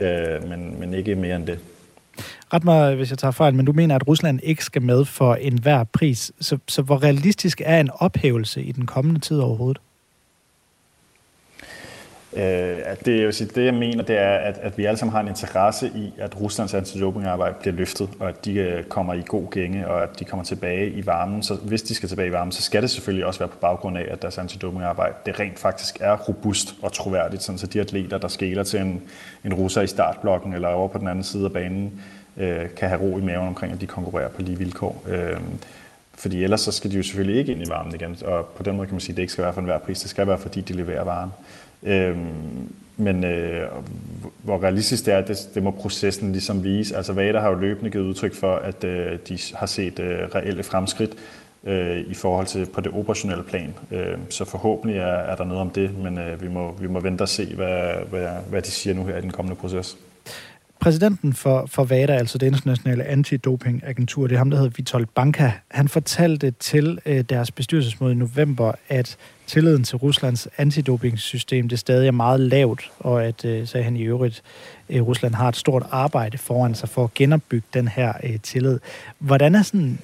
øh, 0.00 0.48
men, 0.48 0.80
men 0.80 0.94
ikke 0.94 1.14
mere 1.14 1.36
end 1.36 1.46
det. 1.46 1.58
Ret 2.52 2.64
mig, 2.64 2.94
hvis 2.94 3.10
jeg 3.10 3.18
tager 3.18 3.32
fejl, 3.32 3.54
men 3.54 3.66
du 3.66 3.72
mener, 3.72 3.94
at 3.94 4.08
Rusland 4.08 4.40
ikke 4.42 4.64
skal 4.64 4.82
med 4.82 5.04
for 5.04 5.34
enhver 5.34 5.84
pris. 5.84 6.32
Så, 6.40 6.58
så 6.68 6.82
hvor 6.82 7.02
realistisk 7.02 7.62
er 7.64 7.80
en 7.80 7.90
ophævelse 7.94 8.62
i 8.62 8.72
den 8.72 8.86
kommende 8.86 9.20
tid 9.20 9.38
overhovedet? 9.38 9.80
Øh, 12.36 12.76
det, 13.04 13.18
jeg 13.18 13.26
vil 13.26 13.34
sige, 13.34 13.50
det, 13.54 13.64
jeg 13.64 13.74
mener, 13.74 14.02
det 14.02 14.18
er, 14.18 14.34
at, 14.34 14.58
at 14.62 14.78
vi 14.78 14.84
alle 14.84 14.98
sammen 14.98 15.12
har 15.12 15.20
en 15.20 15.28
interesse 15.28 15.90
i, 15.94 16.12
at 16.18 16.40
Ruslands 16.40 16.74
antidopingarbejde 16.74 17.54
bliver 17.60 17.74
løftet, 17.74 18.08
og 18.20 18.28
at 18.28 18.44
de 18.44 18.54
øh, 18.54 18.84
kommer 18.84 19.14
i 19.14 19.22
god 19.26 19.50
gænge, 19.50 19.88
og 19.88 20.02
at 20.02 20.18
de 20.18 20.24
kommer 20.24 20.44
tilbage 20.44 20.90
i 20.90 21.06
varmen. 21.06 21.42
Så 21.42 21.54
hvis 21.54 21.82
de 21.82 21.94
skal 21.94 22.08
tilbage 22.08 22.28
i 22.28 22.32
varmen, 22.32 22.52
så 22.52 22.62
skal 22.62 22.82
det 22.82 22.90
selvfølgelig 22.90 23.26
også 23.26 23.40
være 23.40 23.48
på 23.48 23.58
baggrund 23.60 23.98
af, 23.98 24.06
at 24.10 24.22
deres 24.22 24.38
antidopingarbejde 24.38 25.14
det 25.26 25.40
rent 25.40 25.58
faktisk 25.58 25.96
er 26.00 26.16
robust 26.16 26.74
og 26.82 26.92
troværdigt, 26.92 27.42
sådan 27.42 27.58
så 27.58 27.66
de 27.66 27.80
atleter, 27.80 28.18
der 28.18 28.28
skæler 28.28 28.62
til 28.62 28.80
en, 28.80 29.02
en 29.44 29.54
russer 29.54 29.82
i 29.82 29.86
startblokken 29.86 30.52
eller 30.52 30.68
over 30.68 30.88
på 30.88 30.98
den 30.98 31.08
anden 31.08 31.24
side 31.24 31.44
af 31.44 31.52
banen, 31.52 32.00
øh, 32.36 32.74
kan 32.76 32.88
have 32.88 33.00
ro 33.00 33.18
i 33.18 33.22
maven 33.22 33.48
omkring, 33.48 33.72
at 33.72 33.80
de 33.80 33.86
konkurrerer 33.86 34.28
på 34.28 34.42
lige 34.42 34.58
vilkår. 34.58 35.02
Øh, 35.08 35.40
fordi 36.14 36.44
ellers 36.44 36.60
så 36.60 36.72
skal 36.72 36.90
de 36.90 36.96
jo 36.96 37.02
selvfølgelig 37.02 37.38
ikke 37.38 37.52
ind 37.52 37.62
i 37.66 37.70
varmen 37.70 37.94
igen, 37.94 38.16
og 38.24 38.46
på 38.46 38.62
den 38.62 38.76
måde 38.76 38.86
kan 38.86 38.94
man 38.94 39.00
sige, 39.00 39.12
at 39.12 39.16
det 39.16 39.22
ikke 39.22 39.32
skal 39.32 39.44
være 39.44 39.52
for 39.52 39.60
enhver 39.60 39.78
pris, 39.78 40.00
det 40.00 40.10
skal 40.10 40.26
være, 40.26 40.38
fordi 40.38 40.60
de 40.60 40.72
leverer 40.72 41.04
varen. 41.04 41.30
Øhm, 41.84 42.72
men 42.96 43.24
øh, 43.24 43.68
hvor 44.42 44.62
realistisk 44.62 45.06
det 45.06 45.14
er, 45.14 45.20
det, 45.20 45.36
det 45.54 45.62
må 45.62 45.70
processen 45.70 46.32
ligesom 46.32 46.64
vise. 46.64 46.96
Altså 46.96 47.12
Vada 47.12 47.38
har 47.38 47.48
jo 47.48 47.54
løbende 47.54 47.90
givet 47.90 48.04
udtryk 48.04 48.34
for, 48.34 48.56
at 48.56 48.84
øh, 48.84 49.18
de 49.28 49.38
har 49.54 49.66
set 49.66 49.98
øh, 49.98 50.18
reelle 50.34 50.62
fremskridt 50.62 51.10
øh, 51.64 51.98
i 51.98 52.14
forhold 52.14 52.46
til 52.46 52.66
på 52.66 52.80
det 52.80 52.92
operationelle 52.92 53.44
plan. 53.44 53.74
Øh, 53.90 54.18
så 54.30 54.44
forhåbentlig 54.44 54.98
er, 54.98 55.04
er 55.04 55.36
der 55.36 55.44
noget 55.44 55.60
om 55.60 55.70
det, 55.70 55.98
men 55.98 56.18
øh, 56.18 56.42
vi, 56.42 56.48
må, 56.48 56.76
vi 56.80 56.86
må 56.86 57.00
vente 57.00 57.22
og 57.22 57.28
se, 57.28 57.54
hvad, 57.54 57.92
hvad, 58.10 58.28
hvad 58.48 58.62
de 58.62 58.70
siger 58.70 58.94
nu 58.94 59.04
her 59.04 59.16
i 59.16 59.20
den 59.20 59.30
kommende 59.30 59.56
proces. 59.56 59.96
Præsidenten 60.80 61.32
for, 61.32 61.66
for 61.66 61.84
VADA, 61.84 62.12
altså 62.12 62.38
det 62.38 62.46
internationale 62.46 63.04
antidopingagentur, 63.04 64.26
det 64.26 64.34
er 64.34 64.38
ham, 64.38 64.50
der 64.50 64.56
hedder 64.56 64.72
Vitold 64.76 65.06
Banka, 65.14 65.50
han 65.68 65.88
fortalte 65.88 66.50
til 66.50 66.98
øh, 67.06 67.24
deres 67.28 67.50
bestyrelsesmøde 67.50 68.12
i 68.12 68.16
november, 68.16 68.72
at 68.88 69.16
tilliden 69.46 69.84
til 69.84 69.96
Ruslands 69.96 70.48
antidopingssystem 70.58 71.68
det 71.68 71.78
stadig 71.78 72.06
er 72.06 72.12
meget 72.12 72.40
lavt, 72.40 72.90
og 72.98 73.24
at, 73.24 73.44
øh, 73.44 73.68
sagde 73.68 73.84
han 73.84 73.96
i 73.96 74.02
øvrigt, 74.02 74.42
øh, 74.90 75.02
Rusland 75.02 75.34
har 75.34 75.48
et 75.48 75.56
stort 75.56 75.86
arbejde 75.90 76.38
foran 76.38 76.74
sig 76.74 76.88
for 76.88 77.04
at 77.04 77.14
genopbygge 77.14 77.66
den 77.74 77.88
her 77.88 78.12
øh, 78.24 78.40
tillid. 78.40 78.78
Hvordan 79.18 79.54
er 79.54 79.62
sådan 79.62 79.98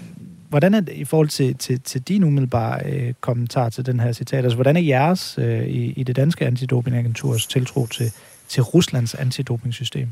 hvordan 0.48 0.74
er 0.74 0.80
det 0.80 0.92
i 0.92 1.04
forhold 1.04 1.28
til, 1.28 1.54
til, 1.56 1.80
til 1.80 2.02
din 2.02 2.24
umiddelbare 2.24 2.86
øh, 2.86 3.14
kommentar 3.20 3.68
til 3.68 3.86
den 3.86 4.00
her 4.00 4.12
citat? 4.12 4.44
Altså, 4.44 4.56
hvordan 4.56 4.76
er 4.76 4.80
jeres 4.80 5.38
øh, 5.38 5.66
i, 5.66 5.92
i 5.92 6.02
det 6.02 6.16
danske 6.16 6.46
antidopingagenturs 6.46 7.46
tiltro 7.46 7.86
til, 7.86 8.12
til 8.48 8.62
Ruslands 8.62 9.14
antidopingsystem? 9.14 10.08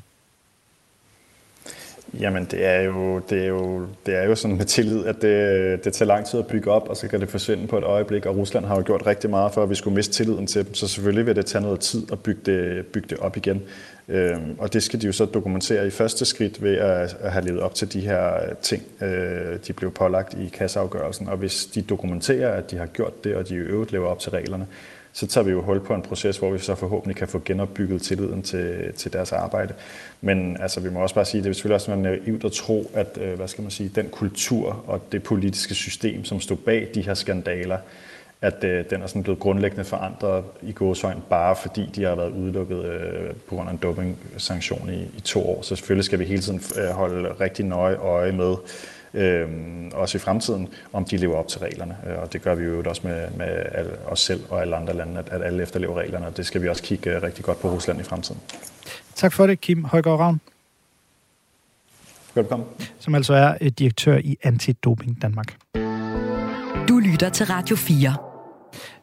Jamen, 2.21 2.45
det 2.45 2.65
er 2.67 2.81
jo, 2.81 3.19
det 3.19 3.43
er 3.43 3.47
jo, 3.47 3.87
det 4.07 4.17
er 4.17 4.25
jo 4.25 4.35
sådan 4.35 4.57
med 4.57 4.65
tillid, 4.65 5.05
at 5.05 5.23
det, 5.23 5.85
det 5.85 5.93
tager 5.93 6.07
lang 6.07 6.27
tid 6.27 6.39
at 6.39 6.47
bygge 6.47 6.71
op, 6.71 6.89
og 6.89 6.97
så 6.97 7.09
kan 7.09 7.21
det 7.21 7.29
forsvinde 7.29 7.67
på 7.67 7.79
et 7.79 7.85
øjeblik, 7.85 8.27
og 8.27 8.37
Rusland 8.37 8.65
har 8.67 8.77
jo 8.77 8.83
gjort 8.87 9.07
rigtig 9.07 9.31
meget 9.31 9.53
for, 9.53 9.63
at 9.63 9.71
vi 9.71 9.75
skulle 9.75 9.95
miste 9.95 10.15
tilliden 10.15 10.47
til 10.47 10.67
dem, 10.67 10.75
så 10.75 10.89
selvfølgelig 10.89 11.27
vil 11.27 11.37
det 11.37 11.47
tage 11.47 11.63
noget 11.63 11.81
tid 11.81 12.13
at 12.13 12.21
bygge 12.21 12.41
det, 12.47 12.87
bygge 12.87 13.09
det 13.09 13.19
op 13.19 13.37
igen. 13.37 13.63
Øhm, 14.09 14.57
og 14.59 14.73
det 14.73 14.83
skal 14.83 15.03
de 15.03 15.07
jo 15.07 15.13
så 15.13 15.25
dokumentere 15.25 15.87
i 15.87 15.91
første 15.91 16.25
skridt 16.25 16.63
ved 16.63 16.77
at, 16.77 17.17
at 17.21 17.33
have 17.33 17.45
levet 17.45 17.61
op 17.61 17.75
til 17.75 17.93
de 17.93 18.01
her 18.01 18.33
ting, 18.63 18.83
øh, 19.03 19.59
de 19.67 19.73
blev 19.73 19.91
pålagt 19.91 20.35
i 20.35 20.49
kasseafgørelsen. 20.53 21.29
Og 21.29 21.37
hvis 21.37 21.67
de 21.67 21.83
dokumenterer, 21.83 22.53
at 22.53 22.71
de 22.71 22.77
har 22.77 22.87
gjort 22.87 23.25
det, 23.25 23.35
og 23.35 23.49
de 23.49 23.55
i 23.55 23.59
øvrigt 23.59 23.93
lever 23.93 24.07
op 24.07 24.19
til 24.19 24.31
reglerne, 24.31 24.67
så 25.19 25.27
tager 25.27 25.45
vi 25.45 25.51
jo 25.51 25.63
hul 25.63 25.81
på 25.81 25.95
en 25.95 26.03
proces, 26.03 26.37
hvor 26.37 26.51
vi 26.51 26.59
så 26.59 26.75
forhåbentlig 26.75 27.17
kan 27.17 27.29
få 27.29 27.43
genopbygget 27.45 28.03
tilliden 28.03 28.43
til, 28.43 28.93
til 28.97 29.13
deres 29.13 29.33
arbejde. 29.33 29.75
Men 30.21 30.57
altså, 30.61 30.81
vi 30.81 30.91
må 30.91 31.01
også 31.01 31.15
bare 31.15 31.25
sige, 31.25 31.39
at 31.39 31.45
det 31.45 31.51
er 31.51 31.55
selvfølgelig 31.55 31.75
også 31.75 31.91
være 31.91 32.01
naivt 32.01 32.45
at 32.45 32.53
tro, 32.53 32.91
at 32.95 33.19
øh, 33.21 33.35
hvad 33.35 33.49
skal 33.49 33.63
man 33.63 33.71
sige, 33.71 33.91
den 33.95 34.09
kultur 34.09 34.85
og 34.87 35.13
det 35.13 35.23
politiske 35.23 35.75
system, 35.75 36.25
som 36.25 36.41
stod 36.41 36.57
bag 36.57 36.89
de 36.95 37.03
her 37.03 37.15
skandaler, 37.15 37.79
at 38.43 38.65
øh, 38.65 38.85
den 38.91 39.03
er 39.03 39.07
sådan 39.07 39.23
blevet 39.23 39.41
grundlæggende 39.41 39.85
forandret 39.85 40.45
i 40.63 40.73
gåsøjne, 40.73 41.21
bare 41.31 41.57
fordi 41.57 41.91
de 41.95 42.05
har 42.05 42.15
været 42.15 42.33
udelukket 42.33 42.85
øh, 42.85 43.31
på 43.49 43.55
grund 43.55 43.69
af 43.69 43.73
en 43.73 43.79
doping-sanktion 43.83 44.91
i, 44.93 45.17
i 45.17 45.21
to 45.21 45.51
år. 45.51 45.63
Så 45.63 45.77
selvfølgelig 45.77 46.05
skal 46.05 46.19
vi 46.19 46.25
hele 46.25 46.43
tiden 46.43 46.63
øh, 46.79 46.89
holde 46.89 47.29
rigtig 47.41 47.65
nøje 47.65 47.97
øje 47.97 48.33
med, 48.33 48.55
øh, 49.15 49.49
også 49.93 50.19
i 50.19 50.21
fremtiden, 50.21 50.69
om 50.93 51.05
de 51.05 51.17
lever 51.17 51.37
op 51.37 51.49
til 51.49 51.61
reglerne. 51.61 51.97
Øh, 52.07 52.23
og 52.23 52.33
det 52.33 52.43
gør 52.43 52.55
vi 52.55 52.65
jo 52.65 52.83
også 52.87 53.01
med, 53.05 53.31
med 53.37 53.67
alle, 53.73 53.99
os 54.07 54.21
selv 54.21 54.41
og 54.51 54.61
alle 54.63 54.77
andre 54.77 54.93
lande, 54.93 55.19
at, 55.19 55.29
at 55.29 55.43
alle 55.43 55.63
efterlever 55.63 56.01
reglerne. 56.01 56.27
Og 56.27 56.37
det 56.37 56.47
skal 56.47 56.63
vi 56.63 56.69
også 56.69 56.83
kigge 56.83 57.11
øh, 57.11 57.23
rigtig 57.23 57.45
godt 57.45 57.61
på 57.61 57.69
Rusland 57.69 58.01
i 58.01 58.03
fremtiden. 58.03 58.41
Tak 59.15 59.33
for 59.33 59.47
det, 59.47 59.61
Kim 59.61 59.85
Højgaard 59.85 60.19
Ravn. 60.19 60.41
Velkommen. 62.35 62.69
Som 62.99 63.15
altså 63.15 63.35
er 63.35 63.69
direktør 63.69 64.17
i 64.17 64.37
Antidoping 64.43 65.23
Danmark. 65.23 65.57
Du 66.89 66.99
lytter 66.99 67.31
til 67.33 67.47
Radio 67.47 67.77
4. 67.77 68.28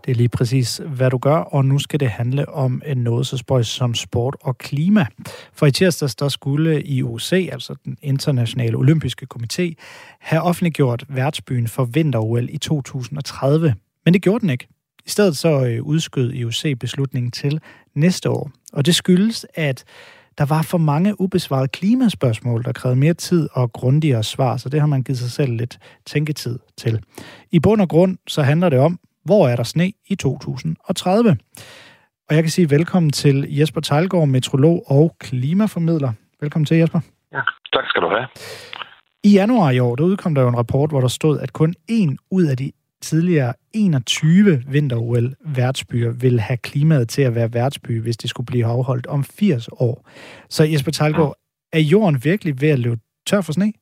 Det 0.06 0.12
er 0.12 0.15
lige 0.15 0.30
præcis, 0.30 0.82
hvad 0.86 1.10
du 1.10 1.18
gør, 1.18 1.36
og 1.36 1.65
nu 1.65 1.80
skal 1.80 2.00
det 2.00 2.10
handle 2.10 2.50
om 2.50 2.82
noget 2.96 3.28
så 3.28 3.38
spøjs 3.38 3.68
som 3.68 3.94
sport 3.94 4.36
og 4.41 4.58
klima. 4.58 5.06
For 5.54 5.65
i 5.65 5.72
tirsdags, 5.72 6.15
der 6.15 6.30
skulle 6.30 6.84
IOC, 6.84 7.34
altså 7.34 7.76
den 7.86 7.98
internationale 8.02 8.78
olympiske 8.78 9.28
komité, 9.36 9.74
have 10.20 10.41
offentliggjort 10.41 11.06
værtsbyen 11.10 11.68
for 11.68 11.86
vinter-OL 11.86 12.50
i 12.50 12.58
2030. 12.58 13.76
Men 14.06 14.13
det 14.13 14.22
gjorde 14.22 14.41
den 14.41 14.50
ikke. 14.50 14.68
I 15.06 15.10
stedet 15.10 15.38
så 15.38 15.65
øh, 15.65 15.84
udskød 15.84 16.34
IOC 16.34 16.80
beslutningen 16.80 17.32
til 17.32 17.60
næste 17.96 18.30
år. 18.30 18.52
Og 18.74 18.86
det 18.86 18.96
skyldes, 18.96 19.46
at 19.54 19.84
der 20.38 20.46
var 20.46 20.62
for 20.62 20.78
mange 20.78 21.22
ubesvarede 21.22 21.68
klimaspørgsmål, 21.68 22.63
der 22.63 22.72
krævede 22.72 23.00
mere 23.00 23.13
tid 23.13 23.50
og 23.54 23.74
grundigere 23.74 24.24
svar, 24.24 24.58
så 24.58 24.70
det 24.70 24.80
har 24.80 24.88
man 24.88 25.04
givet 25.04 25.20
sig 25.20 25.32
selv 25.32 25.54
lidt 25.54 25.80
tænketid 26.06 26.60
til. 26.78 27.04
I 27.52 27.60
bund 27.60 27.82
og 27.82 27.89
grund 27.89 28.18
så 28.28 28.41
handler 28.41 28.70
det 28.70 28.80
om, 28.80 29.00
hvor 29.26 29.48
er 29.48 29.56
der 29.56 29.64
sne 29.64 29.92
i 30.08 30.16
2030? 30.16 31.38
Og 32.30 32.36
jeg 32.36 32.44
kan 32.44 32.52
sige 32.52 32.70
velkommen 32.70 33.12
til 33.12 33.48
Jesper 33.50 33.82
Tejlgaard, 33.82 34.28
metrolog 34.28 34.84
og 34.92 35.16
klimaformidler. 35.20 36.12
Velkommen 36.42 36.66
til, 36.66 36.78
Jesper. 36.78 37.00
Ja, 37.32 37.42
tak 37.74 37.86
skal 37.88 38.02
du 38.02 38.08
have. 38.08 38.28
I 39.24 39.30
januar 39.30 39.72
i 39.72 39.80
år, 39.80 39.96
der 39.96 40.04
udkom 40.04 40.36
der 40.36 40.42
jo 40.42 40.48
en 40.48 40.58
rapport, 40.58 40.90
hvor 40.90 41.02
der 41.02 41.08
stod, 41.08 41.40
at 41.40 41.54
kun 41.54 41.74
en 41.88 42.18
ud 42.32 42.46
af 42.46 42.58
de 42.58 42.72
tidligere 43.02 43.54
21 43.74 44.64
vinter 44.68 45.36
værtsbyer 45.46 46.12
vil 46.12 46.40
have 46.40 46.58
klimaet 46.58 47.10
til 47.10 47.22
at 47.22 47.36
være 47.36 47.54
værtsby, 47.54 48.02
hvis 48.02 48.18
det 48.18 48.30
skulle 48.30 48.46
blive 48.46 48.66
afholdt 48.66 49.08
om 49.08 49.24
80 49.24 49.70
år. 49.72 50.10
Så 50.50 50.64
Jesper 50.64 50.92
Tejlgaard, 50.92 51.36
ja. 51.74 51.78
er 51.78 51.82
jorden 51.82 52.24
virkelig 52.24 52.62
ved 52.62 52.70
at 52.70 52.80
løbe 52.80 53.02
tør 53.28 53.42
for 53.42 53.54
sne? 53.54 53.74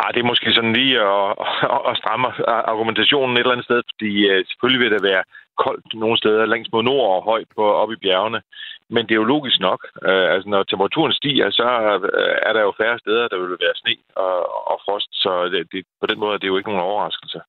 Ah, 0.00 0.08
det 0.14 0.20
er 0.20 0.30
måske 0.32 0.48
sådan 0.52 0.76
lige 0.80 0.96
at, 1.00 1.30
at, 1.74 1.80
at 1.90 1.98
stramme 2.00 2.26
argumentationen 2.72 3.36
et 3.36 3.40
eller 3.40 3.56
andet 3.56 3.68
sted, 3.68 3.80
fordi 3.90 4.12
uh, 4.30 4.38
selvfølgelig 4.48 4.82
vil 4.82 4.94
det 4.96 5.02
være 5.10 5.24
koldt 5.64 5.86
nogle 6.02 6.18
steder 6.22 6.46
længst 6.46 6.72
mod 6.72 6.82
nord 6.82 7.08
og 7.16 7.24
højt 7.30 7.48
på, 7.56 7.62
op 7.82 7.90
i 7.92 8.02
bjergene. 8.04 8.40
Men 8.94 9.02
det 9.04 9.12
er 9.12 9.22
jo 9.22 9.32
logisk 9.34 9.58
nok. 9.68 9.80
Uh, 10.08 10.26
altså, 10.34 10.48
når 10.52 10.62
temperaturen 10.62 11.12
stiger, 11.20 11.50
så 11.50 11.66
øh, 12.20 12.36
er 12.48 12.52
der 12.52 12.62
jo 12.66 12.72
færre 12.80 12.98
steder, 13.04 13.28
der 13.28 13.38
vil 13.38 13.62
være 13.64 13.76
sne 13.82 13.94
og, 14.24 14.36
og 14.70 14.76
frost. 14.84 15.10
Så 15.22 15.30
det, 15.52 15.60
det, 15.72 15.80
på 16.00 16.06
den 16.10 16.18
måde 16.20 16.34
er 16.34 16.40
det 16.40 16.48
jo 16.50 16.56
ikke 16.56 16.70
nogen 16.70 16.88
overraskelse. 16.90 17.40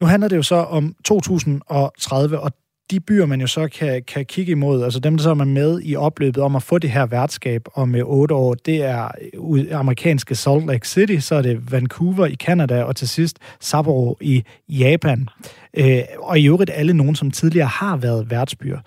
Nu 0.00 0.06
handler 0.12 0.28
det 0.28 0.36
jo 0.36 0.46
så 0.54 0.60
om 0.78 0.84
2030, 1.04 2.38
og 2.44 2.50
de 2.90 3.00
byer, 3.00 3.26
man 3.26 3.40
jo 3.40 3.46
så 3.46 3.68
kan, 3.68 4.02
kan 4.02 4.24
kigge 4.24 4.52
imod, 4.52 4.84
altså 4.84 5.00
dem, 5.00 5.16
der 5.16 5.22
så 5.22 5.30
er 5.30 5.34
med 5.34 5.80
i 5.84 5.96
opløbet 5.96 6.42
om 6.42 6.56
at 6.56 6.62
få 6.62 6.78
det 6.78 6.90
her 6.90 7.06
værtskab 7.06 7.62
om 7.74 7.94
øh, 7.94 8.02
otte 8.04 8.34
år, 8.34 8.54
det 8.54 8.82
er 8.82 9.08
øh, 9.34 9.66
amerikanske 9.72 10.34
Salt 10.34 10.66
Lake 10.66 10.88
City, 10.88 11.16
så 11.16 11.34
er 11.34 11.42
det 11.42 11.72
Vancouver 11.72 12.26
i 12.26 12.34
Canada, 12.34 12.82
og 12.82 12.96
til 12.96 13.08
sidst 13.08 13.38
Sapporo 13.60 14.18
i 14.20 14.44
Japan. 14.68 15.28
Øh, 15.76 16.02
og 16.18 16.38
i 16.38 16.46
øvrigt 16.46 16.70
alle 16.74 16.94
nogen, 16.94 17.14
som 17.14 17.30
tidligere 17.30 17.68
har 17.68 17.96
været 17.96 18.30
værtsbyer. 18.30 18.78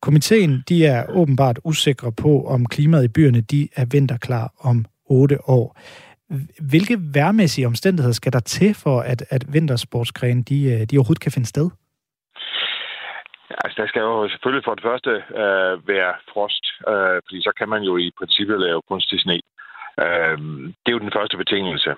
Komiteen 0.00 0.62
de 0.68 0.86
er 0.86 1.04
åbenbart 1.08 1.60
usikre 1.64 2.12
på, 2.12 2.44
om 2.46 2.66
klimaet 2.66 3.04
i 3.04 3.08
byerne 3.08 3.40
de 3.40 3.68
er 3.76 3.84
vinterklar 3.84 4.52
om 4.60 4.84
otte 5.06 5.48
år. 5.48 5.78
Hvilke 6.60 6.98
værmæssige 7.00 7.66
omstændigheder 7.66 8.12
skal 8.12 8.32
der 8.32 8.40
til 8.40 8.74
for, 8.74 9.00
at, 9.00 9.24
at 9.30 9.52
vintersportsgrene 9.52 10.42
de, 10.42 10.62
øh, 10.62 10.86
de 10.90 10.98
overhovedet 10.98 11.20
kan 11.20 11.32
finde 11.32 11.48
sted? 11.48 11.70
Altså, 13.50 13.82
der 13.82 13.88
skal 13.88 14.00
jo 14.00 14.28
selvfølgelig 14.28 14.64
for 14.64 14.74
det 14.74 14.84
første 14.84 15.10
øh, 15.42 15.88
være 15.88 16.14
frost, 16.32 16.64
øh, 16.88 17.18
fordi 17.26 17.38
så 17.42 17.52
kan 17.58 17.68
man 17.68 17.82
jo 17.82 17.96
i 17.96 18.10
princippet 18.18 18.60
lave 18.60 18.82
kunstig 18.88 19.20
sne. 19.20 19.40
Øh, 20.04 20.38
det 20.82 20.88
er 20.88 20.96
jo 20.96 21.06
den 21.06 21.16
første 21.18 21.36
betingelse. 21.36 21.90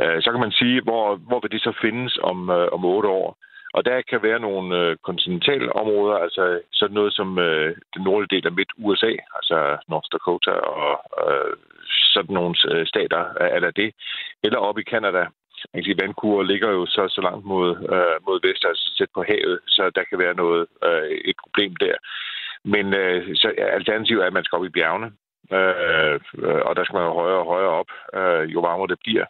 Øh, 0.00 0.22
så 0.22 0.30
kan 0.30 0.40
man 0.40 0.52
sige, 0.52 0.80
hvor, 0.80 1.16
hvor 1.16 1.40
vil 1.40 1.50
det 1.50 1.62
så 1.62 1.72
findes 1.80 2.18
om, 2.22 2.50
øh, 2.50 2.68
om 2.72 2.84
otte 2.84 3.08
år? 3.08 3.36
Og 3.74 3.84
der 3.84 4.02
kan 4.10 4.22
være 4.22 4.40
nogle 4.40 4.76
øh, 4.78 4.96
kontinentale 5.08 5.72
områder, 5.72 6.16
altså 6.16 6.60
sådan 6.72 6.94
noget 6.94 7.12
som 7.14 7.38
øh, 7.38 7.76
den 7.94 8.02
nordlige 8.02 8.36
del 8.36 8.46
af 8.46 8.52
midt 8.52 8.72
USA, 8.78 9.12
altså 9.38 9.76
North 9.88 10.08
Dakota 10.12 10.50
og 10.50 10.92
øh, 11.28 11.56
sådan 12.14 12.34
nogle 12.34 12.54
øh, 12.70 12.86
stater 12.86 13.22
øh, 13.40 13.50
eller 13.56 13.70
det, 13.70 13.94
eller 14.44 14.58
op 14.58 14.78
i 14.78 14.82
Canada, 14.82 15.26
man 15.72 15.78
kan 15.78 15.84
sige, 15.84 16.02
Vancouver 16.02 16.42
ligger 16.42 16.70
jo 16.70 16.86
så, 16.86 17.08
så 17.08 17.20
langt 17.20 17.44
mod, 17.44 17.70
øh, 17.94 18.16
mod 18.26 18.38
vest, 18.46 18.64
altså 18.64 18.94
tæt 18.98 19.10
på 19.14 19.22
havet, 19.28 19.60
så 19.66 19.90
der 19.96 20.04
kan 20.04 20.18
være 20.18 20.34
noget 20.34 20.66
øh, 20.84 21.10
et 21.30 21.36
problem 21.44 21.76
der. 21.76 21.96
Men 22.64 22.94
øh, 22.94 23.36
så 23.36 23.48
alternativet 23.58 24.22
er, 24.22 24.26
at 24.26 24.32
man 24.32 24.44
skal 24.44 24.56
op 24.56 24.64
i 24.64 24.76
bjergene, 24.76 25.10
øh, 25.56 26.20
og 26.68 26.76
der 26.76 26.84
skal 26.84 26.96
man 26.96 27.08
jo 27.08 27.12
højere 27.12 27.38
og 27.38 27.50
højere 27.54 27.74
op, 27.80 27.90
øh, 28.18 28.52
jo 28.54 28.60
varmere 28.60 28.92
det 28.92 28.98
bliver. 29.04 29.26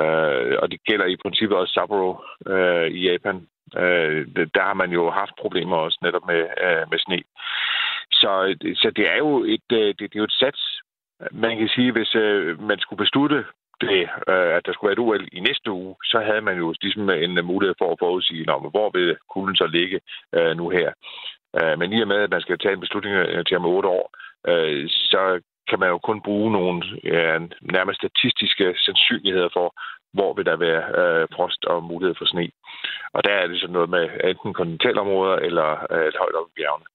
Øh, 0.00 0.56
og 0.62 0.70
det 0.70 0.84
gælder 0.84 1.06
i 1.06 1.16
princippet 1.22 1.58
også 1.58 1.74
Sapporo 1.74 2.20
øh, 2.46 2.86
i 2.86 3.00
Japan. 3.08 3.46
Øh, 3.76 4.26
der 4.54 4.62
har 4.62 4.74
man 4.74 4.90
jo 4.90 5.10
haft 5.10 5.32
problemer 5.40 5.76
også 5.76 5.98
netop 6.02 6.26
med, 6.26 6.40
øh, 6.64 6.84
med 6.90 6.98
sne. 6.98 7.22
Så, 8.12 8.56
så 8.74 8.90
det 8.96 9.10
er 9.12 9.16
jo 9.16 9.44
et, 9.44 9.68
øh, 9.72 9.78
det, 9.78 9.98
det 9.98 10.14
er 10.14 10.24
jo 10.24 10.30
et 10.32 10.40
sats. 10.42 10.80
Man 11.32 11.58
kan 11.58 11.68
sige, 11.68 11.92
hvis 11.92 12.14
øh, 12.14 12.62
man 12.62 12.78
skulle 12.78 13.04
beslutte 13.04 13.44
det, 13.80 14.00
øh, 14.32 14.50
at 14.56 14.66
der 14.66 14.72
skulle 14.72 14.88
være 14.88 14.98
et 14.98 15.06
OL 15.06 15.28
i 15.32 15.40
næste 15.40 15.70
uge, 15.70 15.94
så 16.04 16.18
havde 16.20 16.40
man 16.40 16.56
jo 16.58 16.74
ligesom 16.82 17.10
en 17.10 17.38
øh, 17.38 17.44
mulighed 17.44 17.74
for 17.78 17.92
at 17.92 17.98
forudsige, 17.98 18.44
Nå, 18.44 18.54
hvor 18.74 18.90
vil 18.90 19.16
kulden 19.32 19.56
så 19.56 19.66
ligge 19.66 20.00
øh, 20.36 20.56
nu 20.56 20.68
her. 20.68 20.92
Øh, 21.58 21.78
men 21.78 21.92
i 21.92 22.02
og 22.02 22.08
med, 22.08 22.16
at 22.16 22.30
man 22.30 22.40
skal 22.40 22.58
tage 22.58 22.74
en 22.74 22.84
beslutning 22.84 23.14
øh, 23.14 23.44
til 23.44 23.56
om 23.56 23.66
otte 23.66 23.88
år, 23.88 24.06
øh, 24.50 24.88
så 24.88 25.40
kan 25.68 25.78
man 25.80 25.88
jo 25.88 25.98
kun 25.98 26.22
bruge 26.22 26.52
nogle 26.52 26.82
øh, 27.04 27.40
nærmest 27.76 28.00
statistiske 28.00 28.74
sandsynligheder 28.84 29.48
for, 29.52 29.68
hvor 30.12 30.34
vil 30.34 30.46
der 30.46 30.56
være 30.56 30.82
øh, 31.00 31.28
frost 31.34 31.64
og 31.64 31.82
mulighed 31.82 32.14
for 32.18 32.24
sne. 32.24 32.50
Og 33.12 33.24
der 33.24 33.32
er 33.32 33.46
det 33.46 33.60
sådan 33.60 33.72
noget 33.72 33.90
med 33.90 34.04
enten 34.24 34.52
kontinentalområder 34.54 35.36
eller 35.36 35.68
øh, 35.94 36.12
højt 36.22 36.38
op 36.40 36.48
i 36.50 36.56
bjergene. 36.56 36.86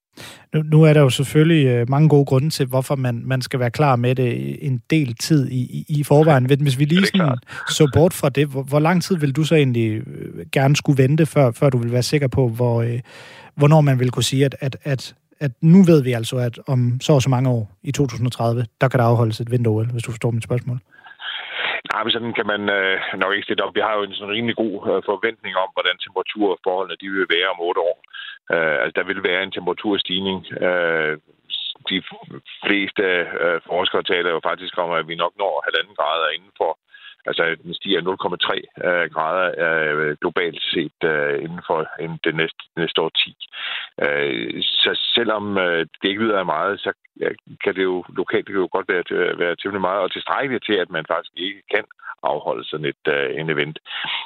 Nu, 0.53 0.61
nu 0.61 0.83
er 0.83 0.93
der 0.93 1.01
jo 1.01 1.09
selvfølgelig 1.09 1.67
øh, 1.67 1.89
mange 1.89 2.09
gode 2.09 2.25
grunde 2.25 2.49
til, 2.49 2.65
hvorfor 2.65 2.95
man, 2.95 3.21
man 3.25 3.41
skal 3.41 3.59
være 3.59 3.71
klar 3.71 3.95
med 3.95 4.15
det 4.15 4.57
en 4.67 4.81
del 4.89 5.15
tid 5.15 5.51
i, 5.51 5.85
i, 5.89 6.03
forvejen. 6.03 6.45
Hvis 6.45 6.79
vi 6.79 6.85
lige 6.85 7.05
sådan 7.05 7.37
så 7.77 7.91
bort 7.93 8.13
fra 8.13 8.29
det, 8.29 8.47
hvor, 8.47 8.63
hvor 8.63 8.79
lang 8.79 9.03
tid 9.03 9.17
vil 9.17 9.31
du 9.31 9.43
så 9.43 9.55
egentlig 9.55 9.91
øh, 9.91 10.45
gerne 10.51 10.75
skulle 10.75 11.03
vente, 11.03 11.25
før, 11.25 11.51
før 11.51 11.69
du 11.69 11.77
vil 11.77 11.91
være 11.91 12.03
sikker 12.03 12.27
på, 12.27 12.49
hvor, 12.49 12.81
øh, 12.81 12.99
hvornår 13.55 13.81
man 13.81 13.99
vil 13.99 14.11
kunne 14.11 14.23
sige, 14.23 14.45
at, 14.45 14.55
at, 14.59 14.77
at, 14.83 15.15
at 15.39 15.51
nu 15.61 15.83
ved 15.83 16.03
vi 16.03 16.11
altså, 16.11 16.37
at 16.37 16.59
om 16.67 16.99
så 17.01 17.13
og 17.13 17.21
så 17.21 17.29
mange 17.29 17.49
år 17.49 17.71
i 17.83 17.91
2030, 17.91 18.65
der 18.81 18.87
kan 18.87 18.99
der 18.99 19.05
afholdes 19.05 19.39
et 19.39 19.51
vinter 19.51 19.91
hvis 19.91 20.03
du 20.03 20.11
forstår 20.11 20.31
mit 20.31 20.43
spørgsmål? 20.43 20.79
Nej, 21.91 22.01
men 22.03 22.11
sådan 22.11 22.33
kan 22.39 22.47
man 22.53 22.63
øh, 22.77 22.97
nok 23.23 23.33
ikke 23.33 23.49
sætte 23.49 23.65
op. 23.65 23.75
Vi 23.75 23.85
har 23.85 23.93
jo 23.97 24.03
en 24.03 24.13
sådan 24.13 24.35
rimelig 24.37 24.55
god 24.63 24.75
øh, 24.89 24.99
forventning 25.11 25.53
om, 25.63 25.69
hvordan 25.75 25.97
temperaturforholdene 25.97 27.01
de 27.01 27.07
vil 27.15 27.33
være 27.35 27.49
om 27.53 27.63
otte 27.67 27.81
år. 27.89 27.97
Øh, 28.53 28.75
altså, 28.83 28.95
der 28.99 29.05
vil 29.09 29.27
være 29.29 29.43
en 29.43 29.55
temperaturstigning. 29.57 30.37
Øh, 30.67 31.13
de 31.91 31.99
fleste 32.65 33.05
øh, 33.43 33.57
forskere 33.71 34.03
taler 34.03 34.29
jo 34.35 34.39
faktisk 34.49 34.73
om, 34.83 34.91
at 34.99 35.07
vi 35.07 35.15
nok 35.23 35.33
når 35.41 35.53
halvanden 35.67 35.95
grader 35.99 36.29
inden 36.35 36.53
for 36.61 36.71
Altså, 37.25 37.55
den 37.63 37.73
stiger 37.73 38.01
0,3 38.01 38.87
øh, 38.87 39.09
grader 39.13 39.47
øh, 39.65 40.17
globalt 40.21 40.61
set 40.73 40.99
øh, 41.03 41.43
inden 41.43 41.61
for 41.67 41.87
inden 41.99 42.19
det 42.23 42.35
næste, 42.35 42.61
næste 42.77 43.01
år 43.01 43.09
10. 43.09 43.35
Øh, 44.05 44.63
så 44.63 44.91
selvom 45.15 45.57
øh, 45.57 45.85
det 46.01 46.09
ikke 46.09 46.23
lyder 46.23 46.39
af 46.39 46.45
meget, 46.45 46.79
så 46.79 46.91
kan 47.63 47.75
det 47.75 47.83
jo 47.83 48.03
lokalt 48.09 48.45
det 48.47 48.53
kan 48.53 48.61
jo 48.61 48.69
godt 48.71 48.89
være, 48.93 49.03
øh, 49.11 49.39
være 49.39 49.55
temmelig 49.55 49.81
meget, 49.81 50.01
og 50.01 50.11
tilstrækkeligt 50.11 50.65
til, 50.65 50.73
at 50.73 50.89
man 50.89 51.05
faktisk 51.07 51.33
ikke 51.35 51.61
kan 51.75 51.85
afholde 52.23 52.63
sådan 52.69 52.85
et 52.85 53.05
øh, 53.07 53.39
en 53.39 53.49
event. 53.49 53.79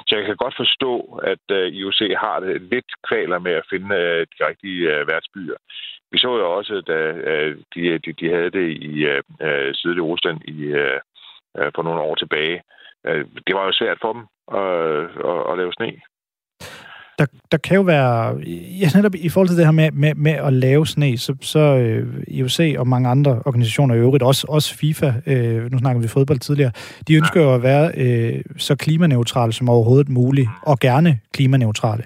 Så 0.06 0.16
jeg 0.16 0.24
kan 0.26 0.36
godt 0.36 0.56
forstå, 0.56 1.20
at 1.32 1.44
øh, 1.50 1.66
IOC 1.72 2.00
har 2.16 2.40
det 2.40 2.62
lidt 2.62 2.90
kvaler 3.08 3.38
med 3.38 3.52
at 3.52 3.68
finde 3.70 3.96
øh, 3.96 4.26
de 4.32 4.46
rigtige 4.48 4.82
øh, 4.94 5.08
værtsbyer. 5.08 5.58
Vi 6.12 6.18
så 6.18 6.36
jo 6.36 6.56
også, 6.56 6.80
da 6.80 6.98
øh, 7.30 7.56
de, 7.74 7.98
de, 7.98 8.12
de 8.12 8.30
havde 8.34 8.50
det 8.50 8.68
i 8.70 9.04
øh, 9.04 9.22
øh 9.42 9.74
sydlige 9.74 10.08
Rusland 10.10 10.38
i, 10.48 10.58
øh, 10.62 11.00
øh, 11.58 11.70
for 11.74 11.82
nogle 11.82 12.00
år 12.00 12.14
tilbage. 12.14 12.62
Uh, 13.08 13.24
det 13.46 13.54
var 13.56 13.64
jo 13.66 13.72
svært 13.72 13.98
for 14.02 14.12
dem 14.12 14.22
at, 14.60 14.68
at, 15.30 15.52
at 15.52 15.58
lave 15.58 15.72
sne. 15.72 15.92
Der, 17.18 17.26
der 17.52 17.58
kan 17.58 17.76
jo 17.76 17.82
være, 17.82 18.36
ja, 18.80 18.88
netop 18.94 19.14
i 19.14 19.28
forhold 19.28 19.48
til 19.48 19.56
det 19.56 19.64
her 19.64 19.72
med, 19.72 19.90
med, 19.90 20.14
med 20.14 20.32
at 20.32 20.52
lave 20.52 20.86
sne, 20.86 21.18
så, 21.18 21.34
så 21.40 21.58
øh, 21.58 22.22
IOC 22.28 22.74
og 22.78 22.88
mange 22.88 23.08
andre 23.08 23.42
organisationer 23.46 23.94
i 23.94 23.98
øvrigt, 23.98 24.22
også, 24.22 24.46
også 24.48 24.74
FIFA, 24.76 25.12
øh, 25.26 25.72
nu 25.72 25.78
snakker 25.78 26.02
vi 26.02 26.08
fodbold 26.08 26.38
tidligere, 26.38 26.72
de 27.08 27.14
ønsker 27.14 27.42
jo 27.42 27.54
at 27.54 27.62
være 27.62 27.92
øh, 27.96 28.42
så 28.56 28.76
klimaneutrale 28.76 29.52
som 29.52 29.68
overhovedet 29.68 30.08
muligt, 30.08 30.48
og 30.62 30.78
gerne 30.78 31.20
klimaneutrale. 31.32 32.04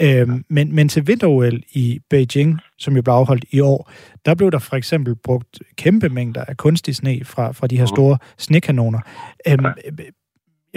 Øh, 0.00 0.28
men, 0.48 0.74
men 0.74 0.88
til 0.88 1.06
vinter 1.06 1.60
i 1.72 2.00
Beijing, 2.10 2.60
som 2.78 2.96
jo 2.96 3.02
blev 3.02 3.14
afholdt 3.14 3.44
i 3.50 3.60
år, 3.60 3.90
der 4.26 4.34
blev 4.34 4.50
der 4.50 4.58
for 4.58 4.76
eksempel 4.76 5.16
brugt 5.24 5.58
kæmpe 5.76 6.08
mængder 6.08 6.44
af 6.44 6.56
kunstig 6.56 6.96
sne 6.96 7.24
fra, 7.24 7.52
fra 7.52 7.66
de 7.66 7.78
her 7.78 7.86
store 7.86 8.18
snekanoner. 8.38 9.00
Øh, 9.48 9.58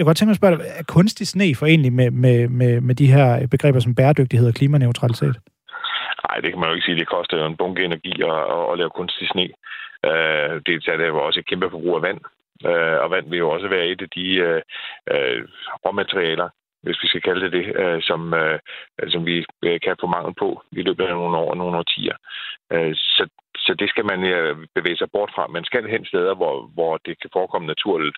jeg 0.00 0.04
kunne 0.04 0.10
godt 0.10 0.18
tænke 0.18 0.30
mig 0.30 0.38
at 0.38 0.42
spørge 0.42 0.56
dig, 0.56 0.66
er 0.80 0.92
kunstig 0.96 1.26
sne 1.26 1.54
forenlig 1.54 1.92
med, 1.92 2.10
med, 2.10 2.48
med, 2.48 2.80
med 2.80 2.94
de 2.94 3.12
her 3.14 3.46
begreber 3.54 3.80
som 3.80 3.94
bæredygtighed 3.94 4.48
og 4.48 4.54
klimaneutralitet? 4.54 5.36
Nej, 6.26 6.36
det 6.42 6.50
kan 6.50 6.60
man 6.60 6.68
jo 6.68 6.74
ikke 6.74 6.84
sige. 6.86 7.00
Det 7.00 7.14
koster 7.14 7.36
jo 7.36 7.46
en 7.46 7.56
bunke 7.56 7.84
energi 7.84 8.14
at, 8.30 8.38
at 8.70 8.78
lave 8.78 8.90
kunstig 8.98 9.28
sne. 9.28 9.46
Øh, 10.08 10.52
det 10.66 10.72
er 10.88 11.06
jo 11.06 11.26
også 11.26 11.40
et 11.40 11.46
kæmpe 11.46 11.70
forbrug 11.70 11.96
af 11.96 12.02
vand. 12.02 12.20
Øh, 12.70 12.96
og 13.02 13.10
vand 13.10 13.26
vil 13.30 13.38
jo 13.38 13.50
også 13.50 13.68
være 13.68 13.86
et 13.86 14.02
af 14.02 14.10
de 14.16 14.26
øh, 14.46 14.62
øh, 15.12 15.40
råmaterialer, 15.84 16.48
hvis 16.82 17.02
vi 17.02 17.08
skal 17.08 17.22
kalde 17.22 17.40
det 17.44 17.52
det, 17.52 17.64
øh, 17.82 18.02
som, 18.02 18.34
øh, 18.34 18.58
som 19.08 19.26
vi 19.26 19.36
øh, 19.66 19.80
kan 19.84 19.96
få 20.00 20.06
mangel 20.06 20.34
på 20.42 20.62
i 20.72 20.82
løbet 20.82 21.04
af 21.04 21.14
nogle 21.14 21.36
år 21.36 21.50
og 21.50 21.56
nogle 21.56 21.78
årtier. 21.78 22.16
Øh, 22.72 22.94
så 22.94 23.22
så 23.66 23.74
det 23.80 23.88
skal 23.90 24.04
man 24.12 24.20
øh, 24.24 24.56
bevæge 24.74 24.96
sig 24.96 25.10
bort 25.12 25.30
fra. 25.34 25.46
Man 25.46 25.64
skal 25.64 25.84
hen 25.94 26.04
steder, 26.04 26.34
hvor, 26.34 26.54
hvor 26.76 26.92
det 27.06 27.14
kan 27.20 27.30
forekomme 27.32 27.66
naturligt. 27.66 28.16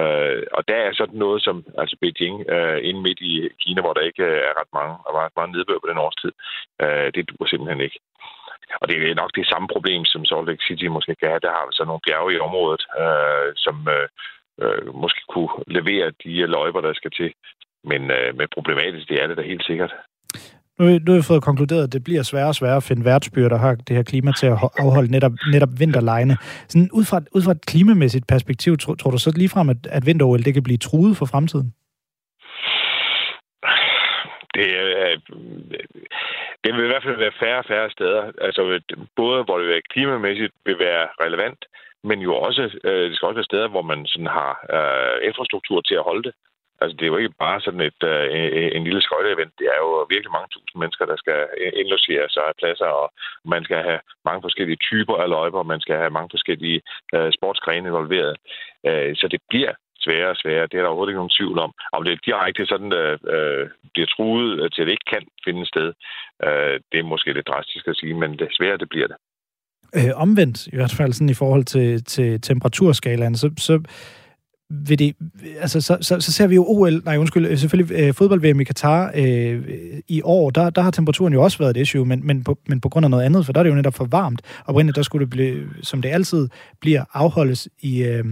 Øh, 0.00 0.42
og 0.56 0.62
der 0.68 0.78
er 0.86 0.92
sådan 0.92 1.18
noget 1.24 1.42
som 1.42 1.56
altså 1.78 1.96
Beijing, 2.00 2.36
øh, 2.54 2.78
inde 2.88 3.00
midt 3.06 3.20
i 3.20 3.48
Kina, 3.62 3.80
hvor 3.82 3.92
der 3.92 4.08
ikke 4.10 4.24
øh, 4.24 4.40
er 4.48 4.54
ret 4.60 4.72
mange, 4.78 4.94
og 5.06 5.10
ret 5.14 5.36
meget 5.36 5.52
nedbør 5.52 5.82
på 5.82 5.88
den 5.90 5.98
årstid. 6.06 6.32
Øh, 6.82 7.08
det 7.14 7.28
duer 7.28 7.48
simpelthen 7.48 7.80
ikke. 7.86 7.98
Og 8.80 8.88
det 8.88 8.96
er 8.96 9.20
nok 9.22 9.32
det 9.34 9.46
samme 9.46 9.68
problem, 9.74 10.04
som 10.04 10.24
Salt 10.24 10.46
Lake 10.46 10.64
City 10.68 10.86
måske 10.96 11.14
kan 11.14 11.28
have. 11.28 11.44
Der 11.46 11.52
har 11.56 11.64
så 11.72 11.84
nogle 11.84 12.04
bjerge 12.06 12.34
i 12.34 12.42
området, 12.46 12.82
øh, 13.02 13.48
som 13.64 13.76
øh, 13.96 14.08
øh, 14.62 14.94
måske 15.02 15.20
kunne 15.28 15.52
levere 15.66 16.12
de 16.24 16.46
løjper, 16.56 16.80
der 16.80 16.92
skal 16.94 17.10
til. 17.10 17.32
Men, 17.90 18.10
øh, 18.10 18.36
men 18.38 18.48
problematisk, 18.56 19.08
det 19.08 19.22
er 19.22 19.26
det 19.26 19.36
da 19.36 19.42
helt 19.42 19.64
sikkert. 19.64 19.92
Nu, 20.82 20.88
nu 20.88 21.12
har 21.12 21.18
vi 21.20 21.30
fået 21.32 21.42
konkluderet, 21.42 21.84
at 21.86 21.92
det 21.92 22.04
bliver 22.04 22.22
sværere 22.22 22.48
og 22.48 22.54
sværere 22.54 22.76
at 22.76 22.88
finde 22.88 23.04
værtsbyer, 23.04 23.48
der 23.48 23.56
har 23.56 23.74
det 23.74 23.96
her 23.96 24.02
klima 24.02 24.30
til 24.40 24.46
at 24.46 24.58
afholde 24.84 25.10
netop, 25.10 25.32
netop 25.52 25.72
vinterlejene. 25.78 26.36
Sådan 26.68 26.90
ud, 26.92 27.04
fra, 27.10 27.20
ud 27.36 27.42
fra 27.42 27.52
et 27.52 27.66
klimamæssigt 27.66 28.26
perspektiv, 28.26 28.76
tror, 28.78 28.94
tror 28.94 29.10
du 29.10 29.18
så 29.18 29.32
ligefrem, 29.36 29.68
at, 29.68 29.80
at 29.96 30.06
vinter 30.06 30.26
det 30.46 30.54
kan 30.54 30.62
blive 30.62 30.78
truet 30.78 31.16
for 31.16 31.26
fremtiden? 31.26 31.68
Det, 34.56 34.68
øh, 34.84 35.18
det 36.62 36.70
vil 36.74 36.84
i 36.84 36.92
hvert 36.92 37.06
fald 37.06 37.18
være 37.24 37.38
færre 37.42 37.58
og 37.58 37.68
færre 37.68 37.90
steder. 37.90 38.22
Altså 38.46 38.80
både 39.16 39.44
hvor 39.44 39.58
det 39.58 39.88
klimamæssigt 39.92 40.52
vil 40.66 40.78
være 40.78 41.04
relevant, 41.24 41.64
men 42.04 42.18
jo 42.26 42.34
også, 42.34 42.62
øh, 42.84 43.04
det 43.08 43.16
skal 43.16 43.26
også 43.26 43.40
være 43.40 43.52
steder, 43.52 43.68
hvor 43.68 43.82
man 43.82 44.06
sådan 44.06 44.32
har 44.38 44.52
øh, 44.76 45.28
infrastruktur 45.28 45.80
til 45.80 45.94
at 45.94 46.06
holde 46.08 46.22
det. 46.28 46.34
Altså, 46.82 46.94
det 46.96 47.04
er 47.04 47.12
jo 47.14 47.22
ikke 47.22 47.42
bare 47.46 47.60
sådan 47.60 47.84
et, 47.90 48.00
øh, 48.12 48.26
en 48.76 48.84
lille 48.88 49.02
skøjteevent. 49.02 49.52
Det 49.60 49.66
er 49.74 49.78
jo 49.84 49.88
virkelig 50.14 50.32
mange 50.36 50.50
tusind 50.54 50.78
mennesker, 50.82 51.04
der 51.12 51.16
skal 51.22 51.38
indlogere 51.80 52.26
sig 52.34 52.44
af 52.48 52.58
pladser, 52.60 52.90
og 53.02 53.06
man 53.54 53.62
skal 53.66 53.80
have 53.88 54.00
mange 54.28 54.42
forskellige 54.46 54.82
typer 54.88 55.16
af 55.22 55.28
løjper, 55.34 55.62
man 55.62 55.80
skal 55.84 55.96
have 56.02 56.16
mange 56.16 56.32
forskellige 56.34 56.80
øh, 57.14 57.30
sportsgrene 57.38 57.88
involveret. 57.88 58.34
Øh, 58.88 59.10
så 59.20 59.26
det 59.34 59.40
bliver 59.50 59.74
sværere 60.04 60.30
og 60.34 60.40
sværere. 60.42 60.66
Det 60.70 60.76
er 60.76 60.82
der 60.82 60.90
overhovedet 60.90 61.12
ikke 61.12 61.22
nogen 61.22 61.38
tvivl 61.38 61.58
om. 61.66 61.72
Om 61.96 62.04
det 62.04 62.24
direkte 62.28 62.66
sådan 62.72 62.92
øh, 63.02 63.18
øh, 63.34 63.64
bliver 63.92 64.08
truet 64.14 64.72
til, 64.72 64.82
at 64.82 64.86
det 64.86 64.96
ikke 64.96 65.10
kan 65.14 65.24
finde 65.46 65.66
sted, 65.72 65.88
øh, 66.46 66.74
det 66.90 66.98
er 66.98 67.10
måske 67.12 67.32
lidt 67.32 67.50
drastisk 67.52 67.84
at 67.88 67.96
sige, 68.00 68.14
men 68.22 68.30
det 68.38 68.48
sværere 68.56 68.82
det 68.82 68.88
bliver 68.94 69.08
det. 69.12 69.16
Øh, 69.98 70.12
omvendt, 70.24 70.66
i 70.66 70.76
hvert 70.76 70.94
fald 70.98 71.12
sådan 71.12 71.34
i 71.36 71.40
forhold 71.42 71.64
til, 71.64 72.04
til 72.04 72.40
temperaturskalaen, 72.40 73.36
så, 73.36 73.48
så 73.58 73.74
vil 74.72 74.98
det, 74.98 75.16
altså, 75.60 75.80
så, 75.80 75.98
så, 76.00 76.20
så 76.20 76.32
ser 76.32 76.46
vi 76.46 76.54
jo 76.54 76.64
OL, 76.68 77.02
nej 77.04 77.16
undskyld, 77.16 77.46
øh, 77.46 77.58
selvfølgelig 77.58 77.96
øh, 77.96 78.14
fodbold-VM 78.14 78.60
i 78.60 78.64
Katar 78.64 79.12
øh, 79.14 79.62
i 80.08 80.20
år, 80.24 80.50
der, 80.50 80.70
der 80.70 80.82
har 80.82 80.90
temperaturen 80.90 81.32
jo 81.32 81.42
også 81.42 81.58
været 81.58 81.76
et 81.76 81.80
issue, 81.80 82.04
men, 82.04 82.26
men, 82.26 82.44
på, 82.44 82.58
men 82.68 82.80
på 82.80 82.88
grund 82.88 83.06
af 83.06 83.10
noget 83.10 83.24
andet, 83.24 83.46
for 83.46 83.52
der 83.52 83.60
er 83.60 83.62
det 83.62 83.70
jo 83.70 83.74
netop 83.74 83.94
for 83.94 84.04
varmt. 84.04 84.42
Oprindeligt, 84.66 84.96
der 84.96 85.02
skulle 85.02 85.20
det 85.20 85.30
blive, 85.30 85.60
som 85.82 86.02
det 86.02 86.08
altid 86.08 86.48
bliver, 86.80 87.04
afholdes 87.12 87.68
i, 87.80 88.02
øh, 88.02 88.24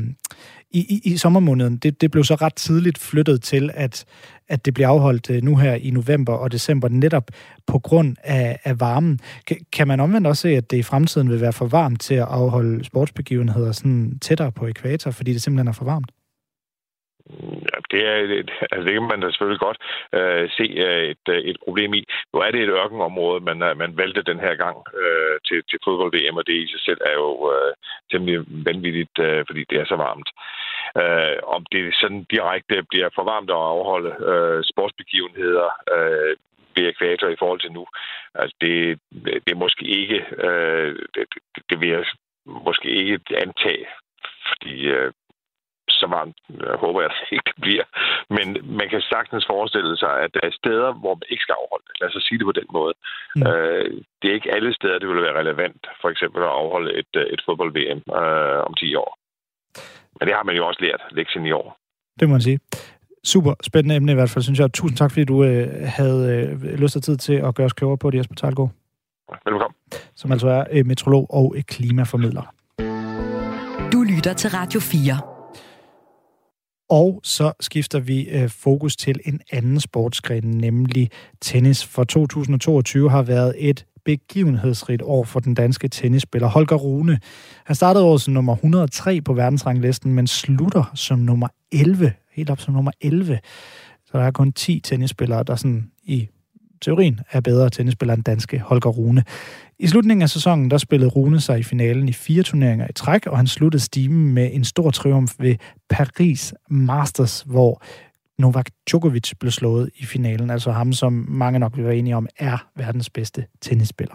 i, 0.71 0.79
i, 0.79 1.13
i 1.13 1.17
sommermåneden. 1.17 1.77
Det, 1.77 2.01
det 2.01 2.11
blev 2.11 2.25
så 2.25 2.35
ret 2.35 2.55
tidligt 2.55 2.99
flyttet 2.99 3.43
til, 3.43 3.71
at, 3.75 4.05
at 4.49 4.65
det 4.65 4.75
bliver 4.75 4.89
afholdt 4.89 5.31
øh, 5.31 5.43
nu 5.43 5.57
her 5.57 5.75
i 5.75 5.91
november 5.91 6.33
og 6.33 6.53
december, 6.53 6.89
netop 6.89 7.31
på 7.67 7.79
grund 7.79 8.17
af, 8.25 8.59
af 8.65 8.81
varmen. 8.81 9.21
Kan, 9.47 9.57
kan 9.73 9.89
man 9.89 10.01
omvendt 10.01 10.27
også 10.27 10.41
se, 10.41 10.49
at 10.49 10.71
det 10.71 10.77
i 10.77 10.83
fremtiden 10.83 11.31
vil 11.31 11.41
være 11.41 11.53
for 11.53 11.67
varmt 11.67 12.01
til 12.01 12.15
at 12.15 12.27
afholde 12.29 12.85
sportsbegivenheder 12.85 13.73
sådan 13.73 14.19
tættere 14.19 14.53
på 14.53 14.67
ekvator, 14.67 15.11
fordi 15.11 15.33
det 15.33 15.43
simpelthen 15.43 15.69
er 15.69 15.73
for 15.73 15.85
varmt? 15.85 16.11
Det, 17.91 18.01
er, 18.07 18.17
altså 18.73 18.85
det 18.87 18.93
kan 18.93 19.11
man 19.13 19.21
da 19.21 19.31
selvfølgelig 19.31 19.61
godt 19.67 19.79
øh, 20.19 20.51
se 20.59 20.67
øh, 20.87 21.05
et, 21.15 21.27
øh, 21.29 21.41
et 21.51 21.59
problem 21.65 21.95
i. 21.95 22.03
Nu 22.33 22.41
er 22.41 22.51
det 22.51 22.61
et 22.63 22.77
ørkenområde, 22.81 23.41
man, 23.41 23.63
øh, 23.63 23.79
man 23.79 23.97
valgte 23.97 24.23
den 24.23 24.41
her 24.41 24.55
gang 24.55 24.77
øh, 25.03 25.37
til, 25.47 25.63
til 25.71 25.79
fodbold-VM, 25.85 26.37
og 26.37 26.47
det 26.47 26.55
i 26.55 26.71
sig 26.73 26.81
selv 26.81 27.01
er 27.11 27.13
jo 27.13 27.31
øh, 27.55 27.73
temmelig 28.11 28.39
vanvittigt, 28.69 29.19
øh, 29.19 29.45
fordi 29.49 29.65
det 29.71 29.79
er 29.79 29.85
så 29.85 29.97
varmt. 29.97 30.29
Øh, 31.03 31.37
om 31.57 31.67
det 31.73 31.95
sådan 32.01 32.27
direkte 32.31 32.77
bliver 32.91 33.09
for 33.15 33.25
varmt 33.25 33.51
at 33.51 33.65
afholde 33.73 34.13
øh, 34.31 34.65
sportsbegivenheder 34.71 35.69
øh, 35.95 36.37
ved 36.77 36.89
ekvator 36.89 37.29
i 37.29 37.37
forhold 37.39 37.61
til 37.61 37.73
nu, 37.73 37.87
altså 38.35 38.57
det, 38.61 38.99
det 39.45 39.53
er 39.53 39.65
måske 39.65 39.85
ikke, 39.85 40.19
øh, 40.47 40.99
det, 41.15 41.25
det 41.71 41.81
vil 41.81 41.89
jeg 41.89 42.05
måske 42.47 42.89
ikke 42.89 43.37
antage, 43.37 43.87
fordi 44.49 44.75
øh, 44.87 45.13
så 46.03 46.07
varmt 46.17 46.37
jeg 46.67 46.77
håber 46.85 47.01
jeg 47.01 47.11
ikke 47.37 47.51
det 47.51 47.61
bliver. 47.67 47.87
Men 48.37 48.47
man 48.79 48.89
kan 48.93 49.03
sagtens 49.13 49.45
forestille 49.53 49.95
sig, 50.03 50.15
at 50.25 50.31
der 50.37 50.43
er 50.49 50.59
steder, 50.61 50.91
hvor 51.03 51.15
man 51.21 51.29
ikke 51.33 51.45
skal 51.47 51.59
afholde 51.63 51.87
det. 51.89 51.95
Lad 52.01 52.09
os 52.09 52.25
sige 52.29 52.39
det 52.39 52.47
på 52.51 52.59
den 52.61 52.69
måde. 52.79 52.95
Mm. 53.37 53.43
Øh, 53.49 53.87
det 54.19 54.27
er 54.29 54.39
ikke 54.39 54.55
alle 54.57 54.73
steder, 54.79 54.99
det 54.99 55.09
vil 55.09 55.27
være 55.27 55.39
relevant, 55.43 55.83
for 56.01 56.09
eksempel 56.15 56.41
at 56.43 56.55
afholde 56.61 56.91
et, 57.01 57.13
øh, 57.21 57.27
et 57.35 57.41
fodbold-VM 57.47 58.01
øh, 58.21 58.59
om 58.69 58.75
10 58.75 58.95
år. 59.05 59.11
Men 60.17 60.25
det 60.29 60.35
har 60.37 60.45
man 60.49 60.57
jo 60.57 60.67
også 60.69 60.81
lært 60.87 61.03
lektien 61.19 61.47
i 61.47 61.53
år. 61.61 61.69
Det 62.21 62.29
må 62.29 62.33
man 62.33 62.47
sige. 62.49 62.59
Super 63.25 63.55
spændende 63.63 63.97
emne 63.97 64.13
i 64.13 64.15
hvert 64.15 64.31
fald, 64.31 64.43
synes 64.43 64.59
jeg. 64.59 64.73
Tusind 64.73 64.99
tak, 64.99 65.11
fordi 65.11 65.25
du 65.25 65.45
øh, 65.45 65.67
havde 65.99 66.23
øh, 66.35 66.81
lyst 66.83 66.97
og 66.97 67.03
tid 67.03 67.17
til 67.17 67.37
at 67.47 67.55
gøre 67.55 67.65
os 67.65 67.73
klogere 67.73 67.99
på 67.99 68.11
det, 68.11 68.19
Jesper 68.19 68.35
Tejlgaard. 68.35 68.71
Velkommen. 69.45 69.77
Som 70.15 70.33
altså 70.33 70.49
er 70.49 70.65
øh, 70.73 70.87
metrolog 70.87 71.27
og 71.31 71.55
klimaformidler. 71.69 72.55
Du 73.93 74.03
lytter 74.03 74.33
til 74.33 74.51
Radio 74.51 74.81
4. 74.81 75.30
Og 76.91 77.21
så 77.23 77.53
skifter 77.61 78.01
vi 78.01 78.29
øh, 78.29 78.49
fokus 78.49 78.97
til 78.97 79.21
en 79.25 79.41
anden 79.53 79.81
sportsgren, 79.81 80.45
nemlig 80.45 81.11
tennis. 81.41 81.85
For 81.85 82.05
2022 82.05 83.11
har 83.11 83.23
været 83.23 83.55
et 83.59 83.87
begivenhedsrigt 84.05 85.03
år 85.03 85.25
for 85.25 85.41
den 85.41 85.55
danske 85.55 85.89
tennisspiller 85.89 86.49
Holger 86.49 86.77
Rune. 86.77 87.21
Han 87.65 87.77
startede 87.77 88.05
året 88.05 88.21
som 88.21 88.35
nummer 88.35 88.53
103 88.53 89.21
på 89.21 89.33
verdensranglisten, 89.33 90.15
men 90.15 90.27
slutter 90.27 90.91
som 90.95 91.19
nummer 91.19 91.49
11, 91.73 92.13
helt 92.33 92.51
op 92.51 92.61
som 92.61 92.75
nummer 92.75 92.93
11. 93.01 93.39
Så 94.07 94.19
der 94.19 94.25
er 94.25 94.31
kun 94.31 94.53
10 94.53 94.81
tennisspillere, 94.81 95.43
der 95.43 95.57
sådan 95.57 95.91
i 96.03 96.29
teorien 96.83 97.21
er 97.31 97.41
bedre 97.41 97.71
tennisspiller 97.71 98.15
end 98.15 98.25
danske 98.25 98.59
Holger 98.59 98.91
Rune. 98.91 99.25
I 99.79 99.87
slutningen 99.87 100.23
af 100.23 100.31
sæsonen, 100.31 100.71
der 100.71 100.79
spillede 100.79 101.11
Rune 101.11 101.41
sig 101.41 101.59
i 101.59 101.63
finalen 101.63 102.09
i 102.09 102.13
fire 102.13 102.43
turneringer 102.43 102.87
i 102.91 102.93
træk, 102.93 103.27
og 103.27 103.37
han 103.37 103.47
sluttede 103.47 103.83
stimen 103.83 104.35
med 104.35 104.51
en 104.53 104.65
stor 104.65 104.91
triumf 104.91 105.35
ved 105.39 105.55
Paris 105.91 106.55
Masters, 106.71 107.45
hvor 107.47 107.83
Novak 108.39 108.67
Djokovic 108.91 109.33
blev 109.41 109.53
slået 109.53 109.91
i 109.97 110.05
finalen, 110.05 110.51
altså 110.51 110.73
ham, 110.73 110.93
som 110.93 111.27
mange 111.29 111.59
nok 111.59 111.77
vil 111.77 111.85
være 111.85 111.97
enige 111.97 112.17
om, 112.17 112.29
er 112.39 112.69
verdens 112.77 113.11
bedste 113.11 113.47
tennisspiller. 113.61 114.15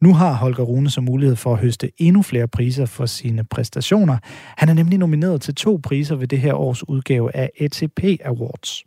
Nu 0.00 0.14
har 0.14 0.32
Holger 0.32 0.64
Rune 0.64 0.90
så 0.90 1.00
mulighed 1.00 1.36
for 1.36 1.52
at 1.52 1.60
høste 1.60 1.90
endnu 1.98 2.22
flere 2.22 2.48
priser 2.48 2.86
for 2.86 3.06
sine 3.06 3.44
præstationer. 3.44 4.18
Han 4.56 4.68
er 4.68 4.74
nemlig 4.74 4.98
nomineret 4.98 5.40
til 5.40 5.54
to 5.54 5.80
priser 5.82 6.16
ved 6.16 6.28
det 6.28 6.40
her 6.40 6.54
års 6.54 6.88
udgave 6.88 7.36
af 7.36 7.50
ATP 7.60 8.04
Awards. 8.24 8.84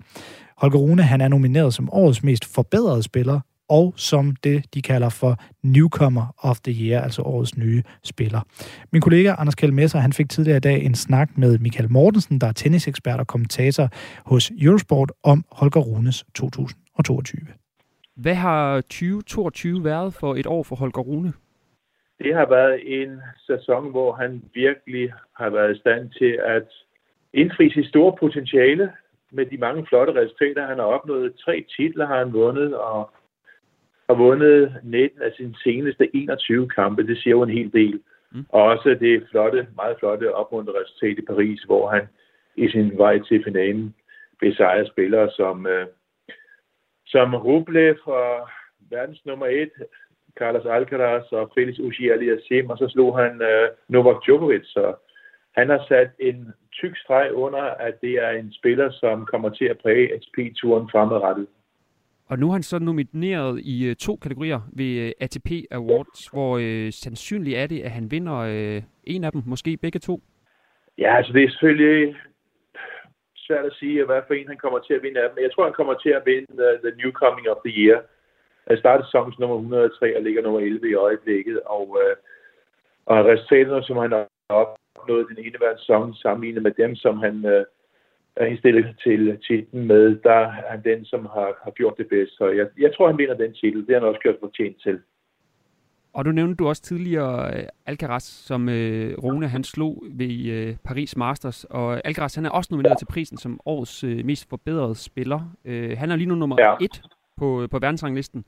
Holger 0.64 0.80
Rune 0.80 1.04
han 1.04 1.22
er 1.22 1.28
nomineret 1.28 1.74
som 1.74 1.90
årets 1.94 2.24
mest 2.24 2.56
forbedrede 2.56 3.04
spiller, 3.04 3.40
og 3.70 3.94
som 3.98 4.36
det, 4.44 4.74
de 4.74 4.82
kalder 4.82 5.10
for 5.10 5.34
Newcomer 5.64 6.26
of 6.38 6.58
the 6.60 6.74
Year, 6.84 7.02
altså 7.02 7.22
årets 7.22 7.58
nye 7.58 7.84
spiller. 8.04 8.42
Min 8.92 9.02
kollega 9.02 9.36
Anders 9.38 9.56
Kjell 9.56 9.74
Messer, 9.74 10.00
han 10.00 10.14
fik 10.14 10.30
tidligere 10.30 10.58
i 10.58 10.68
dag 10.70 10.86
en 10.86 10.96
snak 10.96 11.30
med 11.38 11.58
Michael 11.60 11.92
Mortensen, 11.92 12.42
der 12.42 12.48
er 12.48 12.52
tennisekspert 12.52 13.20
og 13.20 13.28
kommentator 13.28 13.90
hos 14.26 14.52
Eurosport 14.62 15.12
om 15.24 15.46
Holger 15.52 15.82
Runes 15.82 16.26
2022. 16.36 17.40
Hvad 18.16 18.36
har 18.36 18.82
2022 18.82 19.84
været 19.84 20.14
for 20.14 20.36
et 20.36 20.48
år 20.48 20.64
for 20.64 20.76
Holger 20.76 21.02
Rune? 21.02 21.34
Det 22.20 22.36
har 22.36 22.50
været 22.50 23.04
en 23.04 23.22
sæson, 23.48 23.92
hvor 23.92 24.14
han 24.14 24.44
virkelig 24.54 25.14
har 25.40 25.50
været 25.50 25.76
i 25.76 25.80
stand 25.80 26.10
til 26.10 26.40
at 26.46 26.68
indfri 27.34 27.70
sit 27.70 27.88
store 27.88 28.16
potentiale 28.20 28.92
med 29.34 29.46
de 29.46 29.58
mange 29.58 29.86
flotte 29.86 30.14
resultater. 30.14 30.68
Han 30.68 30.78
har 30.78 30.86
opnået 30.86 31.36
tre 31.46 31.66
titler, 31.78 32.06
har 32.08 32.18
han 32.18 32.34
vundet, 32.34 32.78
og 32.78 33.12
har 34.10 34.16
vundet 34.16 34.76
19 34.84 35.22
af 35.22 35.32
sine 35.38 35.56
seneste 35.64 36.16
21 36.16 36.70
kampe. 36.70 37.08
Det 37.08 37.18
siger 37.18 37.32
jo 37.32 37.42
en 37.44 37.58
hel 37.58 37.74
del. 37.74 38.02
Mm. 38.32 38.46
Og 38.50 38.64
også 38.64 38.98
det 39.00 39.28
flotte, 39.32 39.68
meget 39.76 39.96
flotte 40.00 40.36
opmuntrende 40.36 40.82
resultat 40.82 41.18
i 41.18 41.26
Paris, 41.26 41.62
hvor 41.62 41.90
han 41.90 42.08
i 42.56 42.70
sin 42.70 42.98
vej 42.98 43.20
til 43.20 43.44
finalen 43.44 43.96
besejrer 44.40 44.86
spillere 44.86 45.32
som, 45.32 45.68
øh, 45.68 45.86
som 47.06 47.36
Rublev 47.36 47.98
og 48.06 48.50
verdens 48.90 49.26
nummer 49.26 49.46
et, 49.46 49.72
Carlos 50.40 50.66
Alcaraz 50.66 51.32
og 51.32 51.52
Felix 51.56 51.76
Auger-Aliassime, 51.76 52.72
og 52.72 52.78
så 52.78 52.88
slog 52.90 53.18
han 53.20 53.42
øh, 53.42 53.70
Novak 53.88 54.24
Djokovic. 54.26 54.66
Så 54.66 54.94
han 55.58 55.70
har 55.70 55.86
sat 55.88 56.10
en 56.20 56.54
tyk 56.74 56.98
streg 56.98 57.34
under, 57.34 57.62
at 57.62 58.02
det 58.02 58.14
er 58.26 58.30
en 58.30 58.54
spiller, 58.54 58.92
som 58.92 59.26
kommer 59.26 59.50
til 59.50 59.66
at 59.66 59.78
præge 59.78 60.14
ATP-turen 60.14 60.90
fremadrettet. 60.92 61.48
Og 62.30 62.40
nu 62.40 62.48
er 62.48 62.54
han 62.54 62.64
så 62.64 62.80
nomineret 62.80 63.60
i 63.60 63.90
øh, 63.90 63.96
to 63.96 64.16
kategorier 64.16 64.62
ved 64.74 64.92
øh, 65.04 65.12
ATP 65.20 65.50
Awards, 65.72 66.28
hvor 66.28 66.58
øh, 66.58 66.92
sandsynligt 66.92 67.58
er 67.58 67.68
det, 67.68 67.82
at 67.82 67.92
han 67.92 68.12
vinder 68.12 68.38
øh, 68.38 68.82
en 69.04 69.24
af 69.24 69.32
dem, 69.32 69.42
måske 69.46 69.78
begge 69.78 70.00
to. 70.00 70.20
Ja, 70.98 71.18
altså 71.18 71.34
det 71.34 71.44
er 71.44 71.50
selvfølgelig 71.50 72.16
svært 73.36 73.66
at 73.66 73.74
sige, 73.80 74.06
hvad 74.06 74.22
for 74.28 74.34
en 74.34 74.48
han 74.48 74.58
kommer 74.58 74.80
til 74.80 74.94
at 74.94 75.04
vinde 75.04 75.22
af 75.22 75.30
dem. 75.30 75.44
Jeg 75.44 75.52
tror, 75.52 75.64
han 75.64 75.80
kommer 75.80 75.94
til 75.94 76.10
at 76.10 76.26
vinde 76.26 76.48
the, 76.62 76.70
the 76.86 76.98
New 77.02 77.12
Coming 77.12 77.50
of 77.50 77.58
the 77.66 77.74
Year. 77.82 78.02
Han 78.68 78.78
startede 78.78 79.08
sæsonens 79.08 79.40
nummer 79.40 79.56
103 79.56 80.18
og 80.18 80.24
ligger 80.24 80.42
nummer 80.42 80.60
11 80.60 80.90
i 80.90 80.94
øjeblikket. 80.94 81.60
Og, 81.66 81.98
øh, 82.02 82.16
og 83.06 83.26
resultaterne, 83.26 83.84
som 83.84 83.98
han 83.98 84.14
opnået 84.50 85.28
den 85.30 85.46
ene 85.46 85.58
hver 85.58 85.78
sæson, 85.78 86.14
sammenlignet 86.14 86.64
med 86.64 86.72
dem, 86.72 86.96
som 86.96 87.18
han 87.18 87.46
øh, 87.46 87.66
er 88.36 88.46
indstillet 88.46 88.96
til 89.04 89.38
titlen 89.48 89.88
med, 89.88 90.16
der 90.24 90.32
er 90.32 90.50
han 90.70 90.84
den, 90.84 91.06
som 91.06 91.26
har, 91.26 91.50
har 91.64 91.72
gjort 91.72 91.98
det 91.98 92.08
bedst. 92.10 92.38
Så 92.38 92.50
jeg, 92.50 92.68
jeg 92.78 92.96
tror, 92.96 93.08
han 93.08 93.18
vinder 93.18 93.38
den 93.38 93.54
titel. 93.54 93.88
Det 93.88 93.94
har 93.96 94.00
han 94.00 94.10
også 94.10 94.22
gjort 94.22 94.36
fortjent 94.40 94.82
til. 94.82 95.00
Og 96.14 96.26
du 96.26 96.32
nævnte 96.32 96.56
du 96.56 96.68
også 96.68 96.82
tidligere 96.82 97.58
øh, 97.58 97.64
Alcaraz, 97.86 98.24
som 98.24 98.70
øh, 98.70 99.18
Rune 99.24 99.48
han 99.48 99.64
slog 99.64 100.04
ved 100.12 100.46
øh, 100.46 100.76
Paris 100.84 101.18
Masters. 101.18 101.64
Og 101.64 102.08
Alcaraz 102.08 102.36
han 102.36 102.46
er 102.46 102.50
også 102.50 102.68
nomineret 102.72 102.98
til 102.98 103.06
prisen 103.06 103.38
som 103.38 103.60
årets 103.66 104.04
øh, 104.04 104.26
mest 104.26 104.50
forbedrede 104.50 104.96
spiller. 104.96 105.56
Øh, 105.66 105.98
han 105.98 106.12
er 106.12 106.16
lige 106.16 106.28
nu 106.28 106.36
nummer 106.36 106.56
ja. 106.60 106.76
et 106.82 107.02
på, 107.38 107.68
på 107.72 107.80
verdensranglisten. 107.80 108.46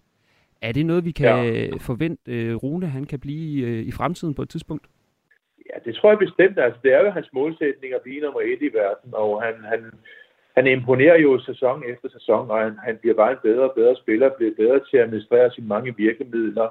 Er 0.61 0.71
det 0.71 0.85
noget, 0.85 1.05
vi 1.05 1.11
kan 1.11 1.45
ja. 1.45 1.69
forvente, 1.79 2.31
øh, 2.31 2.55
Rune 2.55 2.87
han 2.87 3.03
kan 3.05 3.19
blive 3.19 3.67
øh, 3.67 3.85
i 3.85 3.91
fremtiden 3.91 4.33
på 4.33 4.41
et 4.41 4.49
tidspunkt? 4.49 4.87
Ja, 5.69 5.79
det 5.85 5.95
tror 5.95 6.09
jeg 6.09 6.19
bestemt. 6.19 6.59
Altså, 6.59 6.79
det 6.83 6.93
er 6.93 7.01
jo 7.03 7.09
hans 7.09 7.29
målsætning 7.33 7.93
at 7.93 8.01
blive 8.01 8.21
nummer 8.21 8.41
et 8.41 8.61
i 8.61 8.73
verden, 8.73 9.09
og 9.13 9.43
han, 9.43 9.55
han, 9.63 9.91
han 10.55 10.67
imponerer 10.67 11.17
jo 11.17 11.39
sæson 11.39 11.83
efter 11.87 12.09
sæson, 12.09 12.51
og 12.51 12.59
han, 12.59 12.77
han 12.83 12.97
bliver 12.97 13.15
bare 13.15 13.31
en 13.31 13.37
bedre 13.43 13.69
og 13.69 13.75
bedre 13.75 13.95
spiller, 13.95 14.29
bliver 14.37 14.53
bedre 14.57 14.79
til 14.89 14.97
at 14.97 15.03
administrere 15.03 15.51
sine 15.51 15.67
mange 15.67 15.95
virkemidler, 15.97 16.69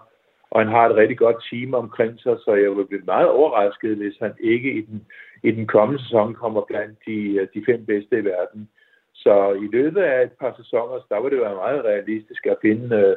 og 0.51 0.61
han 0.61 0.69
har 0.69 0.89
et 0.89 0.97
rigtig 0.97 1.19
godt 1.19 1.47
team 1.51 1.75
omkring 1.75 2.21
sig, 2.21 2.37
så 2.45 2.55
jeg 2.55 2.71
vil 2.77 2.87
blive 2.87 3.03
meget 3.05 3.29
overrasket, 3.29 3.97
hvis 3.97 4.17
han 4.21 4.33
ikke 4.41 4.73
i 4.73 4.81
den, 4.81 5.07
i 5.43 5.51
den 5.51 5.67
kommende 5.67 6.03
sæson 6.03 6.35
kommer 6.35 6.61
blandt 6.61 6.99
de, 7.07 7.49
de 7.55 7.65
fem 7.67 7.87
bedste 7.87 8.19
i 8.19 8.25
verden. 8.25 8.69
Så 9.15 9.53
i 9.53 9.67
løbet 9.77 10.03
af 10.03 10.23
et 10.23 10.33
par 10.41 10.55
sæsoner, 10.57 11.07
der 11.11 11.23
vil 11.23 11.33
det 11.33 11.41
være 11.41 11.55
meget 11.55 11.85
realistisk 11.85 12.47
at 12.47 12.57
finde 12.63 12.97
øh, 12.97 13.17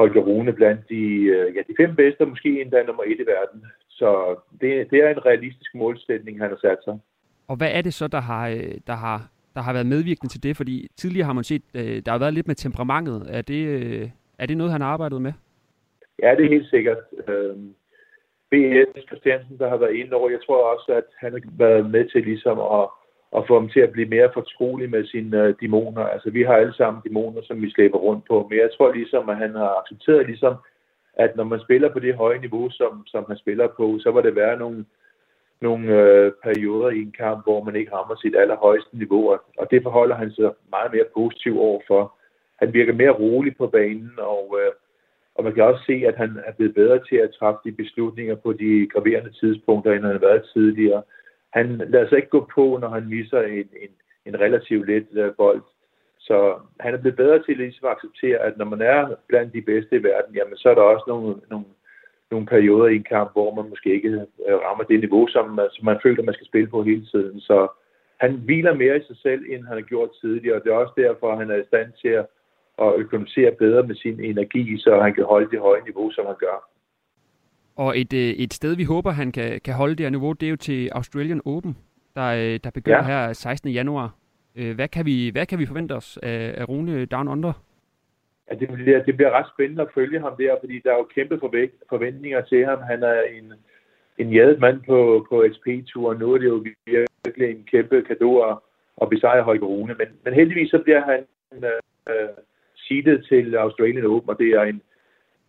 Holger 0.00 0.22
Rune 0.22 0.52
blandt 0.52 0.88
de, 0.88 1.02
øh, 1.36 1.56
ja, 1.56 1.60
de 1.68 1.74
fem 1.80 1.96
bedste, 1.96 2.26
måske 2.26 2.60
endda 2.60 2.82
nummer 2.82 3.02
et 3.02 3.20
i 3.20 3.26
verden. 3.26 3.64
Så 3.98 4.36
det, 4.60 4.90
det 4.90 4.98
er 5.04 5.08
en 5.08 5.26
realistisk 5.26 5.74
målsætning, 5.74 6.40
han 6.40 6.50
har 6.50 6.58
sat 6.60 6.78
sig. 6.84 6.98
Og 7.48 7.56
hvad 7.56 7.70
er 7.72 7.82
det 7.82 7.94
så, 7.94 8.08
der 8.08 8.20
har, 8.20 8.48
øh, 8.48 8.74
der 8.86 8.92
har, 8.92 9.28
der 9.54 9.60
har 9.60 9.72
været 9.72 9.86
medvirkende 9.86 10.32
til 10.32 10.42
det? 10.42 10.56
Fordi 10.56 10.88
tidligere 10.96 11.26
har 11.26 11.32
man 11.32 11.44
set, 11.44 11.62
der 12.06 12.10
har 12.10 12.18
været 12.18 12.34
lidt 12.34 12.46
med 12.46 12.54
temperamentet. 12.54 13.26
Er 13.30 13.42
det, 13.42 13.62
er 14.38 14.46
det 14.46 14.56
noget, 14.56 14.72
han 14.72 14.80
har 14.80 14.88
arbejdet 14.88 15.22
med? 15.22 15.32
Ja, 16.22 16.34
det 16.36 16.44
er 16.44 16.48
helt 16.56 16.70
sikkert. 16.70 16.98
Øh, 17.28 17.56
B.S. 18.50 19.06
Christiansen, 19.06 19.58
der 19.58 19.68
har 19.68 19.76
været 19.76 19.94
inde 19.94 20.16
over, 20.16 20.30
jeg 20.30 20.40
tror 20.46 20.60
også, 20.74 20.92
at 20.92 21.08
han 21.16 21.32
har 21.32 21.40
været 21.58 21.90
med 21.90 22.04
til 22.12 22.22
ligesom 22.22 22.58
at, 22.60 22.86
at 23.36 23.46
få 23.48 23.54
ham 23.60 23.68
til 23.68 23.80
at 23.80 23.92
blive 23.92 24.08
mere 24.08 24.30
fortrolig 24.34 24.90
med 24.90 25.06
sine 25.06 25.42
øh, 25.42 25.54
dæmoner. 25.60 26.04
Altså, 26.04 26.30
vi 26.30 26.42
har 26.42 26.54
alle 26.54 26.74
sammen 26.74 27.02
dæmoner, 27.02 27.42
som 27.42 27.62
vi 27.62 27.70
slæber 27.70 27.98
rundt 27.98 28.24
på, 28.28 28.46
men 28.50 28.58
jeg 28.58 28.70
tror 28.76 28.92
ligesom, 28.92 29.28
at 29.28 29.36
han 29.36 29.54
har 29.54 29.70
accepteret 29.80 30.26
ligesom, 30.26 30.54
at 31.16 31.36
når 31.36 31.44
man 31.44 31.60
spiller 31.60 31.88
på 31.92 31.98
det 31.98 32.14
høje 32.14 32.38
niveau, 32.38 32.70
som, 32.70 33.06
som 33.06 33.24
han 33.28 33.36
spiller 33.36 33.66
på, 33.66 33.98
så 33.98 34.10
var 34.10 34.20
det 34.20 34.36
være 34.36 34.58
nogle, 34.58 34.84
nogle 35.60 35.88
øh, 36.00 36.32
perioder 36.44 36.90
i 36.90 36.98
en 37.02 37.14
kamp, 37.18 37.44
hvor 37.44 37.64
man 37.64 37.76
ikke 37.76 37.94
rammer 37.94 38.16
sit 38.16 38.36
allerhøjeste 38.36 38.98
niveau, 38.98 39.38
og 39.58 39.70
det 39.70 39.82
forholder 39.82 40.16
han 40.16 40.30
sig 40.30 40.50
meget 40.70 40.92
mere 40.92 41.04
positiv 41.14 41.60
overfor. 41.60 42.14
Han 42.56 42.72
virker 42.72 42.92
mere 42.92 43.10
rolig 43.10 43.56
på 43.56 43.66
banen, 43.66 44.10
og 44.18 44.58
øh, 44.60 44.72
og 45.36 45.44
man 45.44 45.54
kan 45.54 45.64
også 45.64 45.82
se, 45.86 45.92
at 45.92 46.16
han 46.16 46.40
er 46.46 46.52
blevet 46.52 46.74
bedre 46.74 46.98
til 47.08 47.16
at 47.16 47.34
træffe 47.38 47.60
de 47.64 47.72
beslutninger 47.72 48.34
på 48.34 48.52
de 48.52 48.88
graverende 48.92 49.32
tidspunkter, 49.32 49.92
end 49.92 50.04
han 50.04 50.12
har 50.12 50.26
været 50.28 50.50
tidligere. 50.52 51.02
Han 51.52 51.66
lader 51.88 52.08
sig 52.08 52.16
ikke 52.16 52.28
gå 52.28 52.50
på, 52.54 52.78
når 52.80 52.88
han 52.88 53.08
misser 53.08 53.40
en, 53.40 53.68
en, 53.84 53.92
en 54.26 54.40
relativt 54.40 54.86
let 54.86 55.06
øh, 55.12 55.34
bold. 55.36 55.62
Så 56.28 56.36
han 56.80 56.94
er 56.94 56.98
blevet 56.98 57.16
bedre 57.16 57.42
til 57.42 57.56
ligesom 57.56 57.88
at 57.88 57.94
acceptere, 57.96 58.38
at 58.38 58.58
når 58.58 58.64
man 58.64 58.80
er 58.80 59.14
blandt 59.28 59.52
de 59.52 59.62
bedste 59.62 59.96
i 59.96 60.02
verden, 60.02 60.34
jamen 60.34 60.56
så 60.56 60.68
er 60.68 60.74
der 60.74 60.82
også 60.82 61.04
nogle, 61.08 61.34
nogle, 61.50 61.66
nogle 62.30 62.46
perioder 62.46 62.86
i 62.86 62.96
en 62.96 63.10
kamp, 63.14 63.32
hvor 63.32 63.54
man 63.54 63.68
måske 63.68 63.94
ikke 63.94 64.14
uh, 64.48 64.58
rammer 64.66 64.84
det 64.84 65.00
niveau, 65.00 65.26
som, 65.28 65.60
som 65.74 65.84
man 65.84 65.98
føler, 66.02 66.22
man 66.22 66.34
skal 66.34 66.46
spille 66.46 66.68
på 66.68 66.82
hele 66.82 67.06
tiden. 67.12 67.40
Så 67.40 67.68
han 68.20 68.32
hviler 68.46 68.74
mere 68.74 68.96
i 68.96 69.06
sig 69.08 69.16
selv, 69.16 69.42
end 69.50 69.66
han 69.68 69.76
har 69.76 69.90
gjort 69.92 70.10
tidligere, 70.20 70.56
og 70.56 70.64
det 70.64 70.72
er 70.72 70.76
også 70.76 70.94
derfor, 70.96 71.32
at 71.32 71.38
han 71.38 71.50
er 71.50 71.56
i 71.56 71.70
stand 71.70 71.92
til 72.02 72.08
at 72.08 72.26
og 72.76 72.94
økonomisere 72.98 73.52
bedre 73.58 73.82
med 73.82 73.94
sin 73.94 74.20
energi, 74.20 74.78
så 74.78 75.00
han 75.02 75.14
kan 75.14 75.24
holde 75.24 75.50
det 75.50 75.60
høje 75.60 75.80
niveau, 75.84 76.10
som 76.10 76.26
han 76.26 76.34
gør. 76.38 76.68
Og 77.76 77.98
et, 77.98 78.12
øh, 78.12 78.20
et 78.20 78.52
sted, 78.54 78.76
vi 78.76 78.84
håber, 78.84 79.10
han 79.10 79.32
kan, 79.32 79.60
kan 79.64 79.74
holde 79.74 79.94
det 79.96 80.04
her 80.04 80.10
niveau, 80.10 80.32
det 80.32 80.46
er 80.46 80.50
jo 80.50 80.56
til 80.56 80.88
Australian 80.92 81.40
Open, 81.44 81.76
der, 82.14 82.26
øh, 82.26 82.60
der 82.64 82.70
begynder 82.74 82.98
ja. 82.98 83.26
her 83.26 83.32
16. 83.32 83.70
januar. 83.70 84.14
Øh, 84.56 84.74
hvad 84.74 84.88
kan 84.88 85.06
vi, 85.06 85.30
hvad 85.32 85.46
kan 85.46 85.58
vi 85.58 85.66
forvente 85.66 85.92
os 85.92 86.18
af, 86.22 86.54
af 86.56 86.68
Rune 86.68 87.06
Down 87.06 87.28
Under? 87.28 87.52
Ja, 88.50 88.54
det, 88.54 88.68
bliver, 88.68 89.02
det 89.02 89.16
bliver 89.16 89.30
ret 89.30 89.50
spændende 89.54 89.82
at 89.82 89.94
følge 89.94 90.20
ham 90.20 90.36
der, 90.38 90.56
fordi 90.60 90.80
der 90.84 90.92
er 90.92 90.96
jo 90.96 91.08
kæmpe 91.14 91.38
forventninger 91.88 92.40
til 92.40 92.64
ham. 92.66 92.78
Han 92.82 93.02
er 93.02 93.22
en, 93.22 93.52
en 94.18 94.32
jadet 94.32 94.60
mand 94.60 94.80
på, 94.86 95.26
på 95.28 95.44
SP-turen. 95.54 96.18
Nu 96.18 96.32
er 96.32 96.38
det 96.38 96.46
jo 96.46 96.64
virkelig 96.86 97.50
en 97.50 97.64
kæmpe 97.70 98.02
kado 98.02 98.38
at, 98.40 98.56
at 99.02 99.08
besejre 99.10 99.42
Holger 99.42 99.66
Rune. 99.66 99.94
Men, 99.98 100.08
men 100.24 100.34
heldigvis 100.34 100.70
så 100.70 100.78
bliver 100.78 101.00
han 101.00 101.24
øh, 101.52 101.80
øh, 102.08 102.28
seedet 102.76 103.26
til 103.28 103.56
Australian 103.56 104.06
Open, 104.06 104.30
og 104.30 104.38
det 104.38 104.50
er 104.50 104.62
en, 104.62 104.82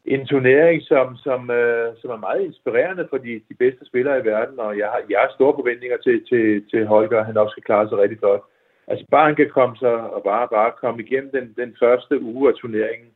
en 0.05 0.25
turnering, 0.25 0.81
som, 0.83 1.17
som, 1.17 1.51
øh, 1.51 1.95
som 2.01 2.09
er 2.09 2.17
meget 2.17 2.41
inspirerende 2.45 3.07
for 3.09 3.17
de, 3.17 3.41
de 3.49 3.55
bedste 3.59 3.85
spillere 3.85 4.19
i 4.19 4.25
verden, 4.25 4.59
og 4.59 4.77
jeg 4.77 4.87
har, 4.87 5.01
jeg 5.09 5.19
har 5.19 5.31
store 5.35 5.53
forventninger 5.59 5.97
til, 5.97 6.25
til, 6.29 6.69
til 6.71 6.85
Holger, 6.85 7.23
han 7.23 7.37
også 7.37 7.51
skal 7.51 7.63
klare 7.63 7.89
sig 7.89 7.97
rigtig 7.97 8.19
godt. 8.19 8.41
Altså 8.88 9.05
bare 9.11 9.25
han 9.25 9.35
kan 9.35 9.49
komme 9.49 9.77
sig 9.77 9.95
og 10.15 10.23
bare, 10.23 10.47
bare 10.47 10.71
komme 10.71 11.03
igennem 11.03 11.31
den, 11.31 11.53
den 11.57 11.75
første 11.79 12.21
uge 12.21 12.49
af 12.49 12.55
turneringen, 12.55 13.09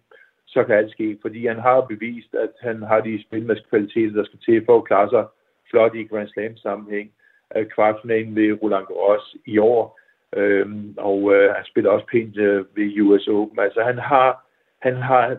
så 0.46 0.64
kan 0.64 0.76
alt 0.76 0.92
ske, 0.92 1.18
fordi 1.22 1.46
han 1.48 1.60
har 1.60 1.82
bevist, 1.82 2.36
at 2.36 2.52
han 2.62 2.82
har 2.82 3.02
de 3.02 3.24
spilmandskvaliteter, 3.24 4.16
der 4.16 4.24
skal 4.24 4.40
til 4.40 4.66
for 4.66 4.78
at 4.78 4.86
klare 4.86 5.10
sig 5.10 5.26
flot 5.70 5.96
i 5.96 6.04
Grand 6.04 6.28
Slam 6.28 6.58
sammenhæng. 6.58 7.12
Øh, 7.56 7.66
kvartfinalen 7.66 8.36
ved 8.36 8.58
Roland 8.62 8.86
Garros 8.86 9.36
i 9.46 9.58
år 9.58 10.00
Øhm, 10.36 10.94
og 10.98 11.34
øh, 11.34 11.54
han 11.56 11.66
spiller 11.66 11.90
også 11.90 12.06
pænt 12.12 12.38
øh, 12.38 12.66
ved 12.76 13.02
US 13.02 13.28
Open. 13.28 13.60
Altså 13.60 13.84
han 13.84 13.98
har, 13.98 14.46
han 14.82 14.96
har 14.96 15.38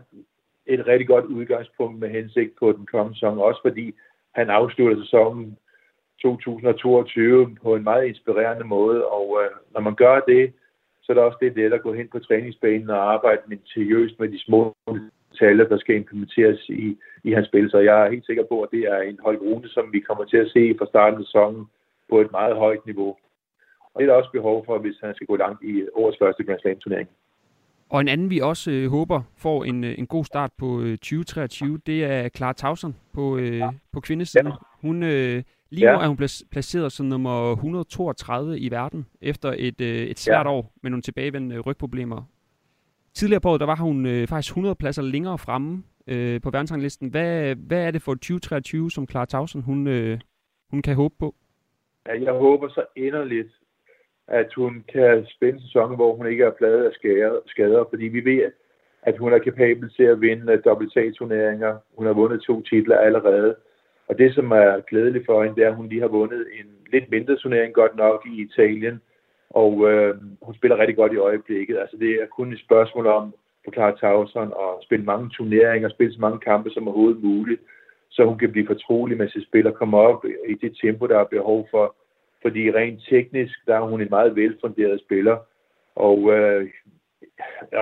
et 0.67 0.87
rigtig 0.87 1.07
godt 1.07 1.25
udgangspunkt 1.25 1.99
med 1.99 2.09
hensigt 2.09 2.53
på 2.59 2.73
den 2.73 2.87
kommende 2.87 3.19
sæson, 3.19 3.39
også 3.39 3.61
fordi 3.63 3.95
han 4.35 4.51
afslutter 4.51 5.03
sæsonen 5.03 5.59
2022 6.23 7.57
på 7.63 7.75
en 7.75 7.85
meget 7.85 8.07
inspirerende 8.07 8.65
måde, 8.65 9.07
og 9.07 9.39
øh, 9.43 9.51
når 9.75 9.81
man 9.81 9.95
gør 9.95 10.21
det, 10.21 10.53
så 11.03 11.13
er 11.13 11.15
det 11.15 11.25
også 11.25 11.39
det 11.41 11.57
let 11.57 11.73
at 11.73 11.83
gå 11.83 11.93
hen 11.93 12.09
på 12.13 12.19
træningsbanen 12.19 12.91
og 12.91 13.13
arbejde 13.15 13.43
minutiøst 13.47 14.21
med 14.21 14.29
de 14.29 14.41
små 14.47 14.75
detaljer, 15.33 15.65
der 15.69 15.79
skal 15.79 15.97
implementeres 15.97 16.69
i, 16.69 16.97
i 17.25 17.33
hans 17.33 17.47
spil. 17.47 17.71
Så 17.71 17.79
jeg 17.79 18.07
er 18.07 18.11
helt 18.11 18.27
sikker 18.27 18.45
på, 18.51 18.63
at 18.63 18.69
det 18.73 18.81
er 18.81 19.01
en 19.01 19.19
høj 19.25 19.37
Rune, 19.37 19.69
som 19.69 19.93
vi 19.93 20.01
kommer 20.01 20.25
til 20.25 20.37
at 20.37 20.51
se 20.51 20.75
fra 20.79 20.87
starten 20.87 21.19
af 21.19 21.25
sæsonen 21.25 21.65
på 22.11 22.21
et 22.21 22.31
meget 22.33 22.57
højt 22.57 22.87
niveau. 22.87 23.17
Og 23.95 23.97
det 24.01 24.03
er 24.03 24.13
der 24.13 24.21
også 24.21 24.31
behov 24.33 24.65
for, 24.67 24.79
hvis 24.79 24.97
han 25.03 25.15
skal 25.15 25.27
gå 25.27 25.37
langt 25.37 25.63
i 25.63 25.87
årets 25.95 26.19
første 26.23 26.45
Grand 26.45 26.61
Slam-turnering. 26.61 27.09
Og 27.91 28.01
en 28.01 28.09
anden, 28.09 28.31
vi 28.31 28.39
også 28.41 28.71
øh, 28.71 28.91
håber 28.91 29.23
får 29.37 29.65
en, 29.65 29.85
øh, 29.85 29.95
en 29.99 30.07
god 30.07 30.25
start 30.25 30.51
på 30.59 30.81
øh, 30.81 30.99
2023, 30.99 31.79
det 31.87 32.05
er 32.05 32.29
Clara 32.29 32.53
Tauson 32.53 32.97
på, 33.13 33.37
øh, 33.37 33.63
på 33.93 34.01
kvindesiden. 34.01 34.47
Ja. 34.47 34.53
Hun, 34.81 35.03
øh, 35.03 35.43
lige 35.73 35.87
ja. 35.87 35.93
nu 35.93 36.01
er 36.01 36.09
hun 36.09 36.17
placeret 36.53 36.93
som 36.93 37.07
nummer 37.07 37.53
132 37.53 38.59
i 38.59 38.71
verden, 38.71 39.07
efter 39.23 39.55
et, 39.59 39.81
øh, 39.81 40.03
et 40.13 40.19
svært 40.19 40.47
ja. 40.47 40.53
år 40.53 40.73
med 40.83 40.91
nogle 40.91 41.03
tilbagevendende 41.03 41.59
rygproblemer. 41.59 42.23
Tidligere 43.15 43.41
på 43.41 43.49
året, 43.49 43.61
der 43.61 43.67
var 43.67 43.77
hun 43.77 44.07
øh, 44.07 44.29
faktisk 44.29 44.53
100 44.53 44.75
pladser 44.75 45.03
længere 45.03 45.39
fremme 45.39 45.83
øh, 46.07 46.41
på 46.41 46.51
verdensranglisten. 46.51 47.09
Hvad, 47.09 47.55
hvad 47.55 47.87
er 47.87 47.91
det 47.91 48.03
for 48.03 48.15
2023, 48.15 48.91
som 48.91 49.09
Clara 49.09 49.27
Tauson, 49.27 49.63
hun, 49.63 49.87
øh, 49.87 50.19
hun 50.71 50.83
kan 50.83 50.95
håbe 50.95 51.15
på? 51.19 51.35
Ja, 52.07 52.23
jeg 52.23 52.33
håber 52.33 52.69
så 52.69 52.85
inderligt, 52.97 53.53
at 54.29 54.49
hun 54.57 54.85
kan 54.93 55.27
spænde 55.29 55.63
sæsonen, 55.63 55.97
hvor 55.97 56.17
hun 56.17 56.27
ikke 56.27 56.45
er 56.45 56.51
pladet 56.51 56.85
af 56.85 56.93
skader, 57.47 57.85
fordi 57.91 58.05
vi 58.05 58.25
ved, 58.25 58.53
at 59.03 59.19
hun 59.19 59.33
er 59.33 59.39
kapabel 59.39 59.91
til 59.91 60.03
at 60.03 60.21
vinde 60.21 60.63
WTA-turneringer. 60.67 61.79
Hun 61.97 62.07
har 62.07 62.13
vundet 62.13 62.43
to 62.43 62.63
titler 62.63 62.99
allerede. 62.99 63.57
Og 64.09 64.19
det, 64.19 64.35
som 64.35 64.51
er 64.51 64.81
glædeligt 64.81 65.27
for 65.27 65.43
hende, 65.43 65.57
det 65.57 65.65
er, 65.65 65.69
at 65.69 65.77
hun 65.77 65.89
lige 65.89 66.01
har 66.01 66.09
vundet 66.09 66.47
en 66.61 66.67
lidt 66.93 67.11
mindre 67.11 67.37
turnering, 67.37 67.75
godt 67.75 67.97
nok 67.97 68.27
i 68.27 68.43
Italien. 68.43 69.01
Og 69.51 69.91
øh, 69.91 70.15
hun 70.43 70.55
spiller 70.55 70.79
rigtig 70.79 70.97
godt 70.97 71.13
i 71.13 71.17
øjeblikket. 71.17 71.79
Altså, 71.79 71.97
det 71.97 72.11
er 72.11 72.27
kun 72.27 72.53
et 72.53 72.61
spørgsmål 72.61 73.07
om 73.07 73.35
på 73.65 73.73
Clara 73.73 73.97
Tauson 73.97 74.53
at 74.65 74.85
spille 74.85 75.05
mange 75.05 75.31
turneringer, 75.31 75.89
spille 75.89 76.13
så 76.13 76.21
mange 76.21 76.39
kampe 76.39 76.71
som 76.71 76.89
overhovedet 76.89 77.23
muligt, 77.23 77.61
så 78.11 78.25
hun 78.25 78.39
kan 78.39 78.53
blive 78.53 78.67
fortrolig 78.67 79.17
med 79.17 79.29
sit 79.29 79.47
spil 79.47 79.67
og 79.67 79.75
komme 79.75 79.97
op 79.99 80.25
i 80.49 80.55
det 80.55 80.79
tempo, 80.83 81.07
der 81.07 81.19
er 81.19 81.25
behov 81.25 81.69
for 81.71 81.97
fordi 82.43 82.71
rent 82.71 83.01
teknisk, 83.09 83.67
der 83.67 83.77
er 83.77 83.81
hun 83.81 84.01
en 84.01 84.11
meget 84.11 84.37
velfunderet 84.37 85.01
spiller. 85.01 85.37
Og 85.95 86.33
øh, 86.33 86.71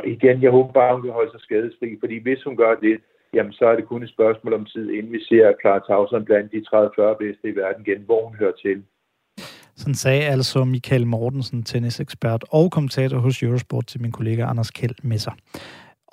igen, 0.04 0.42
jeg 0.42 0.50
håber 0.50 0.72
bare, 0.72 0.94
hun 0.94 1.02
kan 1.02 1.12
holde 1.12 1.30
sig 1.30 1.40
skadesfri, 1.40 1.96
fordi 2.00 2.22
hvis 2.22 2.42
hun 2.42 2.56
gør 2.56 2.74
det, 2.74 3.00
jamen 3.35 3.53
så 3.53 3.64
er 3.64 3.76
det 3.76 3.87
kun 3.87 4.03
et 4.03 4.11
spørgsmål 4.16 4.55
om 4.55 4.64
tid, 4.64 4.91
inden 4.91 5.12
vi 5.12 5.20
ser 5.28 5.53
Clara 5.61 5.83
Tauson 5.87 6.24
blandt 6.24 6.53
de 6.53 6.64
30-40 6.74 7.18
bedste 7.22 7.45
i 7.49 7.57
verden 7.57 7.85
igen, 7.87 8.03
hvor 8.07 8.24
hun 8.26 8.37
hører 8.37 8.57
til. 8.64 8.83
Sådan 9.76 9.95
sagde 9.95 10.22
altså 10.22 10.64
Michael 10.64 11.07
Mortensen, 11.07 11.62
tennisekspert 11.62 12.45
og 12.51 12.70
kommentator 12.70 13.18
hos 13.18 13.43
Eurosport 13.43 13.87
til 13.87 14.03
min 14.03 14.12
kollega 14.12 14.43
Anders 14.43 14.70
Kjeld 14.70 14.95
Messer. 15.03 15.33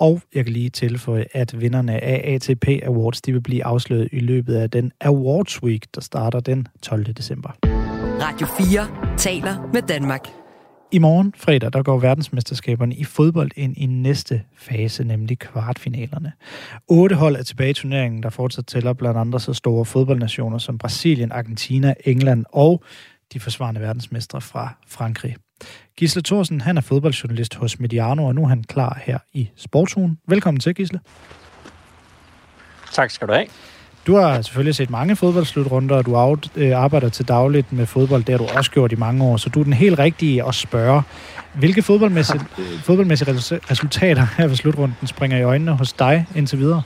Og 0.00 0.20
jeg 0.34 0.44
kan 0.44 0.52
lige 0.52 0.70
tilføje, 0.70 1.24
at 1.32 1.60
vinderne 1.60 2.04
af 2.04 2.34
ATP 2.34 2.66
Awards 2.82 3.20
de 3.22 3.32
vil 3.32 3.42
blive 3.42 3.64
afsløret 3.64 4.08
i 4.12 4.18
løbet 4.20 4.54
af 4.54 4.70
den 4.70 4.92
Awards 5.00 5.62
Week, 5.62 5.82
der 5.94 6.00
starter 6.00 6.40
den 6.40 6.66
12. 6.82 7.04
december. 7.04 7.50
Radio 8.20 8.46
4 8.46 9.16
taler 9.16 9.70
med 9.72 9.82
Danmark. 9.82 10.37
I 10.90 10.98
morgen 10.98 11.34
fredag, 11.36 11.72
der 11.72 11.82
går 11.82 11.98
verdensmesterskaberne 11.98 12.94
i 12.94 13.04
fodbold 13.04 13.50
ind 13.56 13.76
i 13.76 13.86
næste 13.86 14.42
fase, 14.56 15.04
nemlig 15.04 15.38
kvartfinalerne. 15.38 16.32
Otte 16.86 17.16
hold 17.16 17.36
er 17.36 17.42
tilbage 17.42 17.70
i 17.70 17.74
turneringen, 17.74 18.22
der 18.22 18.30
fortsat 18.30 18.66
tæller 18.66 18.92
blandt 18.92 19.18
andre 19.18 19.40
så 19.40 19.52
store 19.52 19.84
fodboldnationer 19.84 20.58
som 20.58 20.78
Brasilien, 20.78 21.32
Argentina, 21.32 21.94
England 22.04 22.44
og 22.52 22.84
de 23.32 23.40
forsvarende 23.40 23.80
verdensmestre 23.80 24.40
fra 24.40 24.74
Frankrig. 24.86 25.36
Gisle 25.96 26.22
Thorsen, 26.22 26.60
han 26.60 26.76
er 26.76 26.80
fodboldjournalist 26.80 27.54
hos 27.54 27.80
Mediano, 27.80 28.24
og 28.24 28.34
nu 28.34 28.42
er 28.42 28.48
han 28.48 28.64
klar 28.64 29.02
her 29.04 29.18
i 29.32 29.50
Sportsugen. 29.56 30.18
Velkommen 30.28 30.60
til, 30.60 30.74
Gisle. 30.74 31.00
Tak 32.92 33.10
skal 33.10 33.28
du 33.28 33.32
have. 33.32 33.46
Du 34.08 34.16
har 34.16 34.42
selvfølgelig 34.42 34.74
set 34.74 34.90
mange 34.90 35.16
fodboldslutrunder, 35.16 35.96
og 35.96 36.06
du 36.06 36.38
øh, 36.56 36.78
arbejder 36.78 37.08
til 37.08 37.28
dagligt 37.28 37.72
med 37.72 37.86
fodbold. 37.86 38.24
Det 38.24 38.28
har 38.28 38.46
du 38.46 38.46
også 38.56 38.70
gjort 38.70 38.92
i 38.92 38.96
mange 38.96 39.24
år, 39.24 39.36
så 39.36 39.50
du 39.50 39.60
er 39.60 39.64
den 39.64 39.72
helt 39.72 39.98
rigtige 39.98 40.46
at 40.48 40.54
spørge. 40.54 41.02
Hvilke 41.54 41.82
fodboldmæssige, 41.82 42.40
fodboldmæssige 42.84 43.30
resultater 43.70 44.26
her 44.38 44.46
ved 44.46 44.56
slutrunden 44.56 45.06
springer 45.06 45.38
i 45.38 45.42
øjnene 45.42 45.72
hos 45.76 45.92
dig 45.92 46.26
indtil 46.36 46.58
videre? 46.58 46.82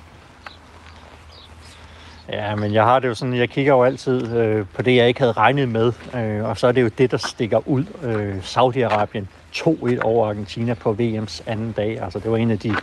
Ja, 2.33 2.55
men 2.55 2.75
jeg 2.75 2.85
har 2.85 2.99
det 2.99 3.09
jo 3.09 3.15
sådan, 3.15 3.35
jeg 3.35 3.49
kigger 3.49 3.73
jo 3.73 3.83
altid 3.83 4.37
øh, 4.37 4.67
på 4.75 4.83
det, 4.83 4.97
jeg 4.97 5.09
ikke 5.09 5.21
havde 5.21 5.33
regnet 5.33 5.69
med, 5.69 5.93
øh, 6.15 6.45
og 6.45 6.59
så 6.59 6.67
er 6.67 6.73
det 6.73 6.83
jo 6.83 6.91
det, 6.99 7.11
der 7.11 7.17
stikker 7.17 7.69
ud. 7.69 7.85
Øh, 8.03 8.37
Saudi-Arabien 8.39 9.25
2-1 9.57 10.01
over 10.03 10.29
Argentina 10.29 10.75
på 10.75 10.97
VM's 11.01 11.41
anden 11.47 11.73
dag. 11.73 12.01
Altså, 12.03 12.19
det 12.19 12.31
var 12.31 12.37
en 12.37 12.51
af 12.51 12.59
de 12.59 12.75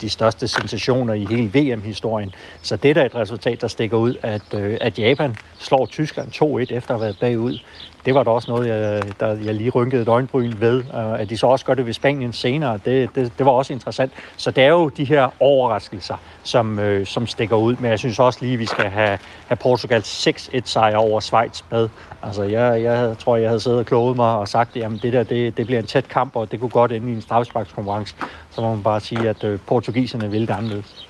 de 0.00 0.10
største 0.10 0.48
sensationer 0.48 1.14
i 1.14 1.24
hele 1.24 1.50
VM-historien. 1.54 2.34
Så 2.62 2.76
det 2.76 2.90
er 2.90 2.94
da 2.94 3.06
et 3.06 3.14
resultat, 3.14 3.60
der 3.60 3.68
stikker 3.68 3.96
ud, 3.96 4.14
at, 4.22 4.54
øh, 4.54 4.78
at 4.80 4.98
Japan 4.98 5.36
slår 5.58 5.86
Tyskland 5.86 6.32
2-1 6.32 6.74
efter 6.74 6.94
at 6.94 7.00
have 7.00 7.00
været 7.00 7.18
bagud. 7.18 7.58
Det 8.04 8.14
var 8.14 8.22
da 8.22 8.30
også 8.30 8.50
noget, 8.50 8.68
jeg, 8.68 9.02
der, 9.20 9.26
jeg 9.26 9.54
lige 9.54 9.70
rynkede 9.70 10.02
et 10.02 10.08
øjenbryn 10.08 10.52
ved. 10.58 10.78
Uh, 10.78 11.20
at 11.20 11.30
de 11.30 11.36
så 11.36 11.46
også 11.46 11.64
gør 11.64 11.74
det 11.74 11.86
ved 11.86 11.92
Spanien 11.92 12.32
senere, 12.32 12.78
det, 12.84 13.14
det, 13.14 13.32
det 13.38 13.46
var 13.46 13.52
også 13.52 13.72
interessant. 13.72 14.12
Så 14.36 14.50
det 14.50 14.64
er 14.64 14.68
jo 14.68 14.88
de 14.88 15.04
her 15.04 15.28
overraskelser, 15.40 16.16
som, 16.42 16.78
øh, 16.78 17.06
som 17.06 17.26
stikker 17.26 17.56
ud. 17.56 17.76
Men 17.76 17.90
jeg 17.90 17.98
synes 17.98 18.18
også 18.18 18.38
lige, 18.42 18.52
at 18.52 18.58
vi 18.58 18.66
skal 18.66 18.84
have, 18.84 19.18
have 19.46 19.56
Portugal 19.56 20.00
6-1 20.00 20.60
sejr 20.64 20.96
over 20.96 21.20
Schweiz 21.20 21.62
med. 21.70 21.88
Altså, 22.22 22.42
jeg, 22.42 22.82
jeg 22.82 23.18
tror, 23.18 23.36
jeg 23.36 23.48
havde 23.48 23.60
siddet 23.60 23.78
og 23.78 23.86
kloget 23.86 24.16
mig 24.16 24.36
og 24.36 24.48
sagt, 24.48 24.76
at 24.76 24.90
det 25.02 25.12
der 25.12 25.22
det, 25.22 25.56
det 25.56 25.66
bliver 25.66 25.80
en 25.80 25.86
tæt 25.86 26.08
kamp, 26.08 26.36
og 26.36 26.52
det 26.52 26.60
kunne 26.60 26.70
godt 26.70 26.92
ende 26.92 27.12
i 27.12 27.14
en 27.14 27.22
strafsparkskonkurrence. 27.22 28.14
Så 28.50 28.60
må 28.60 28.74
man 28.74 28.82
bare 28.82 29.00
sige, 29.00 29.28
at 29.28 29.44
øh, 29.44 29.58
portugiserne 29.66 30.30
vil 30.30 30.40
det 30.40 30.50
anderledes. 30.50 31.08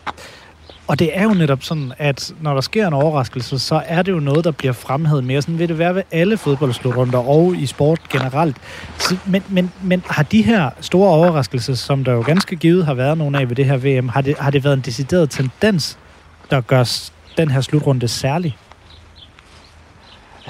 Og 0.86 0.98
det 0.98 1.18
er 1.18 1.22
jo 1.22 1.34
netop 1.34 1.62
sådan, 1.62 1.92
at 1.98 2.32
når 2.40 2.54
der 2.54 2.60
sker 2.60 2.86
en 2.86 2.92
overraskelse, 2.92 3.58
så 3.58 3.82
er 3.86 4.02
det 4.02 4.12
jo 4.12 4.20
noget, 4.20 4.44
der 4.44 4.50
bliver 4.50 4.72
fremhævet 4.72 5.24
mere. 5.24 5.42
Sådan 5.42 5.58
vil 5.58 5.68
det 5.68 5.78
være 5.78 5.94
ved 5.94 6.02
alle 6.12 6.36
fodboldslutrunder 6.36 7.18
og 7.18 7.54
i 7.56 7.66
sport 7.66 8.00
generelt. 8.08 8.56
Så, 8.98 9.16
men, 9.26 9.42
men, 9.48 9.72
men 9.82 10.02
har 10.06 10.22
de 10.22 10.42
her 10.42 10.70
store 10.80 11.10
overraskelser, 11.10 11.74
som 11.74 12.04
der 12.04 12.12
jo 12.12 12.20
ganske 12.20 12.56
givet 12.56 12.86
har 12.86 12.94
været 12.94 13.18
nogle 13.18 13.40
af 13.40 13.48
ved 13.48 13.56
det 13.56 13.64
her 13.64 13.76
VM, 13.76 14.08
har 14.08 14.20
det, 14.20 14.38
har 14.38 14.50
det 14.50 14.64
været 14.64 14.74
en 14.74 14.80
decideret 14.80 15.30
tendens, 15.30 15.98
der 16.50 16.60
gør 16.60 17.08
den 17.36 17.50
her 17.50 17.60
slutrunde 17.60 18.08
særlig? 18.08 18.56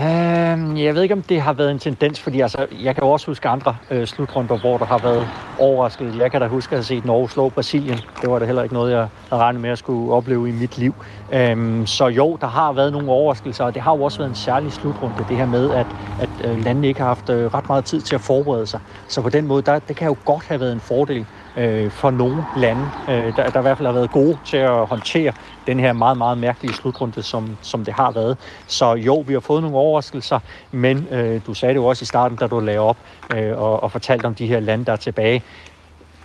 Øhm, 0.01 0.77
jeg 0.77 0.95
ved 0.95 1.03
ikke, 1.03 1.15
om 1.15 1.23
det 1.23 1.41
har 1.41 1.53
været 1.53 1.71
en 1.71 1.79
tendens, 1.79 2.21
fordi 2.21 2.41
altså, 2.41 2.67
jeg 2.73 2.95
kan 2.95 3.05
også 3.05 3.27
huske 3.27 3.49
andre 3.49 3.77
øh, 3.91 4.07
slutrunder, 4.07 4.57
hvor 4.57 4.79
der 4.79 4.87
har 4.87 4.99
været 4.99 5.31
overrasket. 5.57 6.15
Jeg 6.17 6.31
kan 6.31 6.41
da 6.41 6.47
huske 6.47 6.73
at 6.73 6.79
have 6.79 6.85
set 6.85 7.05
Norge 7.05 7.31
slå 7.31 7.51
Brasilien. 7.51 8.05
Det 8.21 8.31
var 8.31 8.39
da 8.39 8.45
heller 8.45 8.63
ikke 8.63 8.75
noget, 8.75 8.93
jeg 8.93 9.09
havde 9.31 9.43
regnet 9.43 9.61
med 9.63 9.71
at 9.71 9.79
skulle 9.79 10.15
opleve 10.15 10.49
i 10.49 10.53
mit 10.53 10.79
liv. 10.79 10.95
Øhm, 11.33 11.87
så 11.87 12.07
jo, 12.09 12.37
der 12.41 12.47
har 12.47 12.73
været 12.73 12.93
nogle 12.93 13.11
overraskelser, 13.11 13.65
og 13.65 13.75
det 13.75 13.83
har 13.83 13.93
jo 13.97 14.03
også 14.03 14.19
været 14.19 14.29
en 14.29 14.35
særlig 14.35 14.73
slutrunde, 14.73 15.25
det 15.25 15.37
her 15.37 15.47
med, 15.47 15.73
at, 15.73 15.95
at 16.19 16.31
øh, 16.45 16.59
landene 16.59 16.89
ikke 16.89 17.01
har 17.01 17.09
haft 17.09 17.31
øh, 17.31 17.47
ret 17.47 17.69
meget 17.69 17.85
tid 17.85 18.01
til 18.01 18.15
at 18.15 18.21
forberede 18.21 18.67
sig. 18.67 18.81
Så 19.09 19.23
på 19.23 19.29
den 19.29 19.47
måde, 19.47 19.63
der, 19.63 19.79
det 19.79 19.97
kan 19.97 20.07
jo 20.09 20.17
godt 20.25 20.47
have 20.47 20.61
været 20.61 20.73
en 20.73 20.81
fordel 20.81 21.27
øh, 21.57 21.91
for 21.91 22.11
nogle 22.11 22.45
lande, 22.57 22.91
øh, 23.09 23.37
der, 23.37 23.51
der 23.51 23.59
i 23.59 23.63
hvert 23.63 23.77
fald 23.77 23.87
har 23.87 23.93
været 23.93 24.11
gode 24.11 24.39
til 24.45 24.57
at 24.57 24.87
håndtere 24.87 25.33
den 25.67 25.81
her 25.81 25.93
meget, 25.93 26.19
meget 26.19 26.39
mærkelige 26.39 26.75
slutrunde, 26.75 27.23
som, 27.23 27.57
som 27.63 27.85
det 27.85 27.95
har 27.95 28.11
været. 28.11 28.39
Så 28.67 28.95
jo, 28.95 29.25
vi 29.27 29.33
har 29.33 29.41
fået 29.41 29.63
nogle 29.63 29.77
overraskelser, 29.77 30.39
men 30.73 31.09
øh, 31.11 31.41
du 31.47 31.55
sagde 31.55 31.75
det 31.75 31.81
jo 31.81 31.87
også 31.87 32.03
i 32.03 32.07
starten, 32.07 32.37
da 32.37 32.47
du 32.47 32.61
lagde 32.61 32.81
op 32.81 32.97
øh, 33.35 33.59
og, 33.59 33.83
og 33.83 33.93
fortalte 33.93 34.27
om 34.27 34.35
de 34.35 34.47
her 34.47 34.61
lande, 34.61 34.85
der 34.85 34.93
er 34.93 34.97
tilbage. 34.97 35.43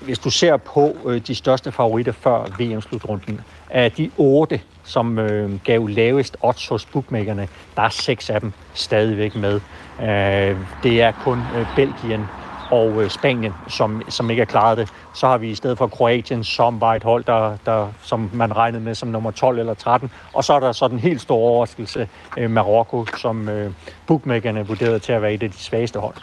Hvis 0.02 0.20
du 0.20 0.30
ser 0.30 0.58
på 0.58 0.96
øh, 1.06 1.22
de 1.22 1.36
største 1.36 1.72
favoritter 1.72 2.12
før 2.12 2.46
VM-slutrunden, 2.60 3.42
af 3.70 3.92
de 3.92 4.12
otte, 4.18 4.62
som 4.84 5.20
øh, 5.20 5.60
gav 5.64 5.88
lavest 5.88 6.38
odds 6.42 6.68
hos 6.68 6.86
bookmakerne, 6.86 7.48
der 7.76 7.82
er 7.82 7.90
seks 7.90 8.30
af 8.30 8.42
dem 8.42 8.54
stadigvæk 8.74 9.36
med. 9.36 9.62
Øh, 10.02 10.58
det 10.84 11.02
er 11.02 11.12
kun 11.24 11.40
øh, 11.56 11.66
Belgien, 11.76 12.26
og 12.72 13.04
øh, 13.04 13.10
Spanien, 13.10 13.54
som, 13.68 14.02
som 14.10 14.30
ikke 14.30 14.42
har 14.42 14.46
klaret 14.46 14.78
det. 14.78 14.90
Så 15.16 15.28
har 15.28 15.38
vi 15.38 15.50
i 15.50 15.56
stedet 15.56 15.78
for 15.78 15.88
Kroatien, 15.88 16.44
som 16.44 16.82
var 16.82 16.96
et 16.96 17.04
hold, 17.04 17.24
der, 17.24 17.58
der, 17.66 17.88
som 18.02 18.30
man 18.34 18.56
regnede 18.56 18.84
med 18.84 18.96
som 18.96 19.10
nummer 19.10 19.32
12 19.32 19.60
eller 19.60 19.74
13. 19.74 20.12
Og 20.34 20.44
så 20.44 20.54
er 20.54 20.60
der 20.60 20.72
så 20.72 20.88
den 20.88 21.00
helt 21.00 21.22
store 21.22 21.40
overraskelse, 21.40 22.08
øh, 22.38 22.52
Marokko, 22.52 23.06
som 23.18 23.50
øh, 23.50 23.72
bookmakerne 24.08 24.68
vurderede 24.68 25.00
til 25.00 25.12
at 25.12 25.22
være 25.22 25.34
et 25.34 25.44
af 25.44 25.52
de 25.52 25.58
svageste 25.58 26.00
hold. 26.00 26.16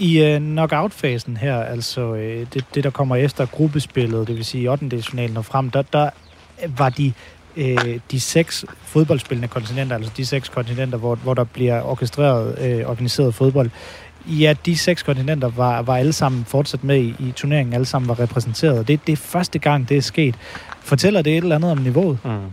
I 0.00 0.24
øh, 0.24 0.40
knockout-fasen 0.40 1.36
her, 1.36 1.62
altså 1.62 2.14
øh, 2.14 2.46
det, 2.54 2.64
det, 2.74 2.84
der 2.84 2.90
kommer 2.90 3.16
efter 3.16 3.46
gruppespillet, 3.46 4.28
det 4.28 4.36
vil 4.36 4.44
sige 4.44 4.70
8. 4.70 5.02
og 5.36 5.44
frem, 5.44 5.70
der, 5.70 5.82
der 5.82 6.10
var 6.78 6.88
de 6.88 7.12
øh, 7.56 8.00
de 8.10 8.20
seks 8.20 8.64
fodboldspillende 8.82 9.48
kontinenter, 9.48 9.96
altså 9.96 10.12
de 10.16 10.26
seks 10.26 10.48
kontinenter, 10.48 10.98
hvor, 10.98 11.14
hvor 11.14 11.34
der 11.34 11.44
bliver 11.44 11.82
orkestreret, 11.82 12.58
øh, 12.58 12.90
organiseret 12.90 13.34
fodbold, 13.34 13.70
Ja, 14.26 14.54
de 14.66 14.76
seks 14.76 15.02
kontinenter 15.02 15.48
var, 15.48 15.82
var 15.82 15.96
alle 15.96 16.12
sammen 16.12 16.44
fortsat 16.44 16.84
med 16.84 16.96
i, 16.96 17.14
i 17.18 17.32
turneringen, 17.36 17.74
alle 17.74 17.86
sammen 17.86 18.08
var 18.08 18.20
repræsenteret. 18.20 18.88
Det, 18.88 19.06
det 19.06 19.12
er 19.12 19.16
første 19.16 19.58
gang, 19.58 19.88
det 19.88 19.96
er 19.96 20.02
sket. 20.02 20.34
Fortæller 20.80 21.22
det 21.22 21.32
et 21.36 21.42
eller 21.42 21.56
andet 21.56 21.70
om 21.70 21.78
niveauet? 21.78 22.18
Mm. 22.24 22.52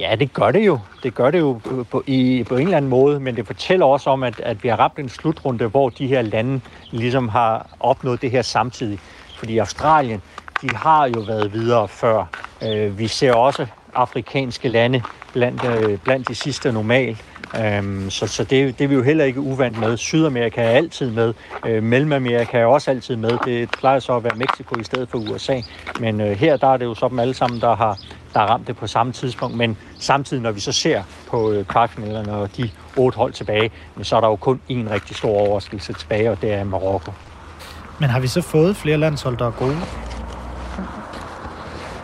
Ja, 0.00 0.14
det 0.14 0.32
gør 0.32 0.50
det 0.50 0.66
jo. 0.66 0.78
Det 1.02 1.14
gør 1.14 1.30
det 1.30 1.38
jo 1.38 1.60
på, 1.90 2.02
i, 2.06 2.44
på 2.48 2.56
en 2.56 2.62
eller 2.62 2.76
anden 2.76 2.88
måde, 2.88 3.20
men 3.20 3.36
det 3.36 3.46
fortæller 3.46 3.86
også 3.86 4.10
om, 4.10 4.22
at, 4.22 4.40
at 4.40 4.62
vi 4.62 4.68
har 4.68 4.76
ramt 4.76 4.98
en 4.98 5.08
slutrunde, 5.08 5.66
hvor 5.66 5.88
de 5.88 6.06
her 6.06 6.22
lande 6.22 6.60
ligesom 6.90 7.28
har 7.28 7.66
opnået 7.80 8.22
det 8.22 8.30
her 8.30 8.42
samtidig. 8.42 8.98
Fordi 9.38 9.58
Australien, 9.58 10.22
de 10.62 10.70
har 10.76 11.06
jo 11.06 11.20
været 11.20 11.52
videre 11.52 11.88
før. 11.88 12.24
Øh, 12.62 12.98
vi 12.98 13.06
ser 13.06 13.32
også 13.32 13.66
afrikanske 13.94 14.68
lande 14.68 15.02
blandt, 15.32 15.64
øh, 15.64 15.98
blandt 15.98 16.28
de 16.28 16.34
sidste 16.34 16.72
normalt. 16.72 17.24
Um, 17.54 18.10
så 18.10 18.26
så 18.26 18.44
det, 18.44 18.78
det 18.78 18.84
er 18.84 18.88
vi 18.88 18.94
jo 18.94 19.02
heller 19.02 19.24
ikke 19.24 19.40
uvant 19.40 19.80
med. 19.80 19.96
Sydamerika 19.96 20.62
er 20.62 20.68
altid 20.68 21.10
med. 21.10 21.34
Uh, 21.68 21.82
Mellemamerika 21.82 22.58
er 22.58 22.64
også 22.64 22.90
altid 22.90 23.16
med. 23.16 23.38
Det 23.44 23.70
plejer 23.70 23.98
så 23.98 24.16
at 24.16 24.24
være 24.24 24.36
Mexico 24.36 24.80
i 24.80 24.84
stedet 24.84 25.08
for 25.08 25.18
USA. 25.18 25.60
Men 26.00 26.20
uh, 26.20 26.26
her 26.26 26.56
der 26.56 26.68
er 26.68 26.76
det 26.76 26.84
jo 26.84 26.94
så 26.94 27.08
dem 27.08 27.18
alle 27.18 27.34
sammen, 27.34 27.60
der 27.60 27.76
har, 27.76 27.98
der 28.34 28.40
har 28.40 28.46
ramt 28.46 28.66
det 28.66 28.76
på 28.76 28.86
samme 28.86 29.12
tidspunkt. 29.12 29.56
Men 29.56 29.76
samtidig, 29.98 30.42
når 30.42 30.50
vi 30.50 30.60
så 30.60 30.72
ser 30.72 31.02
på 31.30 31.50
uh, 31.50 31.64
kvartfinalerne 31.64 32.32
og 32.32 32.56
de 32.56 32.70
otte 32.96 33.16
hold 33.16 33.32
tilbage, 33.32 33.70
så 34.02 34.16
er 34.16 34.20
der 34.20 34.28
jo 34.28 34.36
kun 34.36 34.60
en 34.68 34.90
rigtig 34.90 35.16
stor 35.16 35.28
overraskelse 35.28 35.92
tilbage, 35.92 36.30
og 36.30 36.42
det 36.42 36.52
er 36.52 36.64
Marokko. 36.64 37.12
Men 37.98 38.10
har 38.10 38.20
vi 38.20 38.26
så 38.26 38.42
fået 38.42 38.76
flere 38.76 38.96
landshold, 38.96 39.36
der 39.36 39.46
er 39.46 39.50
gode? 39.50 39.76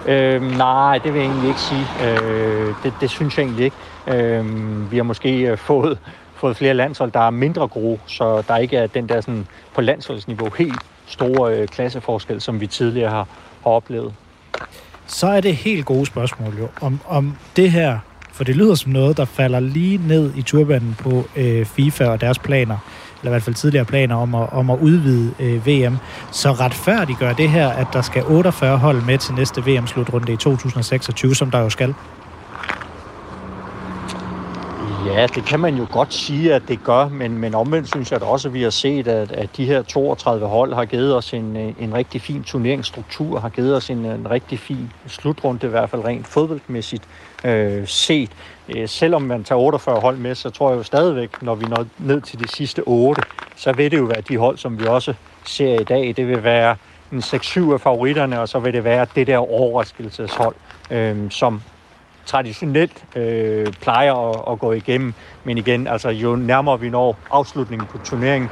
Øh, 0.07 0.43
nej, 0.43 0.99
det 0.99 1.15
vil 1.15 1.21
jeg 1.21 1.29
egentlig 1.29 1.49
ikke 1.49 1.61
sige. 1.61 1.87
Øh, 2.03 2.75
det, 2.83 2.95
det 3.01 3.11
synes 3.11 3.39
jeg 3.39 3.45
egentlig 3.45 3.65
ikke. 3.65 3.77
Øh, 4.09 4.45
vi 4.91 4.97
har 4.97 5.05
måske 5.05 5.41
øh, 5.41 5.59
fået, 5.59 5.99
fået 6.35 6.57
flere 6.57 6.75
landshold, 6.75 7.13
der 7.13 7.21
er 7.21 7.31
mindre 7.31 7.69
gode, 7.69 7.99
så 8.07 8.43
der 8.49 8.57
ikke 8.57 8.77
er 8.77 8.87
den 8.87 9.09
der 9.09 9.21
sådan, 9.21 9.47
på 9.75 9.81
landsholdsniveau 9.81 10.51
helt 10.59 10.81
store 11.07 11.57
øh, 11.57 11.69
klasseforskel, 11.69 12.41
som 12.41 12.61
vi 12.61 12.67
tidligere 12.67 13.11
har, 13.11 13.29
har 13.65 13.71
oplevet. 13.71 14.15
Så 15.07 15.27
er 15.27 15.41
det 15.41 15.57
helt 15.57 15.87
gode 15.87 16.07
spørgsmål 16.07 16.55
jo, 16.59 16.69
om, 16.81 17.01
om 17.07 17.37
det 17.57 17.71
her, 17.71 17.99
for 18.33 18.45
det 18.45 18.57
lyder 18.57 18.75
som 18.75 18.93
noget, 18.93 19.17
der 19.17 19.25
falder 19.25 19.61
lige 19.61 20.01
ned 20.09 20.33
i 20.37 20.43
turbanen 20.43 20.97
på 20.99 21.25
øh, 21.37 21.67
FIFA 21.67 22.07
og 22.07 22.21
deres 22.21 22.39
planer 22.39 22.79
eller 23.25 23.31
i 23.31 23.35
hvert 23.35 23.43
fald 23.43 23.57
tidligere 23.57 23.85
planer 23.85 24.17
om 24.17 24.35
at, 24.35 24.53
om 24.53 24.71
at 24.71 24.79
udvide 24.79 25.35
øh, 25.41 25.67
VM. 25.67 25.97
Så 26.33 26.53
retfærdiggør 26.53 27.33
det 27.33 27.51
her, 27.51 27.69
at 27.69 27.87
der 27.93 28.03
skal 28.03 28.25
48 28.27 28.79
hold 28.79 29.03
med 29.03 29.19
til 29.19 29.35
næste 29.35 29.61
VM-slutrunde 29.67 30.33
i 30.33 30.37
2026, 30.37 31.35
som 31.35 31.51
der 31.51 31.59
jo 31.59 31.71
skal? 31.71 31.95
Ja, 35.07 35.27
det 35.27 35.45
kan 35.45 35.61
man 35.61 35.75
jo 35.75 35.87
godt 35.93 36.15
sige, 36.15 36.55
at 36.55 36.63
det 36.69 36.85
gør, 36.85 37.09
men, 37.09 37.39
men 37.39 37.55
omvendt 37.55 37.89
synes 37.89 38.11
jeg 38.11 38.17
at 38.17 38.23
også, 38.23 38.49
at 38.49 38.55
vi 38.55 38.63
har 38.63 38.71
set, 38.71 39.09
at, 39.09 39.33
at 39.33 39.57
de 39.57 39.65
her 39.65 39.83
32 39.83 40.47
hold 40.47 40.75
har 40.75 40.85
givet 40.85 41.17
os 41.17 41.35
en, 41.35 41.57
en 41.57 41.95
rigtig 41.95 42.23
fin 42.23 42.43
turneringsstruktur, 42.43 43.41
har 43.41 43.49
givet 43.49 43.77
os 43.77 43.91
en, 43.91 43.99
en 44.07 44.31
rigtig 44.31 44.59
fin 44.59 44.93
slutrunde, 45.07 45.67
i 45.67 45.71
hvert 45.71 45.91
fald 45.91 46.05
rent 46.05 46.27
fodboldmæssigt 46.27 47.05
øh, 47.45 47.89
set. 47.89 48.31
Øh, 48.69 48.89
selvom 48.89 49.23
man 49.23 49.45
tager 49.45 49.59
48 49.59 50.01
hold 50.01 50.17
med, 50.17 50.35
så 50.35 50.51
tror 50.51 50.71
jeg 50.71 50.79
jo 50.79 50.83
stadigvæk, 50.83 51.43
når 51.43 51.55
vi 51.55 51.65
når 51.65 51.87
ned 51.99 52.21
til 52.21 52.39
de 52.39 52.49
sidste 52.49 52.83
8, 52.87 53.23
så 53.57 53.73
vil 53.73 53.91
det 53.91 53.99
jo 53.99 54.05
være 54.05 54.21
de 54.21 54.37
hold, 54.37 54.59
som 54.59 54.81
vi 54.81 54.87
også 54.87 55.15
ser 55.45 55.81
i 55.81 55.85
dag. 55.85 56.15
Det 56.17 56.29
vil 56.29 56.45
være 56.45 56.77
en 57.13 57.19
6-7 57.19 57.73
af 57.73 57.81
favoritterne, 57.81 58.41
og 58.41 58.49
så 58.49 58.59
vil 58.59 58.73
det 58.73 58.85
være 58.85 59.07
det 59.15 59.27
der 59.27 59.39
overraskelseshold, 59.39 60.55
øh, 60.91 61.31
som 61.31 61.61
traditionelt 62.27 63.05
øh, 63.17 63.67
plejer 63.67 64.15
at, 64.31 64.53
at 64.53 64.59
gå 64.59 64.73
igennem. 64.73 65.15
Men 65.45 65.59
igen, 65.59 65.87
altså 65.87 66.09
jo 66.09 66.37
nærmere 66.37 66.81
vi 66.81 66.91
når 66.91 67.17
afslutningen 67.31 67.87
på 67.87 67.99
turneringen, 67.99 68.51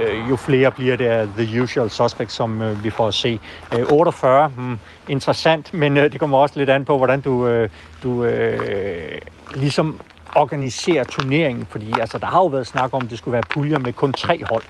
øh, 0.00 0.30
jo 0.30 0.36
flere 0.36 0.70
bliver 0.70 0.96
det 0.96 1.30
the 1.36 1.62
usual 1.62 1.90
suspects, 1.90 2.34
som 2.34 2.62
øh, 2.62 2.84
vi 2.84 2.90
får 2.90 3.08
at 3.08 3.14
se. 3.14 3.40
Øh, 3.74 3.84
48, 3.92 4.48
hmm, 4.48 4.78
interessant, 5.08 5.74
men 5.74 5.96
øh, 5.96 6.12
det 6.12 6.20
kommer 6.20 6.38
også 6.38 6.58
lidt 6.58 6.70
an 6.70 6.84
på, 6.84 6.96
hvordan 6.96 7.20
du, 7.20 7.46
øh, 7.46 7.68
du 8.02 8.24
øh, 8.24 9.18
ligesom 9.54 10.00
organiserer 10.34 11.04
turneringen, 11.04 11.66
fordi 11.70 11.92
altså, 12.00 12.18
der 12.18 12.26
har 12.26 12.38
jo 12.38 12.46
været 12.46 12.66
snak 12.66 12.94
om, 12.94 13.02
at 13.04 13.10
det 13.10 13.18
skulle 13.18 13.32
være 13.32 13.42
puljer 13.50 13.78
med 13.78 13.92
kun 13.92 14.12
tre 14.12 14.44
hold. 14.50 14.62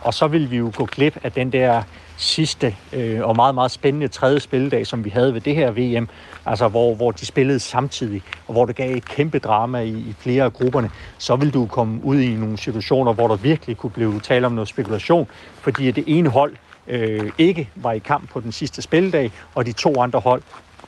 Og 0.00 0.14
så 0.14 0.26
vil 0.26 0.50
vi 0.50 0.56
jo 0.56 0.72
gå 0.76 0.84
glip 0.84 1.16
af 1.22 1.32
den 1.32 1.52
der 1.52 1.82
sidste 2.16 2.76
øh, 2.92 3.22
og 3.22 3.36
meget, 3.36 3.54
meget 3.54 3.70
spændende 3.70 4.08
tredje 4.08 4.40
spilledag, 4.40 4.86
som 4.86 5.04
vi 5.04 5.10
havde 5.10 5.34
ved 5.34 5.40
det 5.40 5.54
her 5.54 5.70
VM, 5.70 6.08
altså 6.46 6.68
hvor, 6.68 6.94
hvor 6.94 7.10
de 7.10 7.26
spillede 7.26 7.60
samtidig, 7.60 8.22
og 8.46 8.52
hvor 8.52 8.64
det 8.64 8.76
gav 8.76 8.96
et 8.96 9.04
kæmpe 9.04 9.38
drama 9.38 9.80
i, 9.80 9.90
i 9.90 10.14
flere 10.18 10.44
af 10.44 10.52
grupperne, 10.52 10.90
så 11.18 11.36
vil 11.36 11.54
du 11.54 11.66
komme 11.66 12.04
ud 12.04 12.20
i 12.20 12.34
nogle 12.34 12.58
situationer, 12.58 13.12
hvor 13.12 13.28
der 13.28 13.36
virkelig 13.36 13.76
kunne 13.76 13.90
blive 13.90 14.20
tale 14.20 14.46
om 14.46 14.52
noget 14.52 14.68
spekulation, 14.68 15.28
fordi 15.60 15.90
det 15.90 16.04
ene 16.06 16.28
hold 16.28 16.56
øh, 16.88 17.32
ikke 17.38 17.70
var 17.74 17.92
i 17.92 17.98
kamp 17.98 18.30
på 18.30 18.40
den 18.40 18.52
sidste 18.52 18.82
spilledag, 18.82 19.32
og 19.54 19.66
de 19.66 19.72
to 19.72 20.00
andre 20.00 20.20
hold 20.20 20.42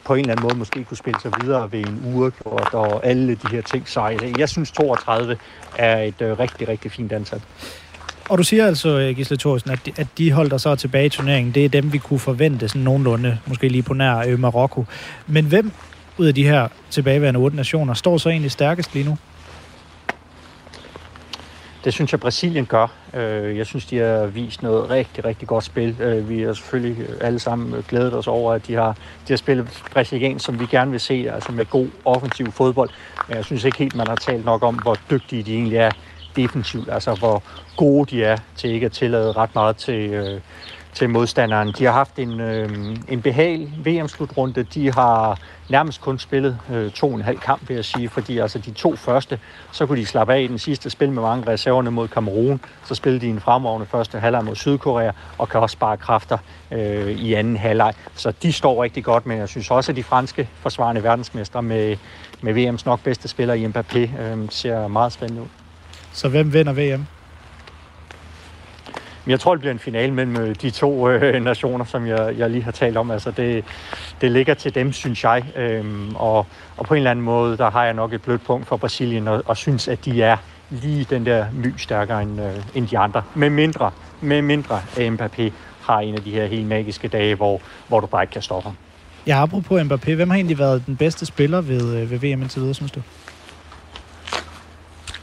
på 0.04 0.14
en 0.14 0.20
eller 0.20 0.32
anden 0.32 0.42
måde 0.42 0.58
måske 0.58 0.84
kunne 0.84 0.96
spille 0.96 1.20
sig 1.20 1.32
videre 1.42 1.72
ved 1.72 1.80
en 1.80 2.02
uge, 2.14 2.32
og 2.44 3.06
alle 3.06 3.34
de 3.34 3.48
her 3.48 3.62
ting. 3.62 3.88
Så 3.88 4.18
jeg 4.38 4.48
synes 4.48 4.72
32 4.72 5.36
er 5.78 5.98
et 5.98 6.22
øh, 6.22 6.38
rigtig, 6.38 6.68
rigtig 6.68 6.92
fint 6.92 7.12
antal. 7.12 7.40
Og 8.28 8.38
du 8.38 8.42
siger 8.42 8.66
altså, 8.66 8.98
øh, 8.98 9.16
Gisle 9.16 9.36
Thorsen, 9.36 9.70
at 9.70 9.86
de, 9.86 9.92
at 9.96 10.06
de 10.18 10.32
hold, 10.32 10.50
der 10.50 10.58
så 10.58 10.68
er 10.68 10.74
tilbage 10.74 11.06
i 11.06 11.08
turneringen, 11.08 11.54
det 11.54 11.64
er 11.64 11.68
dem, 11.68 11.92
vi 11.92 11.98
kunne 11.98 12.20
forvente 12.20 12.68
sådan 12.68 12.82
nogenlunde, 12.82 13.38
måske 13.46 13.68
lige 13.68 13.82
på 13.82 13.94
nær 13.94 14.18
øh, 14.18 14.38
Marokko. 14.38 14.84
Men 15.26 15.44
hvem 15.44 15.72
ud 16.18 16.26
af 16.26 16.34
de 16.34 16.44
her 16.44 16.68
tilbageværende 16.90 17.40
otte 17.40 17.56
nationer 17.56 17.94
står 17.94 18.18
så 18.18 18.28
egentlig 18.28 18.50
stærkest 18.50 18.94
lige 18.94 19.04
nu? 19.04 19.18
Det 21.84 21.92
synes 21.94 22.12
jeg, 22.12 22.20
Brasilien 22.20 22.66
gør. 22.66 22.86
Øh, 23.14 23.56
jeg 23.56 23.66
synes, 23.66 23.86
de 23.86 23.96
har 23.96 24.26
vist 24.26 24.62
noget 24.62 24.90
rigtig, 24.90 25.24
rigtig 25.24 25.48
godt 25.48 25.64
spil. 25.64 25.96
Øh, 26.00 26.28
vi 26.28 26.42
har 26.42 26.52
selvfølgelig 26.52 27.06
alle 27.20 27.38
sammen 27.38 27.84
glædet 27.88 28.14
os 28.14 28.26
over, 28.26 28.52
at 28.52 28.66
de 28.66 28.74
har, 28.74 28.92
de 29.28 29.32
har 29.32 29.36
spillet 29.36 29.82
brasiliansk, 29.92 30.44
som 30.44 30.60
vi 30.60 30.66
gerne 30.66 30.90
vil 30.90 31.00
se, 31.00 31.26
altså 31.34 31.52
med 31.52 31.64
god 31.66 31.88
offensiv 32.04 32.52
fodbold. 32.52 32.90
Men 33.28 33.36
jeg 33.36 33.44
synes 33.44 33.64
ikke 33.64 33.78
helt, 33.78 33.94
man 33.94 34.06
har 34.06 34.14
talt 34.14 34.44
nok 34.44 34.62
om, 34.62 34.74
hvor 34.74 34.96
dygtige 35.10 35.42
de 35.42 35.54
egentlig 35.54 35.76
er 35.76 35.90
defensivt, 36.38 36.88
altså 36.92 37.14
hvor 37.14 37.42
gode 37.76 38.10
de 38.10 38.24
er 38.24 38.36
til 38.56 38.70
ikke 38.70 38.86
at 38.86 38.92
tillade 38.92 39.32
ret 39.32 39.54
meget 39.54 39.76
til, 39.76 40.10
øh, 40.10 40.40
til 40.94 41.10
modstanderen. 41.10 41.74
De 41.78 41.84
har 41.84 41.92
haft 41.92 42.18
en, 42.18 42.40
øh, 42.40 42.96
en 43.08 43.22
behagelig 43.22 43.72
VM-slutrunde. 43.84 44.62
De 44.62 44.92
har 44.92 45.38
nærmest 45.68 46.00
kun 46.00 46.18
spillet 46.18 46.58
øh, 46.72 46.90
to 46.90 47.08
og 47.08 47.14
en 47.14 47.22
halv 47.22 47.38
kamp, 47.38 47.68
vil 47.68 47.74
jeg 47.74 47.84
sige, 47.84 48.08
fordi 48.08 48.38
altså 48.38 48.58
de 48.58 48.70
to 48.70 48.96
første, 48.96 49.38
så 49.72 49.86
kunne 49.86 50.00
de 50.00 50.06
slappe 50.06 50.34
af 50.34 50.40
i 50.40 50.46
den 50.46 50.58
sidste 50.58 50.90
spil 50.90 51.12
med 51.12 51.22
mange 51.22 51.52
reserverne 51.52 51.90
mod 51.90 52.08
Kamerun. 52.08 52.60
Så 52.84 52.94
spillede 52.94 53.26
de 53.26 53.30
en 53.30 53.40
fremragende 53.40 53.86
første 53.86 54.18
halvleg 54.18 54.44
mod 54.44 54.56
Sydkorea, 54.56 55.10
og 55.38 55.48
kan 55.48 55.60
også 55.60 55.72
spare 55.72 55.96
kræfter 55.96 56.38
øh, 56.70 57.10
i 57.10 57.34
anden 57.34 57.56
halvleg. 57.56 57.94
Så 58.14 58.32
de 58.42 58.52
står 58.52 58.82
rigtig 58.82 59.04
godt, 59.04 59.26
men 59.26 59.38
jeg 59.38 59.48
synes 59.48 59.70
også, 59.70 59.92
at 59.92 59.96
de 59.96 60.02
franske 60.02 60.48
forsvarende 60.54 61.02
verdensmestre 61.02 61.62
med, 61.62 61.96
med 62.40 62.54
VM's 62.54 62.82
nok 62.86 63.00
bedste 63.00 63.28
spiller 63.28 63.54
i 63.54 63.66
Mbappé 63.66 64.20
øh, 64.22 64.46
ser 64.50 64.88
meget 64.88 65.12
spændende 65.12 65.42
ud. 65.42 65.67
Så 66.12 66.28
hvem 66.28 66.52
vinder 66.52 66.72
VM? 66.72 67.06
Jeg 69.26 69.40
tror, 69.40 69.54
det 69.54 69.60
bliver 69.60 69.72
en 69.72 69.78
finale 69.78 70.12
mellem 70.12 70.36
øh, 70.36 70.54
de 70.62 70.70
to 70.70 71.08
øh, 71.10 71.44
nationer, 71.44 71.84
som 71.84 72.06
jeg, 72.06 72.34
jeg 72.38 72.50
lige 72.50 72.62
har 72.62 72.70
talt 72.70 72.96
om. 72.96 73.10
Altså, 73.10 73.30
det, 73.30 73.64
det 74.20 74.32
ligger 74.32 74.54
til 74.54 74.74
dem, 74.74 74.92
synes 74.92 75.24
jeg. 75.24 75.44
Øhm, 75.56 76.16
og, 76.16 76.46
og 76.76 76.86
på 76.86 76.94
en 76.94 76.98
eller 76.98 77.10
anden 77.10 77.24
måde, 77.24 77.56
der 77.56 77.70
har 77.70 77.84
jeg 77.84 77.94
nok 77.94 78.12
et 78.12 78.22
blødt 78.22 78.44
punkt 78.44 78.66
for 78.66 78.76
Brasilien, 78.76 79.28
og, 79.28 79.42
og 79.46 79.56
synes, 79.56 79.88
at 79.88 80.04
de 80.04 80.22
er 80.22 80.36
lige 80.70 81.06
den 81.10 81.26
der 81.26 81.46
my 81.52 81.74
stærkere 81.76 82.22
end, 82.22 82.40
øh, 82.40 82.54
end 82.74 82.88
de 82.88 82.98
andre. 82.98 83.22
Med 83.34 83.50
mindre, 83.50 83.90
med 84.20 84.42
mindre 84.42 84.80
Mbappé 84.96 85.50
har 85.82 86.00
en 86.00 86.14
af 86.14 86.22
de 86.22 86.30
her 86.30 86.46
helt 86.46 86.66
magiske 86.66 87.08
dage, 87.08 87.34
hvor, 87.34 87.60
hvor 87.88 88.00
du 88.00 88.06
bare 88.06 88.22
ikke 88.22 88.32
kan 88.32 88.42
stoppe 88.42 88.66
ham. 88.68 88.76
Ja, 89.26 89.42
apropos 89.42 89.82
Mbappé, 89.82 90.14
hvem 90.14 90.30
har 90.30 90.36
egentlig 90.36 90.58
været 90.58 90.86
den 90.86 90.96
bedste 90.96 91.26
spiller 91.26 91.60
ved, 91.60 91.96
øh, 91.96 92.10
ved 92.10 92.18
VM 92.18 92.42
indtil 92.42 92.60
videre, 92.60 92.74
synes 92.74 92.92
du? 92.92 93.02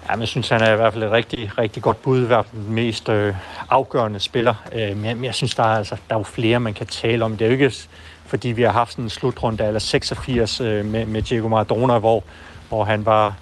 Ja, 0.10 0.20
jeg 0.20 0.28
synes, 0.28 0.50
han 0.50 0.62
er 0.62 0.74
i 0.74 0.76
hvert 0.76 0.94
fald 0.94 1.04
et 1.04 1.12
rigtig, 1.12 1.52
rigtig 1.58 1.84
godt 1.84 2.02
bud, 2.02 2.24
i 2.24 2.26
hvert 2.26 2.46
fald 2.46 2.62
den 2.62 2.74
mest 2.74 3.10
øh, 3.10 3.36
afgørende 3.70 4.20
spiller. 4.20 4.54
Øh, 4.74 4.98
men, 4.98 5.06
jeg, 5.06 5.16
men 5.16 5.26
jeg 5.26 5.36
synes, 5.36 5.56
der 5.56 5.64
er, 5.64 5.78
altså, 5.78 5.96
der 6.10 6.16
er 6.16 6.20
jo 6.20 6.24
flere, 6.24 6.60
man 6.60 6.74
kan 6.74 6.88
tale 6.88 7.26
om. 7.26 7.38
Det 7.38 7.46
er 7.46 7.50
jo 7.50 7.54
ikke, 7.54 7.74
fordi 8.26 8.48
vi 8.48 8.62
har 8.62 8.72
haft 8.72 8.92
sådan 8.92 9.04
en 9.04 9.10
slutrunde 9.10 9.66
eller 9.66 9.80
86 9.80 10.62
øh, 10.62 10.86
med, 10.86 11.06
med 11.06 11.22
Diego 11.22 11.48
Maradona, 11.48 12.00
hvor, 12.00 12.24
hvor 12.70 12.84
han 12.84 13.06
var 13.06 13.36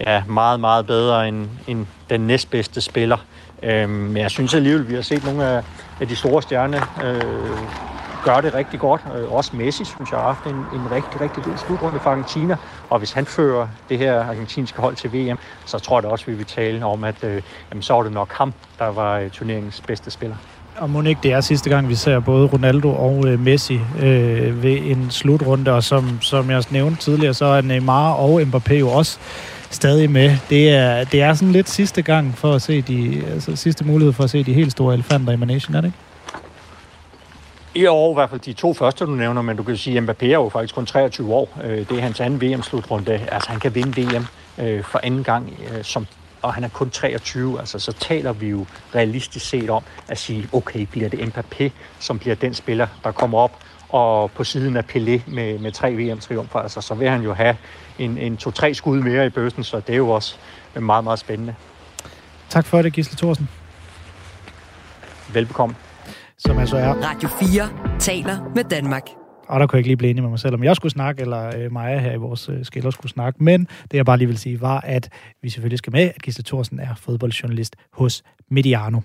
ja, 0.00 0.22
meget, 0.28 0.60
meget 0.60 0.86
bedre 0.86 1.28
end, 1.28 1.48
end 1.66 1.86
den 2.10 2.20
næstbedste 2.20 2.80
spiller. 2.80 3.16
Øh, 3.62 3.88
men 3.88 4.16
jeg 4.16 4.30
synes 4.30 4.54
alligevel, 4.54 4.88
vi 4.88 4.94
har 4.94 5.02
set 5.02 5.24
nogle 5.24 5.44
af, 5.44 5.62
af 6.00 6.08
de 6.08 6.16
store 6.16 6.42
stjerner 6.42 7.00
øh, 7.04 7.89
gør 8.24 8.40
det 8.40 8.54
rigtig 8.54 8.80
godt. 8.80 9.00
Øh, 9.16 9.32
også 9.32 9.56
Messi, 9.56 9.84
synes 9.84 10.10
jeg, 10.10 10.18
har 10.18 10.26
haft 10.26 10.44
en, 10.46 10.80
en 10.80 10.90
rigtig, 10.90 11.20
rigtig 11.20 11.42
god 11.42 11.52
slutrunde 11.66 12.00
for 12.00 12.10
Argentina. 12.10 12.56
Og 12.90 12.98
hvis 12.98 13.12
han 13.12 13.26
fører 13.26 13.68
det 13.88 13.98
her 13.98 14.24
argentinske 14.24 14.80
hold 14.80 14.96
til 14.96 15.12
VM, 15.12 15.38
så 15.66 15.78
tror 15.78 15.96
jeg 15.96 16.02
da 16.02 16.08
også, 16.08 16.26
vi 16.26 16.34
vil 16.34 16.46
tale 16.46 16.84
om, 16.84 17.04
at 17.04 17.24
øh, 17.24 17.42
jamen, 17.70 17.82
så 17.82 17.92
var 17.92 18.02
det 18.02 18.12
nok 18.12 18.32
ham, 18.32 18.52
der 18.78 18.86
var 18.86 19.18
øh, 19.18 19.30
turneringens 19.30 19.80
bedste 19.80 20.10
spiller. 20.10 20.36
Og 20.76 20.90
må 20.90 21.02
ikke 21.02 21.20
det 21.22 21.32
er 21.32 21.40
sidste 21.40 21.70
gang, 21.70 21.88
vi 21.88 21.94
ser 21.94 22.20
både 22.20 22.46
Ronaldo 22.46 22.94
og 22.94 23.28
øh, 23.28 23.40
Messi 23.40 23.80
øh, 24.02 24.62
ved 24.62 24.78
en 24.82 25.10
slutrunde, 25.10 25.72
og 25.72 25.84
som, 25.84 26.18
som 26.20 26.50
jeg 26.50 26.64
nævnte 26.70 27.00
tidligere, 27.00 27.34
så 27.34 27.44
er 27.44 27.60
Neymar 27.60 28.12
og 28.12 28.40
Mbappé 28.42 28.74
jo 28.74 28.88
også 28.88 29.18
stadig 29.70 30.10
med. 30.10 30.36
Det 30.50 30.70
er, 30.70 31.04
det 31.04 31.22
er 31.22 31.34
sådan 31.34 31.52
lidt 31.52 31.68
sidste 31.68 32.02
gang 32.02 32.38
for 32.38 32.52
at 32.52 32.62
se 32.62 32.82
de, 32.82 33.22
altså 33.32 33.56
sidste 33.56 33.84
mulighed 33.84 34.12
for 34.12 34.24
at 34.24 34.30
se 34.30 34.44
de 34.44 34.52
helt 34.52 34.72
store 34.72 34.94
elefanter 34.94 35.32
i 35.32 35.36
Manation, 35.36 35.74
er 35.74 35.80
det 35.80 35.88
ikke? 35.88 35.98
I 37.74 37.86
år 37.86 38.10
i 38.10 38.14
hvert 38.14 38.30
fald 38.30 38.40
de 38.40 38.52
to 38.52 38.74
første, 38.74 39.04
du 39.04 39.10
nævner, 39.10 39.42
men 39.42 39.56
du 39.56 39.62
kan 39.62 39.76
sige, 39.76 39.98
at 39.98 40.02
Mbappé 40.02 40.26
er 40.26 40.30
jo 40.30 40.48
faktisk 40.48 40.74
kun 40.74 40.86
23 40.86 41.34
år. 41.34 41.58
Øh, 41.64 41.78
det 41.88 41.92
er 41.92 42.00
hans 42.00 42.20
anden 42.20 42.42
VM-slutrunde. 42.42 43.12
Altså, 43.12 43.50
han 43.50 43.60
kan 43.60 43.74
vinde 43.74 44.02
VM 44.02 44.26
øh, 44.58 44.84
for 44.84 45.00
anden 45.02 45.24
gang, 45.24 45.54
øh, 45.72 45.84
som, 45.84 46.06
og 46.42 46.54
han 46.54 46.64
er 46.64 46.68
kun 46.68 46.90
23. 46.90 47.58
Altså, 47.58 47.78
så 47.78 47.92
taler 47.92 48.32
vi 48.32 48.48
jo 48.48 48.66
realistisk 48.94 49.48
set 49.48 49.70
om 49.70 49.82
at 50.08 50.18
sige, 50.18 50.48
okay, 50.52 50.80
bliver 50.80 51.08
det 51.08 51.18
Mbappé, 51.18 51.70
som 51.98 52.18
bliver 52.18 52.34
den 52.34 52.54
spiller, 52.54 52.86
der 53.04 53.12
kommer 53.12 53.38
op 53.38 53.58
og 53.88 54.30
på 54.30 54.44
siden 54.44 54.76
af 54.76 54.82
Pelé 54.82 55.20
med, 55.30 55.58
med 55.58 55.72
tre 55.72 55.92
VM-triumfer. 55.92 56.58
Altså, 56.58 56.80
så 56.80 56.94
vil 56.94 57.08
han 57.08 57.22
jo 57.22 57.32
have 57.32 57.56
en, 57.98 58.18
en 58.18 58.36
to-tre 58.36 58.74
skud 58.74 59.00
mere 59.00 59.26
i 59.26 59.28
bøssen, 59.28 59.64
så 59.64 59.80
det 59.80 59.92
er 59.92 59.96
jo 59.96 60.10
også 60.10 60.36
meget, 60.74 61.04
meget 61.04 61.18
spændende. 61.18 61.54
Tak 62.48 62.66
for 62.66 62.82
det, 62.82 62.92
Gisle 62.92 63.16
Thorsen. 63.16 63.48
Velbekomme. 65.32 65.74
Som 66.46 66.58
altså 66.58 66.76
er... 66.76 66.88
Radio 66.88 67.28
4 67.28 67.98
taler 67.98 68.52
med 68.54 68.64
Danmark. 68.64 69.08
Og 69.48 69.60
der 69.60 69.66
kunne 69.66 69.76
jeg 69.76 69.80
ikke 69.80 69.88
lige 69.88 69.96
blive 69.96 70.10
enig 70.10 70.22
med 70.22 70.30
mig 70.30 70.38
selv, 70.38 70.54
om 70.54 70.64
jeg 70.64 70.76
skulle 70.76 70.92
snakke, 70.92 71.22
eller 71.22 71.56
øh, 71.56 71.72
Maja 71.72 71.98
her 71.98 72.12
i 72.12 72.16
vores 72.16 72.48
øh, 72.48 72.64
skiller 72.64 72.90
skulle 72.90 73.10
snakke. 73.12 73.44
Men 73.44 73.68
det 73.82 73.94
jeg 73.94 74.04
bare 74.04 74.16
lige 74.16 74.28
vil 74.28 74.38
sige, 74.38 74.60
var, 74.60 74.80
at 74.80 75.08
vi 75.42 75.48
selvfølgelig 75.48 75.78
skal 75.78 75.92
med, 75.92 76.00
at 76.00 76.22
Gisle 76.22 76.44
Thorsen 76.44 76.80
er 76.80 76.94
fodboldjournalist 76.94 77.76
hos 77.92 78.22
Mediano. 78.50 79.00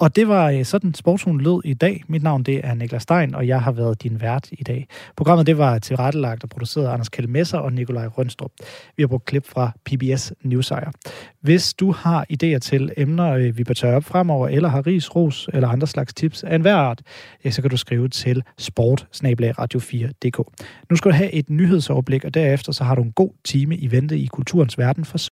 Og 0.00 0.16
det 0.16 0.28
var 0.28 0.50
øh, 0.50 0.64
sådan, 0.64 0.94
sportshuen 0.94 1.40
lød 1.40 1.60
i 1.64 1.74
dag. 1.74 2.04
Mit 2.08 2.22
navn 2.22 2.42
det 2.42 2.60
er 2.64 2.74
Niklas 2.74 3.02
Stein, 3.02 3.34
og 3.34 3.46
jeg 3.46 3.62
har 3.62 3.72
været 3.72 4.02
din 4.02 4.20
vært 4.20 4.48
i 4.52 4.62
dag. 4.62 4.86
Programmet 5.16 5.46
det 5.46 5.58
var 5.58 5.78
tilrettelagt 5.78 6.42
og 6.42 6.50
produceret 6.50 6.86
af 6.86 6.92
Anders 6.92 7.08
Kjellmesser 7.08 7.58
og 7.58 7.72
Nikolaj 7.72 8.06
Rønstrup. 8.06 8.50
Vi 8.96 9.02
har 9.02 9.08
brugt 9.08 9.24
klip 9.24 9.46
fra 9.46 9.72
PBS 9.84 10.32
Newsire. 10.42 10.92
Hvis 11.40 11.74
du 11.74 11.92
har 11.92 12.26
idéer 12.32 12.58
til 12.58 12.92
emner, 12.96 13.32
øh, 13.32 13.58
vi 13.58 13.64
bør 13.64 13.74
tørre 13.74 13.96
op 13.96 14.04
fremover, 14.04 14.48
eller 14.48 14.68
har 14.68 14.86
ris, 14.86 15.16
ros 15.16 15.48
eller 15.52 15.68
andre 15.68 15.86
slags 15.86 16.14
tips 16.14 16.44
af 16.44 16.54
enhver 16.54 16.76
art, 16.76 17.02
så 17.50 17.62
kan 17.62 17.70
du 17.70 17.76
skrive 17.76 18.08
til 18.08 18.42
sport 18.58 19.06
4dk 19.14 20.42
Nu 20.90 20.96
skal 20.96 21.10
du 21.10 21.16
have 21.16 21.32
et 21.32 21.50
nyhedsoverblik, 21.50 22.24
og 22.24 22.34
derefter 22.34 22.72
så 22.72 22.84
har 22.84 22.94
du 22.94 23.02
en 23.02 23.12
god 23.12 23.30
time 23.44 23.76
i 23.76 23.90
vente 23.90 24.18
i 24.18 24.26
kulturens 24.26 24.78
verden 24.78 25.04
for 25.04 25.18